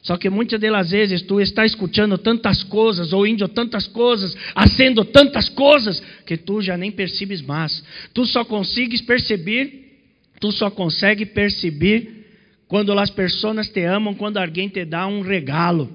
Só 0.01 0.18
que 0.18 0.30
muitas 0.30 0.61
das 0.61 0.91
vezes 0.91 1.24
tu 1.24 1.41
está 1.41 1.66
escutando 1.66 2.18
tantas 2.18 2.63
coisas, 2.63 3.11
ouvindo 3.11 3.47
tantas 3.47 3.88
coisas, 3.88 4.36
fazendo 4.53 5.03
tantas 5.03 5.49
coisas, 5.49 5.99
que 6.26 6.38
tu 6.38 6.61
já 6.61 6.78
nem 6.78 6.91
percebes 6.91 7.41
mais. 7.41 7.84
Tu 8.13 8.26
só 8.28 8.45
consegues 8.45 9.01
perceber, 9.01 9.99
tu 10.39 10.51
só 10.51 10.70
consegue 10.70 11.26
perceber 11.26 12.24
quando 12.68 12.97
as 12.97 13.09
pessoas 13.09 13.68
te 13.68 13.84
amam, 13.84 14.13
quando 14.13 14.38
alguém 14.38 14.70
te 14.70 14.86
dá 14.86 15.07
um 15.07 15.22
regalo. 15.22 15.91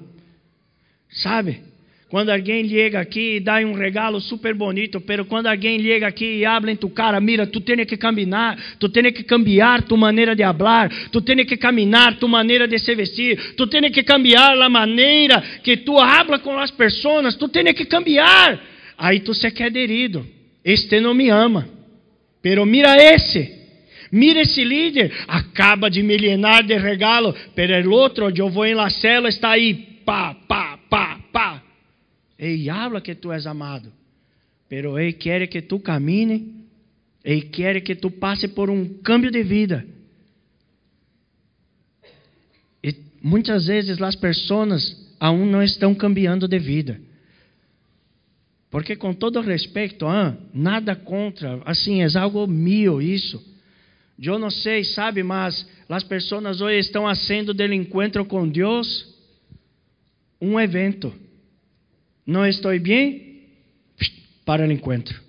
Sabe? 1.09 1.70
Quando 2.11 2.29
alguém 2.29 2.67
chega 2.67 2.99
aqui 2.99 3.37
e 3.37 3.39
dá 3.39 3.59
um 3.59 3.71
regalo 3.71 4.19
super 4.19 4.53
bonito, 4.53 4.99
pero 4.99 5.23
quando 5.23 5.47
alguém 5.47 5.81
chega 5.81 6.07
aqui 6.07 6.39
e 6.39 6.45
habla 6.45 6.69
em 6.69 6.75
tu 6.75 6.89
cara, 6.89 7.21
mira, 7.21 7.47
tu 7.47 7.61
tem 7.61 7.85
que 7.85 7.95
caminhar, 7.95 8.59
tu 8.77 8.89
tem 8.89 9.09
que 9.13 9.23
cambiar 9.23 9.83
tu 9.83 9.95
maneira 9.95 10.35
de 10.35 10.43
hablar, 10.43 10.89
tu 11.09 11.21
tem 11.21 11.45
que 11.45 11.55
caminhar 11.55 12.19
tu 12.19 12.27
maneira 12.27 12.67
de 12.67 12.77
se 12.79 12.93
vestir, 12.95 13.55
tu 13.55 13.65
tem 13.65 13.89
que 13.89 14.03
cambiar 14.03 14.61
a 14.61 14.67
maneira 14.67 15.41
que 15.63 15.77
tu 15.77 15.97
habla 15.97 16.37
com 16.37 16.59
as 16.59 16.69
pessoas, 16.69 17.33
tu 17.35 17.47
tem 17.47 17.73
que 17.73 17.85
cambiar. 17.85 18.61
Aí 18.97 19.21
tu 19.21 19.33
se 19.33 19.49
quer 19.49 19.67
aderido. 19.67 20.27
Este 20.65 20.99
não 20.99 21.13
me 21.13 21.29
ama. 21.29 21.65
Pero 22.41 22.65
mira 22.65 22.93
esse. 23.01 23.57
Mira 24.11 24.41
esse 24.41 24.65
líder, 24.65 25.13
acaba 25.29 25.89
de 25.89 26.03
me 26.03 26.17
llenar 26.17 26.63
de 26.63 26.77
regalo, 26.77 27.33
pero 27.55 27.73
el 27.73 27.87
outro, 27.87 28.29
eu 28.35 28.49
vou 28.49 28.65
em 28.65 28.75
la 28.75 28.89
cela, 28.89 29.29
está 29.29 29.51
aí, 29.51 29.73
pá, 30.03 30.35
pá, 30.45 30.77
pá, 30.89 31.17
pá. 31.31 31.70
Ele 32.41 32.71
habla 32.71 32.99
que 32.99 33.13
tu 33.13 33.31
és 33.31 33.45
amado, 33.45 33.93
pero 34.67 34.97
Ele 34.97 35.13
quer 35.13 35.47
que 35.47 35.61
tu 35.61 35.79
camine, 35.79 36.65
Ele 37.23 37.43
quer 37.43 37.79
que 37.81 37.93
tu 37.93 38.09
passe 38.09 38.47
por 38.47 38.67
um 38.67 38.97
cambio 39.03 39.29
de 39.29 39.43
vida. 39.43 39.85
E 42.83 42.95
muitas 43.21 43.67
vezes 43.67 44.01
as 44.01 44.15
pessoas 44.15 45.15
aún 45.19 45.45
não 45.45 45.61
estão 45.61 45.93
cambiando 45.93 46.47
de 46.47 46.57
vida. 46.57 46.99
Porque 48.71 48.95
com 48.95 49.13
todo 49.13 49.39
respeito, 49.41 50.07
ah, 50.07 50.35
nada 50.51 50.95
contra, 50.95 51.61
assim, 51.63 52.01
é 52.01 52.07
algo 52.17 52.47
meu 52.47 52.99
isso. 52.99 53.39
Eu 54.19 54.39
não 54.39 54.49
sei, 54.49 54.83
sabe, 54.83 55.21
mas 55.21 55.69
as 55.87 56.03
pessoas 56.03 56.59
hoje 56.59 56.79
estão 56.79 57.03
fazendo 57.03 57.53
do 57.53 57.63
encontro 57.65 58.25
com 58.25 58.47
Deus 58.47 59.13
um 60.41 60.59
evento. 60.59 61.13
Não 62.25 62.45
estou 62.45 62.77
bem? 62.79 63.41
Para 64.45 64.67
o 64.67 64.71
encontro. 64.71 65.19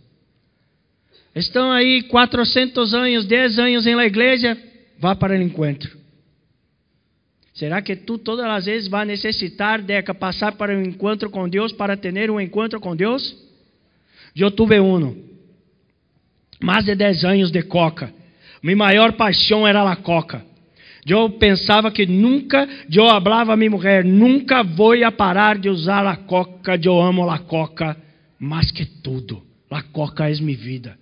Estão 1.34 1.70
aí 1.70 2.03
400 2.03 2.93
anos, 2.95 3.26
10 3.26 3.59
anos 3.59 3.86
em 3.86 3.95
la 3.95 4.05
igreja, 4.05 4.57
vá 4.99 5.14
para 5.14 5.32
o 5.32 5.43
encontro. 5.43 5.99
Será 7.55 7.80
que 7.82 7.95
tu 7.97 8.18
todas 8.18 8.47
as 8.47 8.64
vezes 8.64 8.88
vai 8.88 9.05
necessitar 9.05 9.80
de 9.80 10.03
passar 10.14 10.53
para 10.53 10.76
um 10.76 10.82
encontro 10.82 11.30
com 11.30 11.49
Deus 11.49 11.72
para 11.72 11.97
ter 11.97 12.30
um 12.30 12.40
encontro 12.40 12.80
com 12.80 12.97
Deus? 12.97 13.36
Eu 14.34 14.51
tive 14.51 14.80
um. 14.80 15.22
Mais 16.61 16.84
de 16.84 16.95
10 16.95 17.24
anos 17.24 17.51
de 17.51 17.62
coca. 17.62 18.12
Minha 18.62 18.76
maior 18.76 19.12
paixão 19.12 19.66
era 19.66 19.82
a 19.90 19.97
coca. 19.97 20.45
Eu 21.07 21.30
pensava 21.30 21.90
que 21.90 22.07
nunca, 22.07 22.68
eu 22.90 23.09
falava 23.09 23.53
a 23.53 23.57
minha 23.57 23.70
mulher, 23.70 24.05
nunca 24.05 24.62
vou 24.62 24.94
parar 25.16 25.59
de 25.59 25.68
usar 25.68 26.07
a 26.07 26.16
coca, 26.16 26.78
eu 26.82 27.00
amo 27.00 27.28
a 27.28 27.38
coca, 27.38 27.96
mais 28.38 28.70
que 28.70 28.84
tudo, 28.84 29.42
a 29.68 29.82
coca 29.82 30.30
é 30.30 30.34
minha 30.40 30.57
vida. 30.57 30.96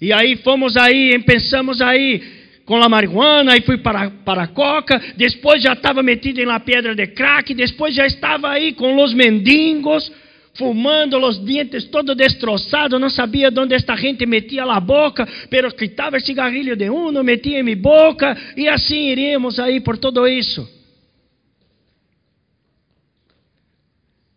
E 0.00 0.12
aí 0.12 0.36
fomos 0.36 0.76
aí, 0.76 1.16
pensamos 1.20 1.80
aí, 1.80 2.20
com 2.64 2.82
a 2.82 2.88
marihuana, 2.88 3.52
aí 3.52 3.60
fui 3.60 3.78
para, 3.78 4.10
para 4.10 4.42
a 4.42 4.46
coca, 4.48 5.00
depois 5.16 5.62
já 5.62 5.74
estava 5.74 6.02
metido 6.02 6.40
em 6.40 6.44
la 6.44 6.58
pedra 6.58 6.94
de 6.94 7.06
crack, 7.06 7.54
depois 7.54 7.94
já 7.94 8.06
estava 8.06 8.50
aí 8.50 8.72
com 8.72 9.00
os 9.02 9.14
mendigos, 9.14 10.10
fumando, 10.54 11.18
os 11.18 11.42
dientes 11.44 11.84
todos 11.84 12.16
destroçados, 12.16 13.00
não 13.00 13.08
sabia 13.08 13.50
onde 13.56 13.74
esta 13.74 13.96
gente 13.96 14.26
metia 14.26 14.64
a 14.64 14.80
boca, 14.80 15.26
pero 15.48 15.72
quitava 15.74 16.16
o 16.16 16.20
cigarrilho 16.20 16.76
de 16.76 16.90
um, 16.90 17.22
metia 17.22 17.60
em 17.60 17.62
minha 17.62 17.76
boca, 17.76 18.36
e 18.56 18.68
assim 18.68 19.08
iríamos 19.08 19.58
aí 19.58 19.80
por 19.80 19.96
tudo 19.98 20.26
isso. 20.26 20.68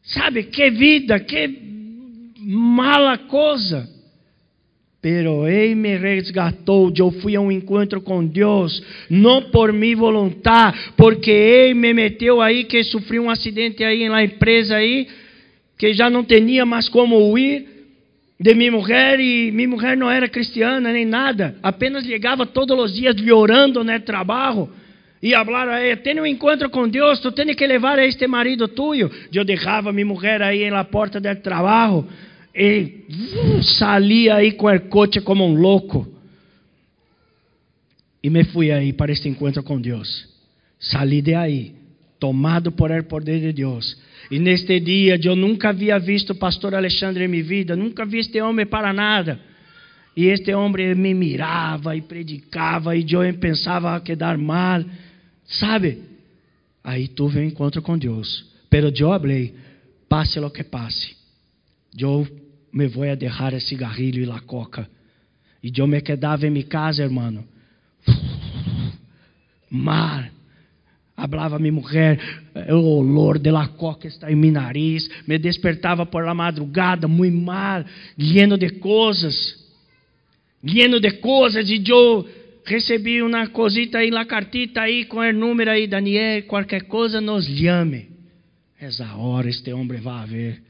Sabe, 0.04 0.44
que 0.44 0.70
vida, 0.70 1.20
que 1.20 1.50
mala 2.40 3.18
coisa. 3.18 3.90
Pero 5.02 5.48
Ele 5.48 5.76
me 5.76 5.98
resgatou, 5.98 6.92
eu 6.98 7.12
fui 7.12 7.36
a 7.36 7.42
um 7.42 7.52
encontro 7.52 8.02
com 8.02 8.26
Deus, 8.26 8.82
não 9.10 9.52
por 9.52 9.72
minha 9.72 9.96
vontade, 9.96 10.92
porque 10.98 11.30
Ele 11.30 11.74
me 11.76 11.94
meteu 11.94 12.42
aí, 12.42 12.64
que 12.64 12.84
sofri 12.84 13.20
um 13.20 13.30
acidente 13.30 13.84
aí 13.84 14.08
na 14.10 14.24
empresa 14.24 14.78
aí, 14.78 15.08
que 15.78 15.94
já 15.94 16.10
não 16.10 16.24
tinha 16.24 16.66
mais 16.66 16.90
como 16.90 17.38
ir 17.38 17.68
de 18.40 18.54
minha 18.54 18.72
mulher, 18.72 19.20
e 19.20 19.52
minha 19.52 19.68
mulher 19.68 19.96
não 19.96 20.10
era 20.10 20.28
cristiana 20.28 20.92
nem 20.92 21.06
nada, 21.06 21.56
apenas 21.64 22.06
chegava 22.06 22.46
todos 22.46 22.78
os 22.78 22.94
dias 22.94 23.16
orando 23.32 23.84
no 23.84 24.00
trabalho, 24.02 24.70
e 25.22 25.34
falar 25.34 25.68
a 25.70 25.84
ele, 25.84 25.96
tem 25.98 26.20
um 26.20 26.26
encontro 26.26 26.70
com 26.70 26.88
Deus, 26.88 27.20
tu 27.20 27.32
tens 27.32 27.56
que 27.56 27.66
levar 27.66 27.98
este 27.98 28.28
marido 28.28 28.68
tuyo. 28.68 29.10
Eu 29.34 29.44
deixava 29.44 29.92
minha 29.92 30.06
mulher 30.06 30.40
aí 30.42 30.70
na 30.70 30.84
porta 30.84 31.20
do 31.20 31.36
trabalho, 31.38 32.06
e 32.54 33.06
uh, 33.10 33.64
salia 33.64 34.36
aí 34.36 34.52
com 34.52 34.68
o 34.68 34.80
coche 34.82 35.22
como 35.22 35.44
um 35.44 35.56
louco. 35.56 36.08
E 38.22 38.30
me 38.30 38.44
fui 38.44 38.72
aí 38.72 38.94
para 38.94 39.12
este 39.12 39.28
encontro 39.28 39.64
com 39.64 39.82
Deus. 39.82 40.28
Salí 40.80 41.22
de 41.22 41.34
aí, 41.34 41.74
tomado 42.20 42.72
por 42.72 42.92
el 42.92 43.06
poder 43.06 43.40
de 43.40 43.52
Deus. 43.52 43.98
E 44.32 44.40
neste 44.40 44.80
dia 44.80 45.20
eu 45.24 45.36
nunca 45.36 45.70
havia 45.70 46.00
visto 46.00 46.32
o 46.32 46.36
pastor 46.36 46.74
Alexandre 46.74 47.26
em 47.26 47.28
minha 47.28 47.44
vida, 47.44 47.76
nunca 47.76 48.06
vi 48.06 48.20
este 48.20 48.42
homem 48.42 48.66
para 48.66 48.92
nada. 48.92 49.40
E 50.16 50.28
este 50.28 50.54
homem 50.54 50.96
me 50.96 51.14
mirava 51.14 51.96
e 51.96 52.02
predicava, 52.02 52.96
e 52.96 53.06
eu 53.12 53.34
pensava 53.36 54.00
que 54.00 54.16
dar 54.16 54.38
mal, 54.38 54.84
sabe? 55.46 56.02
Aí 56.84 57.08
tuve 57.08 57.40
um 57.40 57.44
encontro 57.44 57.82
com 57.82 57.98
Deus. 57.98 58.46
Pero 58.70 58.92
eu 58.98 59.20
falei, 59.20 59.54
passe 60.08 60.40
lo 60.40 60.50
que 60.50 60.64
passe. 60.64 61.16
Eu 61.98 62.28
me 62.72 62.88
vou 62.88 63.04
a 63.10 63.16
deixar 63.16 63.54
el 63.54 63.62
cigarrillo 63.62 64.20
e 64.20 64.26
la 64.26 64.40
coca. 64.42 64.90
E 65.64 65.72
eu 65.76 65.88
me 65.88 66.02
quedava 66.02 66.46
em 66.46 66.50
minha 66.50 66.66
casa, 66.66 67.04
hermano. 67.04 67.46
Mar. 69.70 70.35
Hablava 71.18 71.58
minha 71.58 71.72
mulher, 71.72 72.20
o 72.70 72.98
olor 72.98 73.40
de 73.40 73.50
la 73.50 73.70
coca 73.70 74.06
está 74.06 74.30
em 74.30 74.36
meu 74.36 74.52
nariz. 74.52 75.10
Me 75.26 75.38
despertava 75.38 76.06
por 76.06 76.26
la 76.26 76.34
madrugada, 76.34 77.08
muito 77.08 77.38
mal, 77.38 77.86
lleno 78.18 78.58
de 78.58 78.70
coisas. 78.72 79.64
Lleno 80.62 81.00
de 81.00 81.12
coisas. 81.12 81.70
E 81.70 81.82
eu 81.88 82.28
recebi 82.66 83.22
uma 83.22 83.48
cosita 83.48 84.00
aí, 84.00 84.10
la 84.10 84.26
cartita 84.26 84.82
aí, 84.82 85.06
com 85.06 85.20
o 85.20 85.32
número 85.32 85.72
aí, 85.72 85.88
Daniel, 85.88 86.44
qualquer 86.44 86.84
coisa 86.84 87.22
nos 87.22 87.48
llame. 87.48 88.10
Essa 88.78 89.16
hora 89.16 89.48
este 89.48 89.72
homem 89.72 90.02
vai 90.02 90.28
ver. 90.28 90.62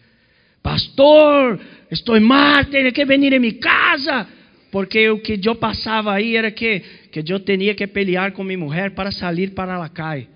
Pastor, 0.61 1.59
estou 1.89 2.21
mal, 2.21 2.65
tenho 2.65 2.91
que 2.93 3.03
vir 3.03 3.33
em 3.33 3.39
minha 3.39 3.53
casa. 3.53 4.27
Porque 4.71 5.09
o 5.09 5.19
que 5.19 5.39
eu 5.43 5.55
passava 5.55 6.13
aí 6.13 6.35
era 6.35 6.51
que, 6.51 6.81
que 7.11 7.19
eu 7.19 7.39
tinha 7.39 7.73
que 7.73 7.87
pelear 7.87 8.31
com 8.33 8.43
minha 8.43 8.59
mulher 8.59 8.91
para 8.91 9.09
sair 9.09 9.51
para 9.51 9.77
la 9.77 9.89
calle. 9.89 10.34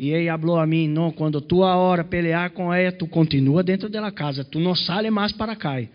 E 0.00 0.12
ele 0.12 0.30
falou 0.30 0.58
a 0.58 0.66
mim: 0.66 0.88
Não, 0.88 1.12
quando 1.12 1.42
tu 1.42 1.62
a 1.62 1.76
hora 1.76 2.02
pelear 2.02 2.52
com 2.52 2.72
ela, 2.72 2.90
tu 2.90 3.06
continua 3.06 3.62
dentro 3.62 3.90
da 3.90 4.10
casa, 4.10 4.42
tu 4.42 4.58
não 4.58 4.74
sai 4.74 5.10
mais 5.10 5.30
para 5.30 5.54
cá. 5.54 5.78
E 5.78 5.90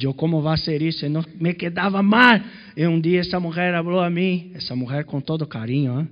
eu, 0.00 0.14
como 0.14 0.40
vai 0.40 0.56
ser 0.56 0.80
isso? 0.80 1.06
não 1.10 1.22
me 1.38 1.52
quedava 1.52 2.02
mal. 2.02 2.40
E 2.74 2.86
um 2.86 2.98
dia 2.98 3.20
essa 3.20 3.38
mulher 3.38 3.74
falou 3.74 4.00
a 4.00 4.08
mim, 4.08 4.50
essa 4.54 4.74
mulher 4.74 5.04
com 5.04 5.20
todo 5.20 5.46
carinho, 5.46 6.00
hein? 6.00 6.08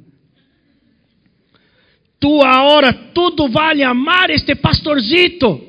Tu 2.21 2.43
a 2.43 2.65
hora 2.65 2.93
tudo 2.93 3.49
vale 3.49 3.83
amar 3.83 4.29
este 4.29 4.55
pastorzito. 4.55 5.67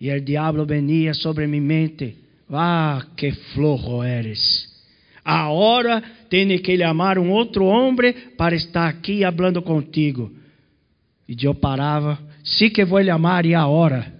E 0.00 0.10
o 0.10 0.20
diabo 0.24 0.64
venia 0.64 1.12
sobre 1.12 1.46
minha 1.46 1.60
mente. 1.62 2.16
Ah, 2.50 3.04
que 3.14 3.32
flojo 3.32 4.02
eres. 4.02 4.66
Agora 5.22 6.02
tenho 6.30 6.58
que 6.62 6.78
chamar 6.78 7.18
um 7.18 7.30
outro 7.30 7.64
homem 7.64 8.14
para 8.38 8.54
estar 8.54 8.88
aqui 8.88 9.20
falando 9.36 9.60
contigo. 9.60 10.32
E 11.28 11.36
eu 11.44 11.54
parava, 11.54 12.18
sim 12.42 12.70
que 12.70 12.84
vou 12.84 13.04
chamar 13.04 13.44
e 13.44 13.54
agora. 13.54 14.12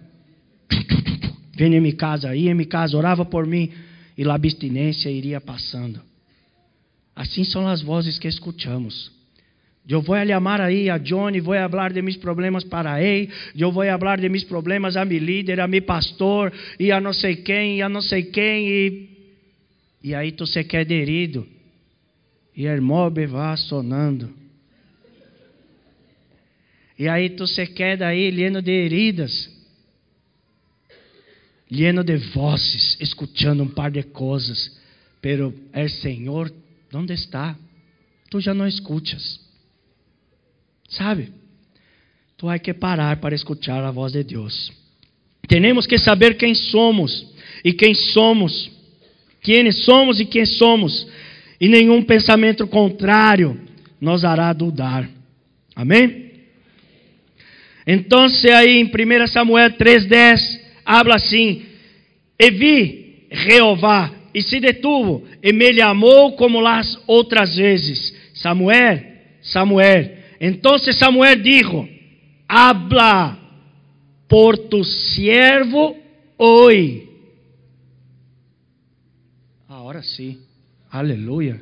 Vem 1.56 1.74
em 1.74 1.80
minha 1.80 1.94
casa, 1.94 2.34
ia 2.34 2.50
em 2.50 2.54
minha 2.54 2.66
casa, 2.66 2.96
orava 2.96 3.24
por 3.24 3.46
mim 3.46 3.70
e 4.18 4.28
a 4.28 4.34
abstinência 4.34 5.08
iria 5.08 5.40
passando. 5.40 6.00
Assim 7.14 7.44
são 7.44 7.66
as 7.66 7.80
vozes 7.80 8.18
que 8.18 8.28
escutamos. 8.28 9.12
Eu 9.88 10.02
vou 10.02 10.16
chamar 10.26 10.61
aí 10.61 10.90
a 10.90 10.98
Johnny, 10.98 11.40
vou 11.40 11.54
falar 11.54 11.92
de 11.92 12.02
meus 12.02 12.16
problemas 12.16 12.64
para 12.64 13.02
ele, 13.02 13.30
eu 13.56 13.72
vou 13.72 13.84
falar 13.84 14.20
de 14.20 14.28
meus 14.28 14.44
problemas 14.44 14.96
a 14.96 15.04
meu 15.04 15.18
líder, 15.18 15.61
a 15.61 15.66
meu 15.66 15.82
pastor, 15.82 16.52
e 16.78 16.92
a 16.92 17.00
não 17.00 17.12
sei 17.12 17.36
quem, 17.36 17.78
e 17.78 17.82
a 17.82 17.88
não 17.88 18.02
sei 18.02 18.24
quem, 18.24 18.68
e, 18.68 19.08
e 20.04 20.14
aí 20.14 20.32
tu 20.32 20.46
se 20.46 20.62
quer 20.64 20.90
herido, 20.90 21.46
e 22.55 22.66
a 22.68 22.80
mob 22.80 23.24
vai 23.26 23.57
sonando. 23.57 24.34
E 26.98 27.09
aí 27.09 27.30
tu 27.30 27.46
se 27.46 27.66
queda 27.66 28.07
aí, 28.07 28.30
lleno 28.30 28.61
de 28.61 28.72
heridas, 28.72 29.51
lleno 31.70 32.05
de 32.05 32.16
vozes, 32.16 32.96
escutando 33.01 33.62
um 33.62 33.68
par 33.68 33.90
de 33.90 34.03
coisas, 34.03 34.78
pero 35.20 35.55
el 35.72 35.88
Senhor, 35.88 36.53
onde 36.92 37.14
está? 37.14 37.57
Tu 38.28 38.40
já 38.40 38.53
não 38.53 38.66
escutas. 38.66 39.40
Sabe? 40.88 41.32
Tu 42.36 42.48
hay 42.48 42.59
que 42.59 42.74
parar 42.74 43.18
para 43.20 43.34
escuchar 43.34 43.82
a 43.84 43.90
voz 43.90 44.12
de 44.12 44.24
Deus. 44.24 44.72
Temos 45.48 45.86
que 45.86 45.98
saber 45.98 46.36
quem 46.36 46.55
somos 46.55 47.26
e 47.64 47.72
quem 47.72 47.94
somos. 47.94 48.70
Quem 49.40 49.70
somos 49.72 50.20
e 50.20 50.24
quem 50.24 50.44
somos. 50.44 51.07
E 51.61 51.68
nenhum 51.68 52.02
pensamento 52.02 52.66
contrário 52.66 53.61
nos 54.00 54.24
hará 54.24 54.52
dudar. 54.52 55.08
Amém? 55.76 56.30
Então, 57.86 58.26
aí 58.56 58.78
em 58.78 58.84
1 58.84 59.26
Samuel 59.26 59.70
3,10, 59.72 60.61
habla 60.84 61.16
assim: 61.16 61.62
E 62.38 62.50
vi 62.50 63.26
Jeová, 63.30 64.11
e 64.34 64.42
se 64.42 64.61
detuvo, 64.61 65.24
e 65.42 65.52
me 65.52 65.72
chamou 65.74 66.32
como 66.36 66.64
as 66.66 66.98
outras 67.06 67.56
vezes: 67.56 68.14
Samuel, 68.34 69.04
Samuel. 69.42 70.18
Entonces 70.40 70.96
Samuel 70.96 71.36
dijo, 71.42 71.86
habla 72.48 73.38
por 74.26 74.56
tu 74.56 74.82
siervo 74.82 75.96
hoy. 76.38 77.08
Ahora 79.68 80.02
sí, 80.02 80.38
aleluya. 80.91 81.61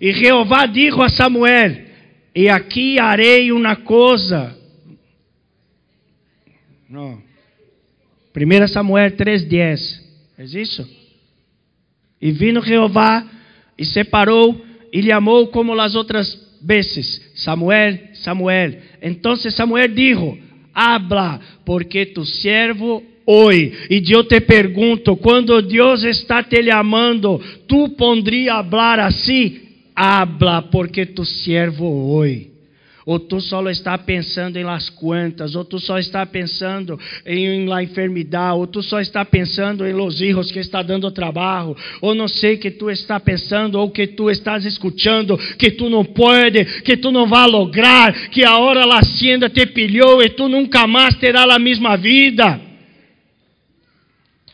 Y 0.00 0.12
Jehová 0.12 0.66
dijo 0.66 1.02
a 1.02 1.08
Samuel, 1.08 1.86
y 2.32 2.48
aquí 2.48 2.98
haré 2.98 3.52
una 3.52 3.84
cosa. 3.84 4.56
No. 6.88 7.22
Primera 8.32 8.68
Samuel 8.68 9.16
3:10. 9.16 10.04
¿Es 10.38 10.54
eso? 10.54 10.88
E 12.20 12.30
vino 12.32 12.62
Jeová 12.62 13.26
e 13.76 13.84
separou 13.84 14.64
e 14.92 15.00
lhe 15.00 15.12
amou 15.12 15.48
como 15.48 15.78
as 15.80 15.94
outras 15.94 16.58
veces, 16.60 17.32
Samuel, 17.34 18.10
Samuel. 18.14 18.80
Entonces 19.00 19.54
Samuel 19.54 19.94
dijo, 19.94 20.36
habla, 20.72 21.40
porque 21.64 22.06
tu 22.06 22.24
siervo 22.24 23.02
hoy. 23.28 23.72
E 23.90 24.02
eu 24.10 24.24
te 24.24 24.40
pergunto, 24.40 25.16
quando 25.16 25.60
Deus 25.60 26.02
está 26.02 26.42
te 26.42 26.62
chamando, 26.64 27.38
tu 27.66 27.90
pondria 27.90 28.54
hablar 28.54 28.98
assim? 28.98 29.60
Habla, 29.94 30.62
porque 30.62 31.04
tu 31.04 31.24
siervo 31.24 31.84
hoy 31.86 32.58
ou 33.08 33.18
tu 33.18 33.40
só 33.40 33.66
está 33.70 33.96
pensando 33.96 34.58
em 34.58 34.64
las 34.64 34.90
cuentas, 34.90 35.56
ou 35.56 35.64
tu 35.64 35.78
só 35.78 35.98
está 35.98 36.26
pensando 36.26 37.00
em 37.24 37.64
la 37.64 37.82
enfermidade, 37.82 38.58
ou 38.58 38.66
tu 38.66 38.82
só 38.82 39.00
está 39.00 39.24
pensando 39.24 39.86
em 39.86 39.94
los 39.94 40.20
hijos 40.20 40.52
que 40.52 40.58
está 40.58 40.82
dando 40.82 41.10
trabalho, 41.10 41.74
ou 42.02 42.14
não 42.14 42.28
sei 42.28 42.58
que 42.58 42.70
tu 42.70 42.90
está 42.90 43.18
pensando, 43.18 43.76
ou 43.76 43.90
que 43.90 44.08
tu 44.08 44.28
estás 44.28 44.66
escutando, 44.66 45.38
que 45.56 45.70
tu 45.70 45.88
não 45.88 46.04
pode, 46.04 46.82
que 46.82 46.98
tu 46.98 47.10
não 47.10 47.26
vai 47.26 47.48
lograr, 47.48 48.12
que 48.28 48.44
a 48.44 48.58
hora 48.58 48.84
la 48.84 48.98
hacienda 48.98 49.48
te 49.48 49.64
pilhou 49.64 50.22
e 50.22 50.28
tu 50.28 50.46
nunca 50.46 50.86
mais 50.86 51.14
terá 51.14 51.44
a 51.44 51.58
mesma 51.58 51.96
vida. 51.96 52.67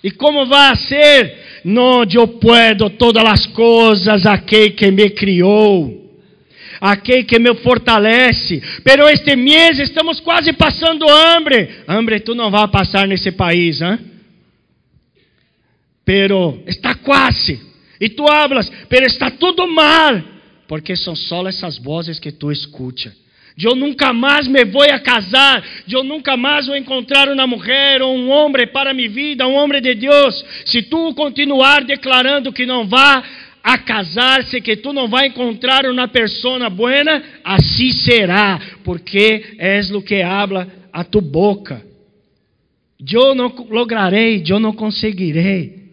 E 0.05 0.11
como 0.11 0.47
vai 0.47 0.77
ser? 0.77 1.63
No, 1.65 2.05
eu 2.05 2.29
puedo 2.29 2.91
todas 2.91 3.25
as 3.25 3.47
coisas 3.47 4.27
aquele 4.27 4.71
que 4.71 4.91
me 4.91 5.11
criou 5.11 6.05
aquele 6.81 7.25
que 7.25 7.39
me 7.39 7.55
fortalece. 7.57 8.63
Pero 8.83 9.09
este 9.09 9.35
mês 9.35 9.79
estamos 9.79 10.21
quase 10.21 10.53
passando 10.53 11.09
hambre. 11.09 11.83
Hambre 11.89 12.21
tu 12.21 12.35
não 12.35 12.51
vai 12.51 12.69
passar 12.69 13.09
nesse 13.09 13.33
país, 13.33 13.81
hein? 13.81 13.99
Pero 16.05 16.63
está 16.67 16.95
quase. 16.95 17.59
E 17.99 18.11
tu 18.11 18.31
hablas, 18.31 18.71
pero 18.89 19.07
está 19.07 19.31
tudo 19.31 19.67
mal. 19.67 20.23
Porque 20.69 20.95
são 20.95 21.17
só 21.17 21.47
essas 21.49 21.79
vozes 21.79 22.19
que 22.19 22.31
tu 22.31 22.53
escuta. 22.53 23.15
Eu 23.57 23.77
nunca 23.77 24.13
mais 24.13 24.49
me 24.49 24.65
vou 24.65 24.83
a 24.83 24.99
casar, 24.99 25.65
eu 25.89 26.03
nunca 26.03 26.37
mais 26.37 26.67
vou 26.67 26.77
encontrar 26.77 27.29
uma 27.29 27.47
mulher 27.47 28.03
ou 28.03 28.17
um 28.17 28.29
homem 28.29 28.67
para 28.67 28.93
minha 28.93 29.09
vida, 29.09 29.47
um 29.47 29.55
homem 29.55 29.81
de 29.81 29.95
Deus. 29.95 30.45
Se 30.67 30.83
tu 30.83 31.15
continuar 31.15 31.85
declarando 31.85 32.53
que 32.53 32.67
não 32.67 32.85
vá 32.85 33.23
a 33.63 33.79
casar-se, 33.79 34.61
que 34.61 34.77
tu 34.77 34.93
não 34.93 35.09
vai 35.09 35.29
encontrar 35.29 35.87
uma 35.87 36.09
pessoa 36.09 36.69
buena, 36.69 37.23
assim 37.45 37.93
será, 37.93 38.61
porque 38.83 39.55
és 39.57 39.91
o 39.93 40.03
que 40.03 40.21
habla 40.21 40.67
a 40.93 41.05
tu 41.05 41.21
boca. 41.21 41.81
Eu 43.13 43.37
não 43.37 43.55
lograrei, 43.71 44.43
eu 44.49 44.59
não 44.59 44.73
conseguirei. 44.73 45.85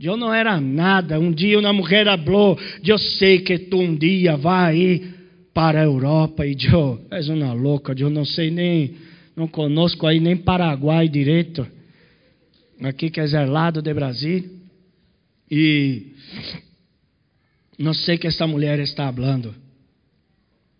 Eu 0.00 0.16
não 0.16 0.32
era 0.32 0.60
nada. 0.60 1.18
Um 1.18 1.30
dia 1.30 1.58
uma 1.58 1.72
mulher 1.72 2.06
falou: 2.24 2.58
Eu 2.84 2.96
sei 2.96 3.40
que 3.40 3.58
tu 3.58 3.78
um 3.80 3.94
dia 3.94 4.36
vai 4.36 5.17
para 5.58 5.80
a 5.80 5.84
Europa. 5.84 6.46
E 6.46 6.56
eu, 6.72 7.04
és 7.10 7.28
uma 7.28 7.52
louca, 7.52 7.92
eu 7.98 8.08
não 8.08 8.24
sei 8.24 8.48
nem, 8.48 8.94
não 9.34 9.48
conosco 9.48 10.06
aí 10.06 10.20
nem 10.20 10.36
Paraguai 10.36 11.08
direito. 11.08 11.66
Aqui 12.80 13.10
que 13.10 13.18
é 13.18 13.44
lado 13.44 13.82
de 13.82 13.92
Brasil. 13.92 14.48
E 15.50 16.12
não 17.76 17.92
sei 17.92 18.16
que 18.16 18.28
essa 18.28 18.46
mulher 18.46 18.78
está 18.78 19.12
falando. 19.12 19.52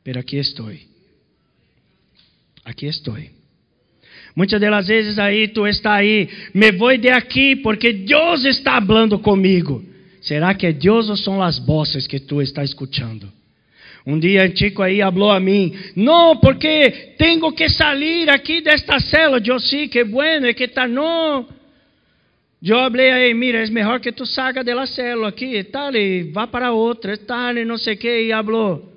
Mas 0.07 0.17
aqui 0.17 0.37
estou. 0.37 0.71
Aqui 2.65 2.87
estou. 2.87 3.17
Muitas 4.37 4.61
das 4.61 4.87
vezes 4.87 5.19
aí 5.19 5.49
tu 5.49 5.67
está 5.67 5.95
aí, 5.95 6.29
me 6.55 6.71
vou 6.71 6.97
de 6.97 7.11
aqui 7.11 7.57
porque 7.57 7.93
Deus 7.93 8.45
está 8.45 8.81
falando 8.81 9.19
comigo. 9.19 9.85
Será 10.21 10.55
que 10.55 10.67
é 10.67 10.73
Deus 10.73 11.09
ou 11.09 11.17
são 11.17 11.43
as 11.43 11.59
voces 11.59 12.07
que 12.07 12.21
tu 12.21 12.41
está 12.41 12.63
escutando? 12.63 13.38
Um 14.07 14.19
dia 14.19 14.55
chico 14.55 14.83
aí 14.83 15.01
falou 15.01 15.31
a 15.31 15.41
mim, 15.41 15.75
não, 15.95 16.37
porque 16.37 17.15
tenho 17.19 17.53
que 17.53 17.69
sair 17.69 18.31
aqui 18.31 18.61
desta 18.61 18.99
cela. 19.01 19.41
Eu 19.45 19.59
sim, 19.59 19.89
que 19.89 20.05
bueno, 20.05 20.53
que 20.55 20.65
está 20.65 20.89
não. 20.89 21.47
Eu 22.63 22.77
falei 22.91 23.11
aí, 23.11 23.35
mira, 23.35 23.65
é 23.65 23.71
melhor 23.71 24.01
que 24.01 24.11
tu 24.11 24.27
saga 24.27 24.65
da 24.65 24.87
célula 24.87 25.29
aqui, 25.29 25.63
tal, 25.65 25.95
e 25.95 26.25
vá 26.25 26.47
para 26.47 26.73
outra, 26.73 27.17
tal, 27.17 27.57
e 27.57 27.65
não 27.65 27.79
sei 27.79 27.95
o 27.95 27.97
que, 27.97 28.09
e 28.09 28.31
falou, 28.31 28.93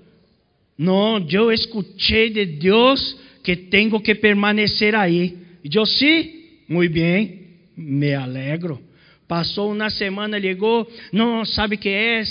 não, 0.78 1.24
eu 1.30 1.52
escutei 1.52 2.32
de 2.32 2.44
Deus 2.44 3.16
que 3.44 3.56
tenho 3.56 4.00
que 4.02 4.16
permanecer 4.16 4.96
aí. 4.96 5.38
E 5.64 5.70
eu, 5.76 5.86
sim, 5.86 6.42
muito 6.68 6.94
bem, 6.94 7.42
me 7.78 8.16
alegro. 8.16 8.82
Passou 9.28 9.72
uma 9.72 9.92
semana, 9.92 10.40
ligou, 10.40 10.90
não 11.14 11.46
sabe 11.46 11.78
que 11.78 11.90
é? 11.90 12.24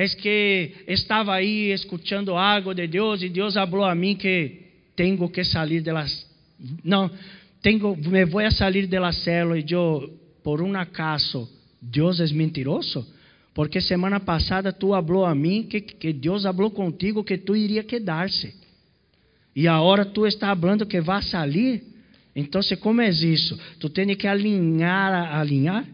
É 0.00 0.08
que 0.08 0.72
estava 0.88 1.34
aí 1.34 1.72
escutando 1.72 2.34
algo 2.34 2.72
de 2.72 2.86
Deus 2.86 3.20
e 3.22 3.28
Deus 3.28 3.52
falou 3.52 3.84
a 3.84 3.94
mim 3.94 4.16
que 4.16 4.62
tenho 4.96 5.28
que 5.28 5.44
sair 5.44 5.82
delas. 5.82 6.26
Não, 6.82 7.10
tenho, 7.60 7.94
me 7.94 8.24
vou 8.24 8.40
a 8.40 8.50
sair 8.50 8.86
da 8.86 9.12
célula 9.12 9.58
e 9.58 9.64
eu, 9.70 10.10
por 10.42 10.62
um 10.62 10.74
acaso, 10.74 11.46
Deus 11.82 12.18
é 12.18 12.26
mentiroso? 12.32 13.06
Porque 13.52 13.78
semana 13.78 14.18
passada 14.18 14.72
tu 14.72 14.88
falou 14.88 15.26
a 15.26 15.34
mim 15.34 15.64
que, 15.64 15.82
que 15.82 16.14
Deus 16.14 16.44
falou 16.44 16.70
contigo 16.70 17.22
que 17.22 17.36
tu 17.36 17.54
iria 17.54 17.84
quedar-se. 17.84 18.54
E 19.54 19.68
agora 19.68 20.06
tu 20.06 20.26
está 20.26 20.56
falando 20.56 20.86
que 20.86 21.02
vai 21.02 21.22
sair. 21.22 21.82
Então, 22.34 22.62
como 22.80 23.02
é 23.02 23.10
isso? 23.10 23.60
Tu 23.78 23.90
tem 23.90 24.16
que 24.16 24.26
alinhar, 24.26 25.36
alinhar? 25.36 25.84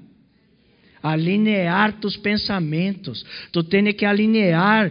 Alinear 1.09 2.01
tus 2.01 2.17
pensamentos. 2.17 3.25
Tu 3.53 3.63
tem 3.65 3.93
que 3.93 4.05
alinear 4.05 4.91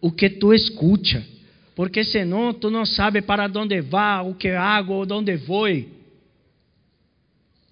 o 0.00 0.10
que 0.10 0.28
tu 0.28 0.52
escuta. 0.52 1.24
Porque 1.74 2.04
senão 2.04 2.52
tu 2.52 2.70
não 2.70 2.84
sabe 2.84 3.22
para 3.22 3.50
onde 3.54 3.80
vai, 3.80 4.24
o 4.24 4.34
que 4.34 4.48
hago 4.48 5.06
onde 5.12 5.36
vou. 5.36 5.68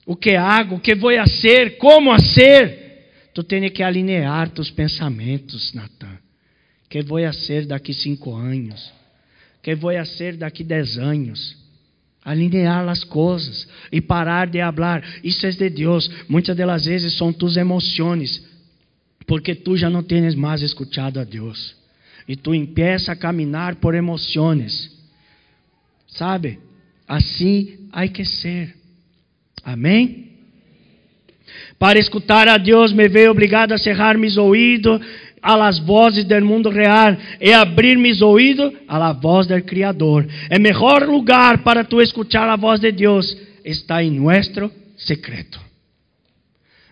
O 0.07 0.14
que 0.14 0.37
hago, 0.37 0.76
o 0.76 0.80
que 0.80 0.95
vou 0.95 1.11
a 1.18 1.26
ser, 1.26 1.78
como 1.78 2.12
a 2.12 2.18
ser. 2.18 3.11
Tu 3.34 3.43
tem 3.43 3.68
que 3.70 3.82
alinear 3.82 4.51
tus 4.51 4.70
pensamentos, 4.70 5.74
Natan. 5.74 6.18
Que 6.89 7.03
vou 7.03 7.18
a 7.18 7.32
ser 7.32 7.66
daqui 7.66 7.93
cinco 7.93 8.34
anos 8.34 8.97
que 9.66 9.74
vou 9.74 9.91
a 9.91 10.05
ser 10.05 10.37
daqui 10.37 10.62
dez 10.62 10.97
anos. 10.97 11.57
Alinear 12.27 12.89
as 12.89 13.05
coisas 13.05 13.68
e 13.93 14.01
parar 14.01 14.49
de 14.49 14.59
falar. 14.59 15.01
Isso 15.22 15.47
é 15.47 15.51
de 15.51 15.70
Deus. 15.70 16.11
Muitas 16.29 16.57
das 16.57 16.85
vezes 16.85 17.16
são 17.16 17.33
tus 17.33 17.57
emoções, 17.57 18.45
porque 19.29 19.55
tu 19.55 19.77
já 19.77 19.89
não 19.89 20.03
tens 20.03 20.35
mais 20.35 20.61
escutado 20.61 21.20
a 21.20 21.24
Deus. 21.24 21.77
E 22.27 22.35
tu 22.35 22.53
empieza 22.53 23.12
a 23.12 23.16
caminhar 23.16 23.77
por 23.77 23.95
emoções. 23.95 24.91
Sabe? 26.09 26.59
Assim 27.07 27.89
há 27.93 28.09
que 28.09 28.24
ser. 28.24 28.74
Amém? 29.64 30.33
Para 31.79 32.01
escutar 32.01 32.49
a 32.49 32.59
Deus, 32.59 32.93
me 32.93 33.09
veio 33.09 33.31
obrigado 33.31 33.70
a 33.70 33.79
cerrar 33.79 34.18
meus 34.18 34.37
ouvidos 34.37 35.01
a 35.43 35.57
las 35.57 35.84
vozes 35.84 36.26
del 36.26 36.45
mundo 36.45 36.70
real 36.70 37.18
e 37.41 37.53
abrir 37.55 37.99
mis 37.99 38.20
ouvidos 38.20 38.72
a 38.89 38.99
la 38.99 39.12
voz 39.12 39.47
del 39.47 39.64
Criador. 39.64 40.26
El 40.51 40.61
mejor 40.61 41.07
lugar 41.07 41.62
para 41.62 41.84
tu 41.84 42.01
escuchar 42.01 42.47
la 42.47 42.57
voz 42.57 42.80
de 42.80 42.93
Dios 42.93 43.37
está 43.64 44.03
en 44.03 44.16
nuestro 44.16 44.70
secreto. 44.97 45.61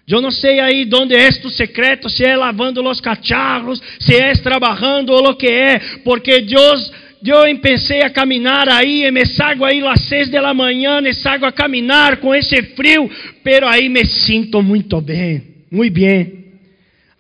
Eu 0.07 0.21
não 0.21 0.31
sei 0.31 0.61
aí 0.61 0.89
onde 0.95 1.15
é 1.15 1.31
tu 1.33 1.49
secreto, 1.49 2.11
se 2.11 2.25
é 2.25 2.37
lavando 2.37 2.87
os 2.87 3.01
cacharros, 3.01 3.81
se 3.99 4.15
é 4.15 4.35
trabalhando 4.35 5.11
ou 5.11 5.31
o 5.31 5.35
que 5.35 5.47
é, 5.47 5.79
porque 6.05 6.43
Deus, 6.43 6.93
eu 7.25 7.59
pensei 7.59 8.03
a 8.03 8.11
caminhar 8.11 8.69
aí, 8.69 9.07
e 9.07 9.11
me 9.11 9.25
sago 9.25 9.65
aí 9.65 9.81
às 9.87 10.03
seis 10.03 10.29
da 10.29 10.53
manhã, 10.53 11.01
me 11.01 11.15
sago 11.15 11.47
a 11.47 11.53
caminhar 11.53 12.19
com 12.19 12.35
esse 12.35 12.63
frio, 12.77 13.11
pero 13.43 13.67
aí 13.67 13.89
me 13.89 14.05
sinto 14.05 14.63
muito 14.63 15.01
bem, 15.01 15.43
muito 15.71 15.95
bem. 15.95 16.44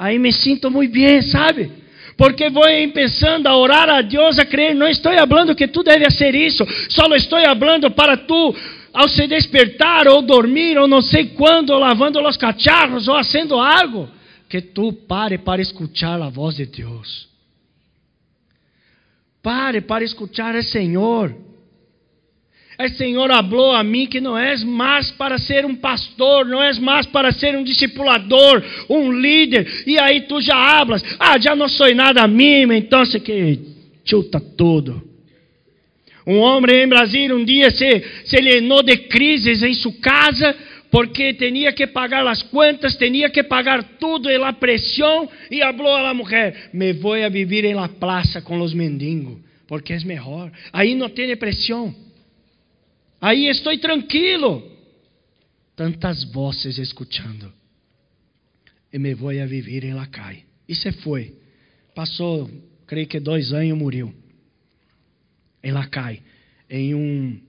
Aí 0.05 0.18
me 0.18 0.30
sinto 0.34 0.70
muito 0.70 0.92
bem, 0.92 1.22
sabe? 1.22 1.72
Porque 2.14 2.50
vou 2.50 2.64
pensando 2.92 3.46
a 3.46 3.57
orar 3.57 3.88
a 3.88 4.02
Deus, 4.02 4.38
a 4.38 4.44
crer. 4.44 4.74
Não 4.74 4.86
estou 4.86 5.11
falando 5.14 5.55
que 5.55 5.66
tu 5.66 5.82
deve 5.82 6.11
ser 6.11 6.34
isso. 6.34 6.62
Só 6.90 7.07
estou 7.16 7.38
falando 7.40 7.90
para 7.90 8.18
tu, 8.18 8.55
ao 8.92 9.09
se 9.09 9.26
despertar 9.26 10.07
ou 10.07 10.20
dormir, 10.20 10.76
ou 10.76 10.86
não 10.86 11.00
sei 11.00 11.28
quando, 11.28 11.72
lavando 11.78 12.20
os 12.20 12.36
cacharros, 12.36 13.09
ou 13.09 13.14
fazendo 13.14 13.59
algo, 13.59 14.07
que 14.46 14.61
tu 14.61 14.92
pare 14.92 15.38
para 15.38 15.62
escutar 15.62 16.20
a 16.20 16.28
voz 16.28 16.57
de 16.57 16.66
Deus. 16.66 17.26
Pare 19.42 19.80
para 19.80 20.05
escutar 20.05 20.55
o 20.55 20.62
Senhor. 20.62 21.34
O 22.79 22.89
Senhor 22.91 23.29
falou 23.31 23.72
a 23.72 23.85
mim 23.85 24.07
que 24.07 24.20
não 24.20 24.37
és 24.37 24.64
mais 24.64 25.11
para 25.12 25.39
ser 25.39 25.64
um 25.64 25.77
pastor, 25.77 26.45
não 26.47 26.62
és 26.62 26.79
mais 26.79 27.07
para 27.07 27.31
ser 27.31 27.57
um 27.57 27.62
discipulador, 27.62 28.62
um 28.91 29.12
líder. 29.12 29.85
E 29.87 29.99
aí 29.99 30.22
tu 30.22 30.41
já 30.41 30.57
hablas, 30.57 31.03
ah, 31.18 31.39
já 31.39 31.55
não 31.55 31.68
sou 31.68 31.93
nada 31.95 32.27
mim, 32.27 32.72
então 32.72 33.05
você 33.05 33.20
que 33.20 33.61
chuta 34.05 34.41
tudo. 34.41 35.03
Um 36.27 36.39
homem 36.39 36.83
em 36.83 36.89
Brasília 36.89 37.37
um 37.37 37.45
dia 37.45 37.70
se, 37.70 38.03
se 38.25 38.41
llenou 38.41 38.83
de 38.83 38.97
crises 38.97 39.62
em 39.62 39.75
sua 39.75 39.93
casa 40.01 40.57
porque 40.91 41.35
tinha 41.35 41.72
que 41.72 41.89
pagar 41.89 42.27
as 42.27 42.43
contas, 42.43 42.97
tinha 42.97 43.29
que 43.29 43.43
pagar 43.43 43.83
tudo 43.99 44.31
e 44.31 44.37
a 44.37 44.53
pressão 44.53 45.29
e 45.51 45.61
falou 45.61 45.97
a 45.97 46.14
mulher, 46.14 46.70
me 46.72 46.93
vou 46.93 47.14
a 47.14 47.29
viver 47.29 47.64
em 47.64 47.75
la 47.75 47.89
plaza 47.89 48.41
com 48.41 48.61
os 48.61 48.72
mendigos, 48.72 49.39
porque 49.66 49.93
é 49.93 49.99
melhor. 50.05 50.53
Aí 50.72 50.95
não 50.95 51.09
tem 51.09 51.37
pressão. 51.37 51.95
Aí 53.25 53.47
estou 53.47 53.75
tranquilo. 53.79 54.70
Tantas 55.75 56.25
vozes 56.25 56.77
escutando. 56.77 57.51
E 58.93 58.99
me 58.99 59.14
vou 59.14 59.31
a 59.31 59.47
viver 59.47 59.83
em 59.83 59.95
Lacai. 59.95 60.45
E 60.68 60.75
se 60.75 60.93
foi. 60.93 61.35
Passou, 61.95 62.51
creio 62.87 63.07
que 63.07 63.18
dois 63.18 63.51
anos, 63.55 63.79
morreu. 63.79 64.14
Em 65.62 65.72
Lacai. 65.72 66.22
Em 66.68 66.95
um, 66.95 67.41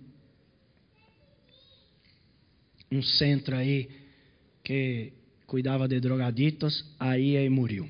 um 2.89 3.01
centro 3.01 3.57
aí 3.57 3.89
que 4.63 5.11
cuidava 5.45 5.89
de 5.89 5.99
drogaditos. 5.99 6.86
Aí 6.97 7.36
ele 7.36 7.49
morreu. 7.49 7.89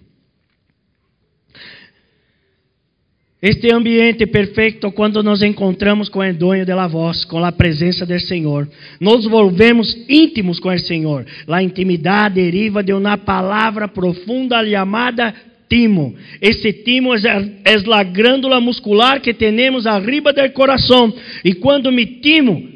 Este 3.48 3.72
ambiente 3.72 4.26
perfeito 4.26 4.92
quando 4.92 5.22
nos 5.22 5.44
encontramos 5.44 6.10
com 6.10 6.18
o 6.18 6.34
de 6.34 6.74
la 6.74 6.88
voz, 6.88 7.24
com 7.24 7.46
a 7.46 7.52
presença 7.52 8.04
do 8.04 8.20
Senhor. 8.20 8.68
Nos 9.00 9.28
volvemos 9.28 9.96
íntimos 10.10 10.60
com 10.60 10.70
o 10.70 10.80
Senhor. 10.80 11.28
A 11.48 11.62
intimidade 11.62 12.42
deriva 12.42 12.82
de 12.82 12.92
uma 12.92 13.20
palavra 13.20 13.88
profunda 13.88 14.68
chamada 14.68 15.32
timo. 15.70 16.16
Esse 16.42 16.74
timo 16.74 17.14
é, 17.14 17.94
a 17.94 18.04
glândula 18.04 18.60
muscular 18.60 19.22
que 19.22 19.32
temos 19.32 19.86
arriba 19.86 20.34
do 20.34 20.52
coração. 20.52 21.14
E 21.44 21.54
quando 21.54 21.92
me 21.92 22.04
timo, 22.04 22.68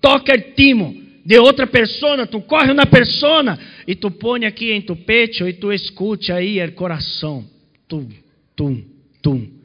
toca 0.00 0.34
o 0.34 0.54
timo 0.56 0.96
de 1.24 1.38
outra 1.38 1.68
pessoa, 1.68 2.26
tu 2.26 2.40
corre 2.40 2.74
na 2.74 2.84
pessoa 2.84 3.56
e 3.86 3.94
tu 3.94 4.10
põe 4.10 4.44
aqui 4.44 4.72
em 4.72 4.82
tu 4.82 4.96
pecho 4.96 5.46
e 5.46 5.52
tu 5.52 5.72
escute 5.72 6.32
aí 6.32 6.60
o 6.64 6.72
coração. 6.72 7.44
Tum, 7.86 8.08
tum, 8.56 8.82
tum. 9.22 9.55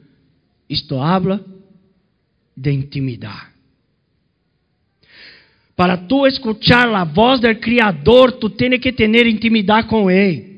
Isto 0.72 1.02
habla 1.02 1.44
de 2.56 2.72
intimidade. 2.72 3.52
Para 5.76 5.98
tu 5.98 6.26
escuchar 6.26 6.88
a 6.94 7.04
voz 7.04 7.40
do 7.40 7.54
Criador, 7.56 8.32
tu 8.32 8.48
tens 8.48 8.80
que 8.80 8.90
ter 8.90 9.26
intimidade 9.26 9.86
com 9.86 10.10
Ele. 10.10 10.51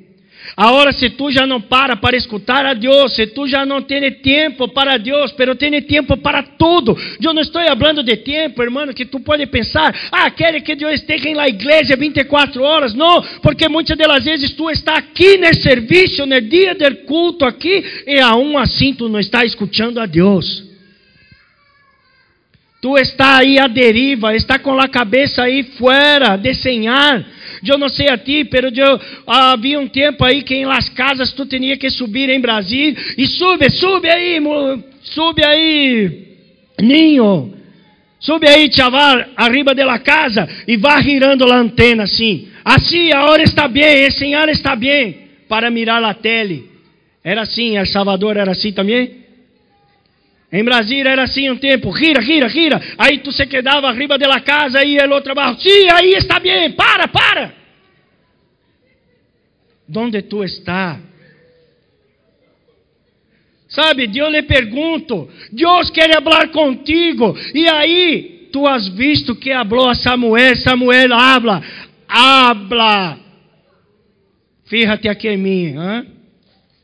Agora, 0.56 0.92
se 0.92 1.10
tu 1.10 1.32
já 1.32 1.46
não 1.46 1.60
para 1.60 1.96
para 1.96 2.16
escutar 2.16 2.64
a 2.64 2.74
Deus, 2.74 3.14
se 3.14 3.26
tu 3.26 3.48
já 3.48 3.66
não 3.66 3.82
tem 3.82 4.08
tempo 4.12 4.68
para 4.68 4.96
Deus, 4.98 5.32
pero 5.32 5.56
tem 5.56 5.82
tempo 5.82 6.16
para 6.16 6.44
tudo. 6.44 6.96
Eu 7.20 7.34
não 7.34 7.42
estou 7.42 7.60
falando 7.60 8.04
de 8.04 8.16
tempo, 8.16 8.62
irmão, 8.62 8.86
que 8.92 9.04
tu 9.04 9.18
pode 9.18 9.44
pensar, 9.46 9.92
ah, 10.12 10.30
quer 10.30 10.60
que 10.60 10.76
Deus 10.76 10.94
esteja 10.94 11.28
na 11.34 11.48
igreja 11.48 11.96
24 11.96 12.62
horas. 12.62 12.94
Não, 12.94 13.20
porque 13.42 13.68
muitas 13.68 13.98
das 13.98 14.24
vezes 14.24 14.52
tu 14.52 14.70
está 14.70 14.96
aqui 14.96 15.36
no 15.38 15.52
serviço, 15.60 16.24
no 16.24 16.40
dia 16.40 16.74
do 16.74 16.96
culto 17.04 17.44
aqui, 17.44 17.84
e 18.06 18.20
aún 18.20 18.56
assim 18.56 18.94
tu 18.94 19.08
não 19.08 19.18
está 19.18 19.44
escutando 19.44 19.98
a 19.98 20.06
Deus. 20.06 20.62
Tu 22.80 22.96
está 22.98 23.38
aí 23.38 23.58
à 23.58 23.66
deriva, 23.66 24.36
está 24.36 24.58
com 24.58 24.78
a 24.78 24.86
cabeça 24.86 25.42
aí 25.42 25.64
fora, 25.78 26.36
desenhar 26.36 27.26
eu 27.70 27.78
não 27.78 27.88
sei 27.88 28.08
a 28.08 28.18
ti, 28.18 28.44
pero 28.44 28.68
eu, 28.74 29.00
havia 29.26 29.78
um 29.78 29.88
tempo 29.88 30.24
aí 30.24 30.42
que 30.42 30.54
em 30.54 30.66
las 30.66 30.88
casas 30.88 31.32
tu 31.32 31.46
tinha 31.46 31.76
que 31.76 31.90
subir 31.90 32.28
em 32.28 32.40
Brasil 32.40 32.94
e 33.16 33.26
sube, 33.26 33.70
sube 33.70 34.08
aí, 34.08 34.40
sube 35.02 35.44
aí, 35.44 36.36
ninho. 36.80 37.54
Sube 38.18 38.48
aí, 38.48 38.72
chaval, 38.72 39.22
arriba 39.36 39.74
de 39.74 39.84
la 39.84 39.98
casa 39.98 40.48
e 40.66 40.78
vá 40.78 41.00
girando 41.02 41.44
a 41.44 41.56
antena 41.56 42.04
assim. 42.04 42.48
Assim, 42.64 43.12
a 43.12 43.26
hora 43.26 43.42
está 43.42 43.68
bem, 43.68 44.06
a 44.06 44.10
senhora 44.10 44.50
está 44.50 44.74
bem, 44.74 45.28
para 45.46 45.70
mirar 45.70 46.02
a 46.02 46.14
tele. 46.14 46.70
Era 47.22 47.42
assim, 47.42 47.76
El 47.76 47.86
Salvador 47.86 48.38
era 48.38 48.52
assim 48.52 48.72
também? 48.72 49.23
Em 50.54 50.62
Brasília 50.62 51.10
era 51.10 51.24
assim 51.24 51.50
um 51.50 51.56
tempo, 51.56 51.92
gira, 51.96 52.22
gira, 52.22 52.48
gira. 52.48 52.80
Aí 52.96 53.18
tu 53.18 53.32
se 53.32 53.44
quedava 53.44 53.88
arriba 53.88 54.16
de 54.16 54.24
la 54.24 54.38
casa 54.38 54.84
e 54.84 54.96
el 54.96 55.10
outro 55.10 55.32
abaixo. 55.32 55.60
Sim, 55.60 55.88
aí 55.90 56.12
está 56.12 56.38
bem, 56.38 56.70
para, 56.70 57.08
para. 57.08 57.52
Donde 59.88 60.22
tu 60.22 60.44
está? 60.44 61.00
Sabe, 63.66 64.06
Deus 64.06 64.30
lhe 64.30 64.42
pergunto, 64.44 65.28
Deus 65.50 65.90
quer 65.90 66.22
falar 66.22 66.46
contigo. 66.50 67.36
E 67.52 67.68
aí, 67.68 68.48
tu 68.52 68.64
has 68.64 68.86
visto 68.86 69.34
que 69.34 69.52
falou 69.52 69.88
a 69.88 69.96
Samuel, 69.96 70.54
Samuel 70.54 71.12
habla, 71.14 71.64
habla. 72.06 73.18
Fíjate 74.66 75.08
aqui 75.08 75.30
em 75.30 75.36
mim, 75.36 75.66
hein? 75.76 76.06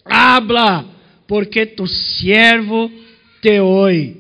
habla, 0.05 0.87
porque 1.29 1.65
tu 1.65 1.87
servo 1.87 2.91
hoy. 3.61 4.17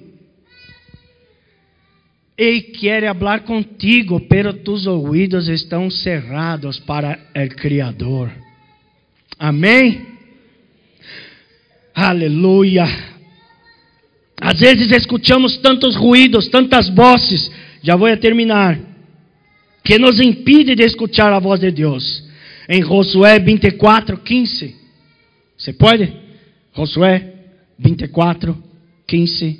Ele 2.36 2.62
quer 2.62 3.14
falar 3.14 3.40
contigo, 3.40 4.18
pero 4.20 4.54
tus 4.54 4.86
ouvidos 4.86 5.46
estão 5.46 5.90
cerrados 5.90 6.78
para 6.78 7.18
o 7.36 7.48
Criador. 7.54 8.30
Amém? 9.38 10.06
Aleluia. 11.94 12.86
Às 14.40 14.58
vezes 14.58 14.90
escutamos 14.90 15.58
tantos 15.58 15.94
ruídos, 15.94 16.48
tantas 16.48 16.88
vozes, 16.88 17.50
já 17.82 17.94
vou 17.94 18.16
terminar, 18.16 18.80
que 19.84 19.98
nos 19.98 20.18
impede 20.18 20.74
de 20.74 20.84
escutar 20.84 21.30
a 21.30 21.38
voz 21.38 21.60
de 21.60 21.70
Deus. 21.70 22.26
Em 22.66 22.82
Josué 22.82 23.38
24, 23.38 24.16
15. 24.16 24.76
Você 25.58 25.74
pode? 25.74 26.10
Josué 26.74 27.34
24, 27.78 28.54
15. 28.54 28.69
15. 29.10 29.58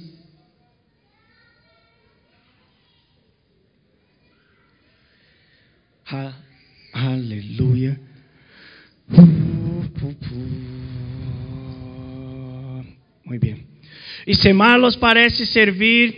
Ha, 6.07 6.35
aleluia. 6.93 8.01
Muito 13.25 13.41
bem. 13.41 13.67
E 14.25 14.37
se 14.37 14.53
malos 14.53 14.95
parece 14.95 15.45
servir 15.47 16.15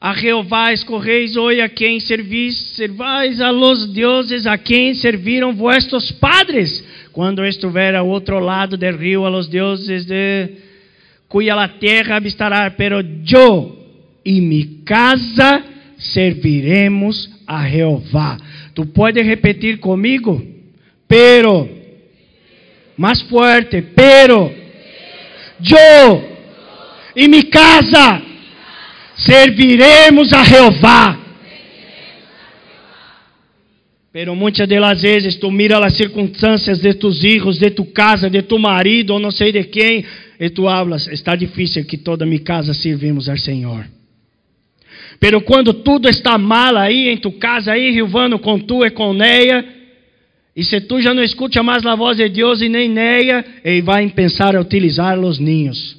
a 0.00 0.14
Jeová, 0.14 0.72
escorreis 0.72 1.36
hoje 1.36 1.60
a 1.60 1.68
quem 1.68 1.98
servis, 1.98 2.56
servais 2.76 3.40
a 3.40 3.50
los 3.50 3.92
deuses 3.92 4.46
a 4.46 4.56
quem 4.56 4.94
serviram 4.94 5.52
vuestros 5.52 6.12
padres, 6.12 6.84
quando 7.12 7.44
estiver 7.44 7.96
ao 7.96 8.06
outro 8.06 8.38
lado 8.38 8.76
do 8.76 8.96
rio, 8.96 9.24
a 9.24 9.28
los 9.28 9.48
deuses 9.48 10.06
de 10.06 10.69
cuya 11.30 11.54
la 11.54 11.78
tierra 11.78 12.16
habitará, 12.16 12.74
pero 12.76 13.00
yo 13.22 13.76
y 14.24 14.40
mi 14.40 14.82
casa 14.82 15.62
serviremos 15.96 17.30
a 17.46 17.66
Jehová. 17.66 18.36
Tu 18.74 18.92
puedes 18.92 19.24
repetir 19.24 19.78
comigo? 19.78 20.42
Pero, 21.06 21.68
más 22.96 23.22
fuerte, 23.22 23.80
pero, 23.80 24.52
yo 25.60 26.22
y 27.14 27.28
mi 27.28 27.44
casa 27.44 28.22
serviremos 29.14 30.32
a 30.32 30.44
Jehová. 30.44 31.16
Pero 34.12 34.34
muitas 34.34 34.68
das 34.68 35.02
vezes 35.02 35.36
tu 35.36 35.50
mira 35.52 35.78
as 35.84 35.96
circunstâncias 35.96 36.80
de 36.80 36.94
tus 36.94 37.22
hijos, 37.22 37.58
de 37.58 37.70
tu 37.70 37.84
casa, 37.84 38.28
de 38.28 38.42
tu 38.42 38.58
marido, 38.58 39.12
ou 39.12 39.20
não 39.20 39.30
sei 39.30 39.52
de 39.52 39.62
quem, 39.64 40.04
e 40.38 40.50
tu 40.50 40.66
hablas, 40.66 41.06
está 41.06 41.36
difícil 41.36 41.84
que 41.84 41.96
toda 41.96 42.26
minha 42.26 42.40
casa 42.40 42.74
servimos 42.74 43.28
ao 43.28 43.36
Senhor. 43.36 43.86
Pero 45.20 45.40
quando 45.42 45.72
tudo 45.72 46.08
está 46.08 46.36
mal 46.38 46.76
aí 46.76 47.08
em 47.08 47.18
tu 47.18 47.30
casa, 47.32 47.72
aí, 47.72 47.92
Rilvano, 47.92 48.38
com 48.38 48.58
tu 48.58 48.84
e 48.84 48.90
com 48.90 49.12
Neia, 49.12 49.64
e 50.56 50.64
se 50.64 50.80
tu 50.80 51.00
já 51.00 51.14
não 51.14 51.22
escuta 51.22 51.62
mais 51.62 51.86
a 51.86 51.94
voz 51.94 52.16
de 52.16 52.28
Deus 52.28 52.60
e 52.60 52.68
nem 52.68 52.88
Neia, 52.88 53.44
ele 53.64 53.82
vai 53.82 54.08
pensar 54.08 54.56
a 54.56 54.60
utilizar 54.60 55.18
os 55.20 55.38
ninhos. 55.38 55.96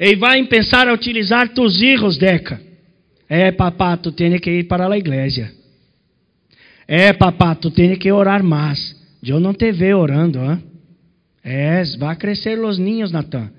Ele 0.00 0.16
vai 0.16 0.42
pensar 0.44 0.88
a 0.88 0.94
utilizar 0.94 1.48
tus 1.50 1.82
hijos, 1.82 2.16
Deca. 2.16 2.60
É, 3.28 3.50
papá, 3.50 3.96
tu 3.96 4.10
tem 4.10 4.38
que 4.38 4.50
ir 4.50 4.64
para 4.64 4.88
a 4.88 4.96
igreja. 4.96 5.57
É, 6.90 7.12
papá, 7.12 7.54
tu 7.54 7.70
tem 7.70 7.94
que 7.96 8.10
orar 8.10 8.42
mais. 8.42 8.96
Eu 9.22 9.38
não 9.38 9.52
te 9.52 9.70
vejo 9.70 9.98
orando, 9.98 10.38
hein? 10.38 10.64
É, 11.44 11.82
vai 11.98 12.16
crescer 12.16 12.58
os 12.58 12.78
ninhos, 12.78 13.12
Natan. 13.12 13.52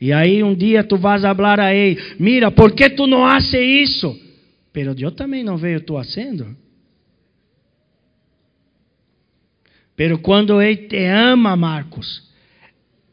E 0.00 0.12
aí 0.12 0.42
um 0.42 0.54
dia 0.54 0.82
tu 0.82 0.96
vas 0.96 1.22
falar 1.22 1.60
a 1.60 1.72
ele, 1.72 2.00
mira, 2.18 2.50
por 2.50 2.72
que 2.72 2.90
tu 2.90 3.06
não 3.06 3.24
hace 3.24 3.58
isso? 3.58 4.18
Pero 4.72 4.94
eu 4.98 5.12
também 5.12 5.44
não 5.44 5.56
vejo 5.56 5.84
tu 5.84 5.94
fazendo. 5.94 6.56
Pero 9.94 10.18
quando 10.18 10.60
ele 10.60 10.88
te 10.88 11.06
ama, 11.06 11.56
Marcos, 11.56 12.28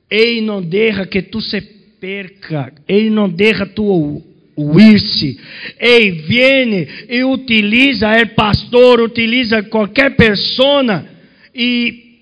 ele 0.10 0.42
não 0.42 0.60
deixa 0.62 1.06
que 1.06 1.22
tu 1.22 1.40
se 1.40 1.62
perca, 1.62 2.74
ele 2.88 3.12
não 3.12 3.30
deixa 3.30 3.68
tu 3.68 4.24
huir-se. 4.58 5.40
Ele 5.80 6.12
vem 6.24 6.88
e 7.10 7.24
utiliza 7.24 8.10
o 8.22 8.30
pastor, 8.36 9.02
utiliza 9.02 9.64
qualquer 9.64 10.16
pessoa 10.16 11.06
e, 11.54 12.20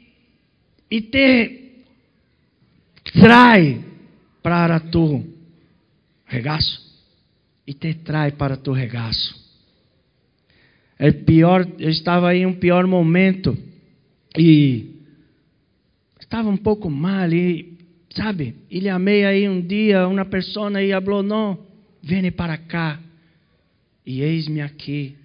e 0.90 1.02
te 1.02 1.60
trai 3.14 3.84
para 4.42 4.80
tu 4.80 5.24
regaço 6.26 6.90
e 7.66 7.74
te 7.74 7.94
trai 7.94 8.32
para 8.32 8.58
tu 8.58 8.72
regaço. 8.72 9.38
É 10.98 11.12
pior, 11.12 11.68
eu 11.78 11.90
estava 11.90 12.36
em 12.36 12.46
um 12.46 12.54
pior 12.54 12.86
momento 12.88 13.58
e 14.38 14.96
estava 16.20 16.50
um 16.50 16.58
pouco 16.58 16.90
mal 16.90 17.32
e 17.32 17.78
sabe, 18.10 18.56
ele 18.70 18.90
amei 18.90 19.24
aí 19.24 19.48
um 19.48 19.62
dia 19.62 20.08
uma 20.08 20.26
pessoa 20.26 20.82
e 20.82 20.92
falou 20.92 21.24
não, 21.24 21.60
vem 22.02 22.32
para 22.32 22.58
cá 22.58 23.00
e 24.06 24.22
eis-me 24.22 24.62
aqui 24.62 25.16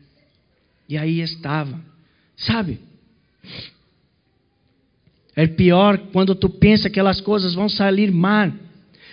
e 0.88 0.98
aí 0.98 1.20
estava, 1.20 1.80
sabe? 2.36 2.78
É 5.36 5.46
pior 5.46 5.98
quando 6.12 6.34
tu 6.34 6.48
pensa 6.48 6.84
que 6.84 6.98
aquelas 7.00 7.20
coisas 7.20 7.54
vão 7.54 7.68
sair 7.68 8.12
mal. 8.12 8.52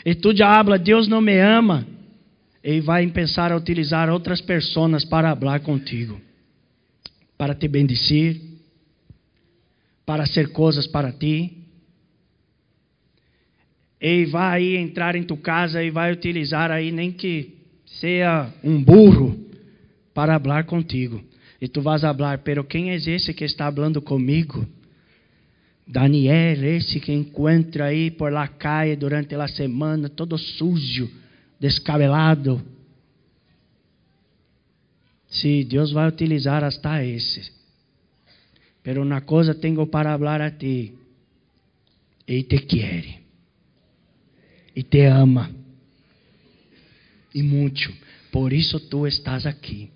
e 0.05 0.14
tu 0.16 0.36
já 0.36 0.59
habla, 0.59 0.78
Deus 0.78 1.07
não 1.07 1.22
me 1.22 1.39
ama, 1.39 1.88
Ele 2.64 2.82
vai 2.82 3.07
pensar 3.07 3.51
a 3.51 3.57
utilizar 3.57 4.09
outras 4.09 4.41
pessoas 4.41 5.05
para 5.05 5.36
falar 5.36 5.62
contigo, 5.62 6.20
para 7.38 7.55
te 7.55 7.68
bendecir, 7.68 8.41
para 10.05 10.24
hacer 10.24 10.51
coisas 10.51 10.86
para 10.88 11.12
ti. 11.12 11.61
Ele 14.02 14.26
vai 14.26 14.76
entrar 14.78 15.16
em 15.16 15.22
tu 15.22 15.38
casa 15.38 15.84
e 15.84 15.91
vai 15.91 16.12
utilizar 16.12 16.72
aí, 16.72 16.91
nem 16.91 17.12
que 17.12 17.54
seja 17.86 18.52
um 18.64 18.84
burro, 18.84 19.39
para 20.12 20.39
falar 20.39 20.64
contigo. 20.64 21.24
E 21.62 21.68
tu 21.68 21.82
vas 21.82 22.02
falar, 22.02 22.39
pero 22.39 22.64
quem 22.64 22.89
é 22.89 22.95
esse 22.95 23.32
que 23.34 23.45
está 23.45 23.72
falando 23.72 24.02
comigo? 24.02 24.66
Daniel, 25.88 26.64
esse 26.64 26.99
que 26.99 27.12
encontra 27.12 27.86
aí 27.86 28.10
por 28.10 28.32
la 28.32 28.47
calle 28.47 28.95
durante 28.95 29.36
a 29.36 29.47
semana, 29.47 30.10
todo 30.10 30.38
sujo, 30.38 31.08
descabelado. 31.60 32.62
Sim, 35.28 35.64
Deus 35.66 35.91
vai 35.91 36.08
utilizar 36.08 36.64
hasta 36.64 37.04
esse. 37.06 37.52
Pero 38.82 39.04
uma 39.04 39.22
coisa 39.22 39.54
tenho 39.54 39.86
para 39.86 40.18
falar 40.18 40.41
a 40.41 40.49
ti. 40.49 40.93
Ele 42.28 42.43
te 42.43 42.58
quer. 42.60 43.21
E 44.76 44.84
te 44.84 45.02
ama. 45.06 45.52
E 47.34 47.44
muito. 47.44 47.92
Por 48.32 48.54
isso 48.54 48.80
tu 48.80 49.06
estás 49.06 49.46
aqui. 49.46 49.90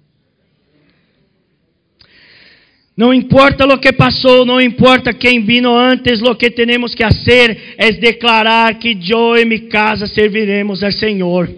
Não 2.96 3.14
importa 3.14 3.66
o 3.66 3.78
que 3.78 3.92
passou, 3.92 4.46
não 4.46 4.62
importa 4.62 5.14
quem 5.14 5.44
vino 5.44 5.76
antes, 5.76 6.22
o 6.22 6.34
que 6.34 6.50
temos 6.50 6.96
que 6.96 7.04
fazer 7.04 7.76
é 7.78 7.92
declarar 7.92 8.74
que 8.76 8.98
eu 9.10 9.36
e 9.36 9.44
minha 9.44 9.68
casa 9.68 10.08
serviremos 10.08 10.82
ao 10.82 10.92
Senhor. 10.94 11.54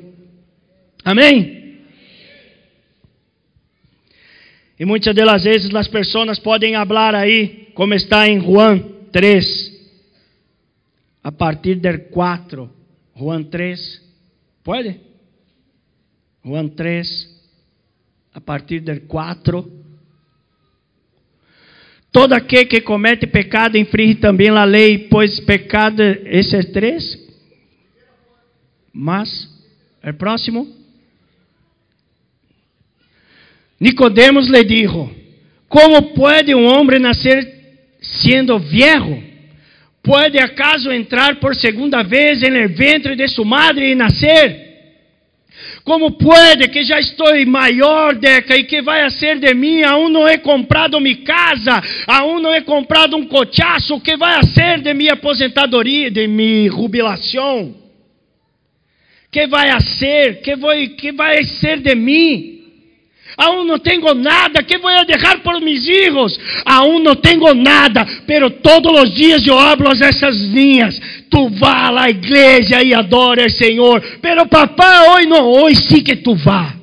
Amém? 1.05 1.57
E 4.79 4.85
muitas 4.85 5.13
das 5.13 5.43
vezes 5.43 5.73
as 5.73 5.87
pessoas 5.87 6.39
podem 6.39 6.73
falar 6.73 7.13
aí, 7.13 7.69
como 7.75 7.93
está 7.93 8.27
em 8.27 8.39
Juan 8.39 8.79
3, 9.11 9.71
a 11.23 11.31
partir 11.31 11.75
do 11.75 11.99
4. 12.09 12.76
Juan 13.17 13.45
3, 13.45 14.01
pode? 14.63 14.99
Juan 16.45 16.69
3, 16.69 17.35
a 18.33 18.39
partir 18.39 18.79
do 18.79 19.01
4. 19.01 19.71
Todo 22.11 22.33
aquele 22.33 22.65
que 22.65 22.81
comete 22.81 23.25
pecado 23.25 23.77
infringe 23.77 24.15
também 24.15 24.49
a 24.49 24.63
lei, 24.63 25.07
pois 25.09 25.39
pecado, 25.39 26.01
esse 26.01 26.55
é 26.55 26.63
três. 26.63 27.17
Mas, 28.93 29.49
é 30.01 30.11
próximo. 30.11 30.67
Nicodemos 33.79 34.47
lhe 34.47 34.63
dijo: 34.63 35.09
Como 35.67 36.13
pode 36.13 36.53
um 36.53 36.65
homem 36.65 36.99
nascer 36.99 37.97
sendo 37.99 38.59
viejo? 38.59 39.23
Pode 40.07 40.39
acaso 40.39 40.89
entrar 40.89 41.35
por 41.35 41.53
segunda 41.53 42.01
vez 42.01 42.41
no 42.41 42.69
ventre 42.69 43.13
de 43.13 43.27
sua 43.27 43.43
madre 43.43 43.91
e 43.91 43.95
nascer? 43.95 44.65
Como 45.83 46.11
pode 46.11 46.69
que 46.69 46.81
já 46.81 46.97
estou 46.97 47.33
maior, 47.45 48.15
Deca, 48.15 48.55
e 48.55 48.63
que 48.63 48.81
vai 48.81 49.09
ser 49.09 49.37
de 49.37 49.53
mim? 49.53 49.83
Aún 49.83 50.07
não 50.07 50.25
he 50.25 50.37
comprado 50.37 50.99
minha 51.01 51.17
casa, 51.25 51.81
aún 52.07 52.39
não 52.39 52.55
he 52.55 52.61
comprado 52.61 53.17
um 53.17 53.27
cochaço, 53.27 53.95
o 53.95 54.01
que 54.01 54.15
vai 54.15 54.41
ser 54.45 54.79
de 54.79 54.93
minha 54.93 55.13
aposentadoria, 55.13 56.09
de 56.09 56.25
minha 56.25 56.71
jubilação? 56.71 57.75
Que 59.29 59.45
vai 59.45 59.77
ser? 59.81 60.41
Que 60.41 60.55
que 60.95 61.11
vai 61.11 61.43
ser 61.43 61.81
de 61.81 61.95
mim? 61.95 62.56
Aún 63.37 63.65
não 63.65 63.77
tenho 63.77 64.15
nada, 64.15 64.63
que 64.63 64.79
vou 64.79 65.05
deixar 65.05 65.43
por 65.43 65.61
meus 65.61 65.85
filhos? 65.85 66.39
Aún 66.65 67.03
não 67.03 67.15
tenho 67.15 67.53
nada, 67.53 68.03
pero 68.25 68.49
todos 68.49 69.03
os 69.03 69.13
dias 69.13 69.45
eu 69.45 69.59
hablo 69.59 69.91
essas 69.91 70.35
linhas. 70.41 70.99
Tu 71.29 71.49
vá 71.49 72.03
à 72.03 72.09
igreja 72.09 72.81
e 72.81 72.95
adora 72.95 73.45
o 73.45 73.49
Senhor, 73.51 74.01
pero 74.23 74.47
papá, 74.47 75.13
hoje 75.13 75.27
não, 75.27 75.45
hoje 75.45 75.83
sim 75.83 76.03
que 76.03 76.15
tu 76.15 76.33
vá. 76.33 76.75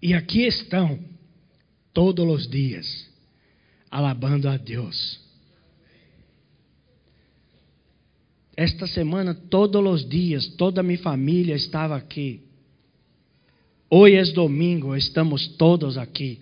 E 0.00 0.14
aqui 0.14 0.46
estão, 0.46 0.96
todos 1.92 2.24
os 2.24 2.48
dias, 2.48 3.10
alabando 3.90 4.48
a 4.48 4.56
Deus. 4.56 5.18
Esta 8.56 8.86
semana, 8.86 9.34
todos 9.34 9.84
os 9.84 10.08
dias, 10.08 10.46
toda 10.46 10.80
a 10.80 10.84
minha 10.84 10.98
família 10.98 11.56
estava 11.56 11.96
aqui 11.96 12.47
Hoje 13.90 14.16
é 14.16 14.22
domingo, 14.24 14.94
estamos 14.94 15.48
todos 15.48 15.96
aqui. 15.96 16.40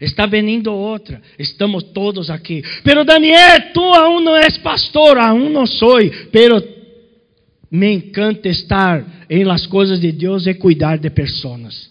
Está 0.00 0.24
venindo 0.24 0.72
outra, 0.72 1.20
estamos 1.38 1.84
todos 1.92 2.30
aqui. 2.30 2.62
Pero 2.82 3.04
Daniel, 3.04 3.72
tu 3.74 3.82
aún 3.82 4.24
não 4.24 4.34
és 4.34 4.56
pastor, 4.56 5.18
aún 5.18 5.50
não 5.50 5.66
sou, 5.66 5.98
pero 6.32 6.62
me 7.70 7.92
encanta 7.92 8.48
estar 8.48 9.04
em 9.28 9.44
las 9.44 9.66
coisas 9.66 10.00
de 10.00 10.10
Deus 10.10 10.46
e 10.46 10.54
cuidar 10.54 10.98
de 10.98 11.10
pessoas. 11.10 11.90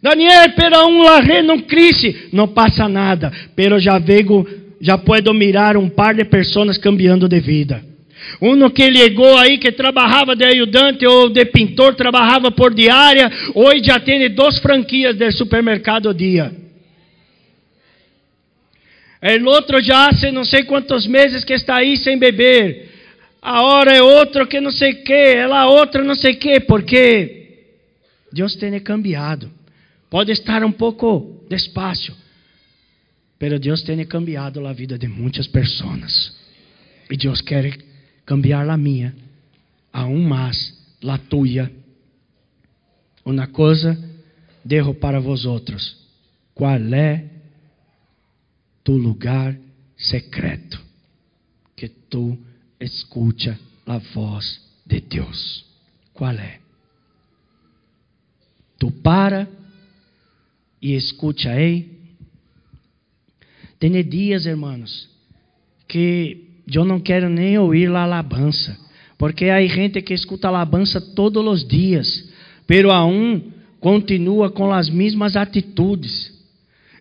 Daniel, 0.00 0.54
pero 0.54 0.76
aún 0.76 1.02
la 1.02 1.42
não 1.42 1.60
cresce, 1.60 2.28
não 2.32 2.46
passa 2.46 2.88
nada, 2.88 3.32
pero 3.56 3.80
já 3.80 3.98
vejo, 3.98 4.46
já 4.80 4.96
puedo 4.96 5.34
mirar 5.34 5.76
um 5.76 5.88
par 5.88 6.14
de 6.14 6.24
pessoas 6.24 6.78
cambiando 6.78 7.28
de 7.28 7.40
vida. 7.40 7.89
Um 8.40 8.70
que 8.70 8.92
chegou 8.92 9.36
aí 9.36 9.58
que 9.58 9.72
trabalhava 9.72 10.34
de 10.34 10.44
ajudante 10.44 11.06
ou 11.06 11.28
de 11.28 11.44
pintor, 11.46 11.94
trabalhava 11.94 12.50
por 12.50 12.74
diária, 12.74 13.30
hoje 13.54 13.84
já 13.84 14.00
tem 14.00 14.28
duas 14.30 14.58
franquias 14.58 15.16
de 15.16 15.30
supermercado 15.30 16.12
dia. 16.14 16.52
O 19.22 19.48
outro 19.48 19.82
já 19.82 20.08
há 20.08 20.32
não 20.32 20.44
sei 20.44 20.64
quantos 20.64 21.06
meses 21.06 21.44
que 21.44 21.52
está 21.52 21.76
aí 21.76 21.96
sem 21.96 22.18
beber. 22.18 22.88
A 23.42 23.62
hora 23.62 23.92
é 23.92 24.02
outro 24.02 24.46
que 24.46 24.60
não 24.60 24.70
sei 24.70 24.94
que, 24.94 25.12
ela 25.12 25.66
outra 25.66 26.02
não 26.02 26.14
sei 26.14 26.34
que, 26.34 26.60
porque 26.60 27.40
Deus 28.32 28.54
tem 28.56 28.78
cambiado. 28.80 29.50
Pode 30.08 30.32
estar 30.32 30.64
um 30.64 30.72
pouco 30.72 31.44
despacio, 31.48 32.14
pero 33.38 33.58
Deus 33.58 33.82
tem 33.82 34.04
cambiado 34.04 34.66
a 34.66 34.72
vida 34.72 34.98
de 34.98 35.06
muitas 35.06 35.46
pessoas. 35.46 36.34
E 37.10 37.16
Deus 37.16 37.40
quer 37.40 37.76
cambiar 38.30 38.64
la 38.64 38.76
minha, 38.76 39.12
aún 39.90 40.28
mais 40.28 40.56
la 41.00 41.18
tuya. 41.18 41.68
Uma 43.24 43.48
coisa 43.48 43.98
dejo 44.62 44.94
para 44.94 45.18
vosotros. 45.18 45.98
Qual 46.54 46.94
é 46.94 47.28
tu 48.84 48.96
lugar 48.96 49.58
secreto? 49.96 50.80
Que 51.74 51.88
tu 51.88 52.38
escucha 52.78 53.58
a 53.84 53.98
voz 53.98 54.64
de 54.86 55.00
Deus. 55.00 55.66
Qual 56.14 56.38
é? 56.38 56.60
Tu 58.78 58.92
para 58.92 59.48
e 60.80 60.94
escucha 60.94 61.50
aí. 61.50 61.98
Tem 63.80 63.90
dias, 64.04 64.46
irmãos, 64.46 65.10
que 65.88 66.49
eu 66.78 66.84
não 66.84 67.00
quero 67.00 67.28
nem 67.28 67.58
ouvir 67.58 67.90
a 67.90 68.02
alabança, 68.02 68.78
porque 69.18 69.46
há 69.46 69.60
gente 69.66 70.00
que 70.02 70.14
escuta 70.14 70.48
alabança 70.48 71.00
todos 71.00 71.44
os 71.44 71.66
dias, 71.66 72.28
pero 72.66 72.90
aún 72.90 73.52
continua 73.80 74.50
com 74.50 74.72
as 74.72 74.88
mesmas 74.88 75.36
atitudes. 75.36 76.38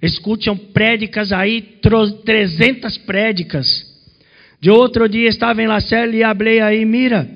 Escutam 0.01 0.57
prédicas 0.57 1.31
aí, 1.31 1.79
300 2.23 2.97
prédicas. 2.99 3.85
De 4.61 4.69
outro 4.69 5.07
dia 5.07 5.29
estava 5.29 5.61
em 5.61 5.67
La 5.67 5.79
Selle 5.81 6.17
e 6.17 6.23
falei 6.23 6.61
aí, 6.61 6.85
mira, 6.85 7.29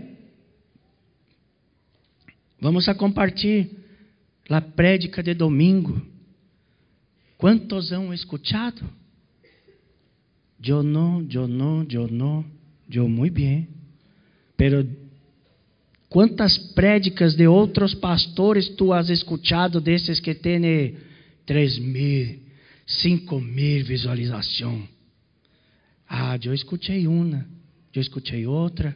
vamos 2.59 2.87
a 2.87 2.95
compartilhar 2.95 3.67
a 4.49 4.61
prédica 4.61 5.21
de 5.21 5.33
domingo. 5.33 6.01
Quantos 7.37 7.91
hão 7.91 8.13
escutado? 8.13 8.81
Yo 10.63 10.81
no, 10.81 11.21
yo 11.27 11.45
no, 11.45 11.83
yo 11.83 12.07
no, 12.07 12.45
yo 12.87 13.05
muy 13.09 13.29
bien. 13.29 13.67
Pero 14.55 14.85
quantas 16.07 16.57
prédicas 16.73 17.35
de 17.35 17.47
outros 17.47 17.93
pastores 17.93 18.73
tu 18.77 18.93
has 18.93 19.09
escuchado 19.09 19.81
desses 19.81 20.21
que 20.21 20.33
têm 20.33 20.95
três 21.45 21.77
mil, 21.77 22.39
cinco 22.87 23.41
mil 23.41 23.83
visualização? 23.83 24.87
Ah, 26.07 26.39
eu 26.41 26.53
escutei 26.53 27.07
uma, 27.07 27.45
eu 27.93 28.01
escutei 28.01 28.47
outra. 28.47 28.95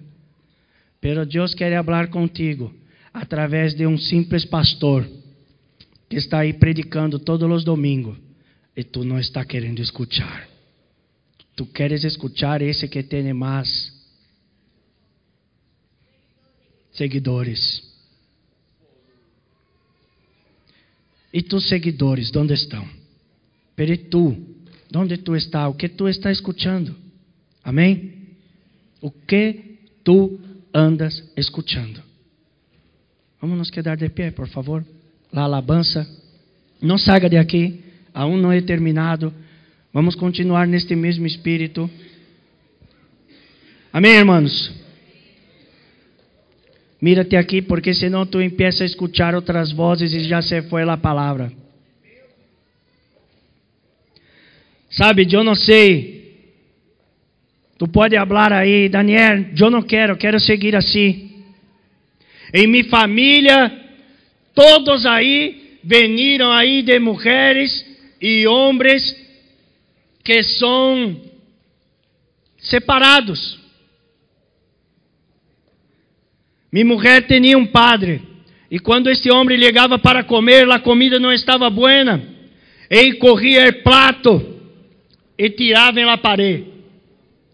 Pero 1.02 1.26
Deus 1.26 1.54
quer 1.54 1.84
falar 1.84 2.08
contigo 2.08 2.74
através 3.14 3.76
de 3.76 3.86
um 3.86 3.98
simples 3.98 4.46
pastor 4.46 5.06
que 6.08 6.16
está 6.16 6.40
aí 6.40 6.54
predicando 6.54 7.20
todos 7.20 7.52
os 7.52 7.66
domingos 7.66 8.18
e 8.74 8.86
tu 8.86 9.04
não 9.04 9.20
está 9.20 9.44
querendo 9.44 9.82
escutar. 9.82 10.57
Tu 11.58 11.66
queres 11.66 12.04
escuchar 12.04 12.62
esse 12.62 12.88
que 12.88 13.02
tem 13.02 13.34
mais 13.34 13.92
seguidores. 16.92 17.84
E 21.34 21.42
tus 21.42 21.68
seguidores, 21.68 22.34
onde 22.36 22.54
estão? 22.54 22.88
Pero 23.76 23.98
tu, 23.98 24.38
onde 24.96 25.18
tu 25.18 25.36
está? 25.36 25.68
O 25.68 25.74
que 25.74 25.90
tu 25.90 26.08
está 26.08 26.32
escutando? 26.32 26.96
Amém? 27.64 28.36
O 29.02 29.10
que 29.10 29.80
tu 30.04 30.40
andas 30.72 31.24
escutando? 31.36 32.04
Vamos 33.42 33.58
nos 33.58 33.72
quedar 33.72 33.98
de 33.98 34.10
pé, 34.10 34.30
por 34.30 34.48
favor. 34.48 34.86
La 35.34 35.42
alabança. 35.42 36.08
Não 36.80 37.00
saia 37.00 37.28
de 37.28 37.38
aqui, 37.38 37.84
aún 38.14 38.40
não 38.40 38.52
é 38.52 38.62
terminado. 38.62 39.34
Vamos 39.98 40.14
continuar 40.14 40.68
neste 40.68 40.96
mesmo 40.96 41.26
espírito. 41.26 41.90
Amém, 43.92 44.12
irmãos? 44.12 44.72
Mírate 47.02 47.36
aqui, 47.36 47.64
porque 47.64 47.96
senão 47.96 48.24
tu 48.24 48.40
empieza 48.40 48.84
a 48.84 48.86
escuchar 48.86 49.34
outras 49.34 49.72
vozes 49.72 50.14
e 50.14 50.20
já 50.20 50.40
se 50.40 50.62
foi 50.70 50.84
a 50.84 50.96
palavra. 50.98 51.52
Sabe, 54.92 55.28
eu 55.32 55.44
não 55.44 55.56
sei. 55.56 56.46
Tu 57.80 57.88
pode 57.88 58.16
falar 58.16 58.54
aí, 58.54 58.88
Daniel, 58.90 59.48
eu 59.60 59.72
não 59.72 59.82
quero, 59.82 60.16
quero 60.16 60.40
seguir 60.40 60.76
assim. 60.76 61.44
Em 62.54 62.68
minha 62.68 62.86
família, 62.86 63.76
todos 64.54 65.08
aí 65.08 65.80
veniram 65.84 66.52
aí 66.52 66.84
de 66.84 67.00
mulheres 67.00 67.84
e 68.22 68.46
homens 68.46 69.26
que 70.28 70.44
são 70.44 71.16
separados. 72.58 73.58
Minha 76.70 76.84
mulher 76.84 77.26
tinha 77.26 77.58
um 77.58 77.66
padre, 77.66 78.22
e 78.70 78.78
quando 78.78 79.10
esse 79.10 79.32
homem 79.32 79.58
chegava 79.58 79.98
para 79.98 80.26
comer, 80.26 80.70
a 80.70 80.80
comida 80.80 81.18
não 81.18 81.32
estava 81.32 81.70
boa, 81.70 82.22
ele 82.90 83.14
corria 83.14 83.70
o 83.70 83.84
prato 83.84 84.60
e 85.38 85.50
tirava 85.50 86.02
na 86.02 86.18
parede. 86.18 86.74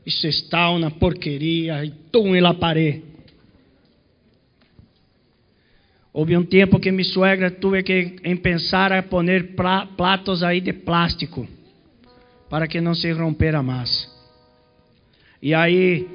Isso 0.03 0.25
está 0.25 0.71
uma 0.71 0.89
porqueria, 0.89 1.85
e 1.85 1.91
tum 2.11 2.33
na 2.41 2.55
parede. 2.55 3.03
Houve 6.11 6.35
um 6.35 6.43
tempo 6.43 6.79
que 6.79 6.91
minha 6.91 7.03
suegra 7.03 7.51
teve 7.51 7.83
que 7.83 8.35
pensar 8.37 8.91
a 8.91 9.03
poner 9.03 9.53
pratos 9.95 10.41
aí 10.41 10.59
de 10.59 10.73
plástico 10.73 11.47
para 12.53 12.67
que 12.67 12.79
não 12.79 12.93
se 12.93 13.11
rompera 13.11 13.63
mais. 13.63 14.07
E 15.41 15.55
aí, 15.55 16.07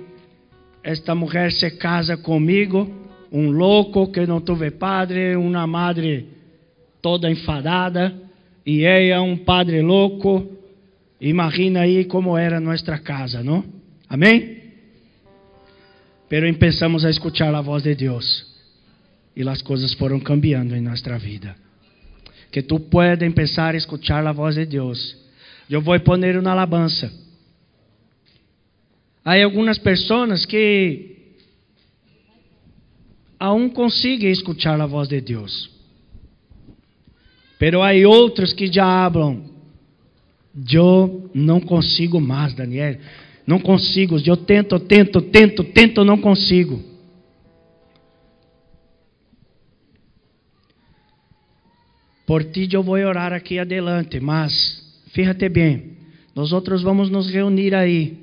esta 0.85 1.13
mulher 1.13 1.51
se 1.51 1.69
casa 1.73 2.17
comigo, 2.17 2.89
um 3.33 3.51
louco 3.51 4.07
que 4.13 4.25
não 4.25 4.41
teve 4.41 4.71
padre, 4.71 5.35
uma 5.35 5.67
madre 5.67 6.29
toda 7.03 7.29
enfadada, 7.29 8.15
e 8.65 8.85
ela 8.85 9.21
um 9.21 9.37
padre 9.37 9.83
louco. 9.83 10.47
Imagina 11.21 11.81
aí 11.81 12.05
como 12.05 12.39
era 12.39 12.61
nossa 12.61 12.97
casa, 12.99 13.43
não? 13.43 13.65
Amém? 14.09 14.59
Pero 16.29 16.47
empezamos 16.47 17.05
a 17.05 17.11
escuchar 17.11 17.53
a 17.53 17.61
voz 17.61 17.83
de 17.83 17.97
Deus. 17.97 18.47
E 19.35 19.43
as 19.43 19.61
coisas 19.61 19.93
foram 19.95 20.21
cambiando 20.21 20.77
em 20.77 20.81
nossa 20.81 21.19
vida. 21.19 21.57
Que 22.53 22.63
tu 22.63 22.79
puedas 22.79 23.27
empezar 23.27 23.75
a 23.75 23.77
escuchar 23.77 24.25
a 24.25 24.31
voz 24.31 24.55
de 24.55 24.67
Deus 24.67 25.27
eu 25.69 25.81
vou 25.81 25.99
poner 26.01 26.39
uma 26.39 26.51
alabança. 26.51 27.13
Há 29.25 29.43
algumas 29.43 29.79
pessoas 29.79 30.47
que 30.47 31.35
aún 33.39 33.69
conseguem 33.69 34.31
escuchar 34.31 34.81
a 34.81 34.87
voz 34.87 35.09
de 35.09 35.21
Deus. 35.21 35.71
Pero 37.59 37.83
há 37.83 37.91
outros 38.07 38.53
que 38.53 38.73
já 38.73 38.87
hablam. 38.87 39.45
Eu 40.73 41.31
não 41.35 41.61
consigo 41.61 42.21
mais, 42.21 42.55
Daniel. 42.55 42.99
Não 43.47 43.59
consigo. 43.59 44.17
Eu 44.25 44.37
tento, 44.37 44.79
tento, 44.81 45.21
tento, 45.21 45.65
tento, 45.65 46.05
não 46.05 46.19
consigo. 46.19 46.83
Por 52.27 52.45
ti 52.45 52.69
eu 52.71 52.83
vou 52.83 52.97
orar 52.97 53.33
aqui 53.33 53.59
adelante, 53.59 54.21
mas 54.21 54.88
Fíjate 55.13 55.49
bem, 55.49 55.97
nós 56.35 56.53
outros 56.53 56.83
vamos 56.83 57.11
nos 57.11 57.31
reunir 57.31 57.75
aí, 57.75 58.19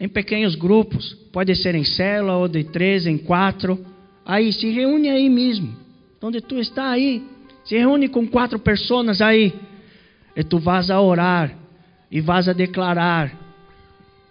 em 0.00 0.08
pequenos 0.08 0.54
grupos, 0.54 1.14
pode 1.32 1.54
ser 1.54 1.74
em 1.74 1.84
célula 1.84 2.36
ou 2.36 2.48
de 2.48 2.64
três, 2.64 3.06
em 3.06 3.18
quatro. 3.18 3.78
Aí, 4.24 4.52
se 4.52 4.70
reúne 4.70 5.08
aí 5.08 5.28
mesmo, 5.28 5.76
onde 6.20 6.40
tu 6.40 6.58
está 6.58 6.90
aí, 6.90 7.22
se 7.64 7.76
reúne 7.76 8.08
com 8.08 8.26
quatro 8.26 8.58
pessoas 8.58 9.20
aí, 9.20 9.52
e 10.34 10.42
tu 10.42 10.58
vas 10.58 10.90
a 10.90 11.00
orar, 11.00 11.56
e 12.10 12.20
vas 12.20 12.48
a 12.48 12.52
declarar, 12.52 13.32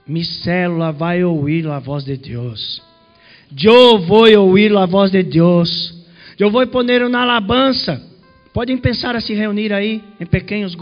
minha 0.08 0.26
célula 0.26 0.92
vai 0.92 1.24
ouvir 1.24 1.68
a 1.68 1.80
voz 1.80 2.04
de 2.04 2.18
Deus. 2.18 2.82
Eu 3.64 4.00
vou 4.00 4.30
ouvir 4.38 4.76
a 4.76 4.86
voz 4.86 5.12
de 5.12 5.24
Deus. 5.24 5.94
Eu 6.40 6.50
vou 6.50 6.66
poner 6.68 7.04
uma 7.04 7.22
alabança. 7.22 8.02
Podem 8.54 8.78
pensar 8.78 9.16
a 9.16 9.22
se 9.22 9.34
reunir 9.34 9.74
aí 9.74 10.02
em 10.20 10.26
pequenos 10.26 10.74
grupos. 10.74 10.80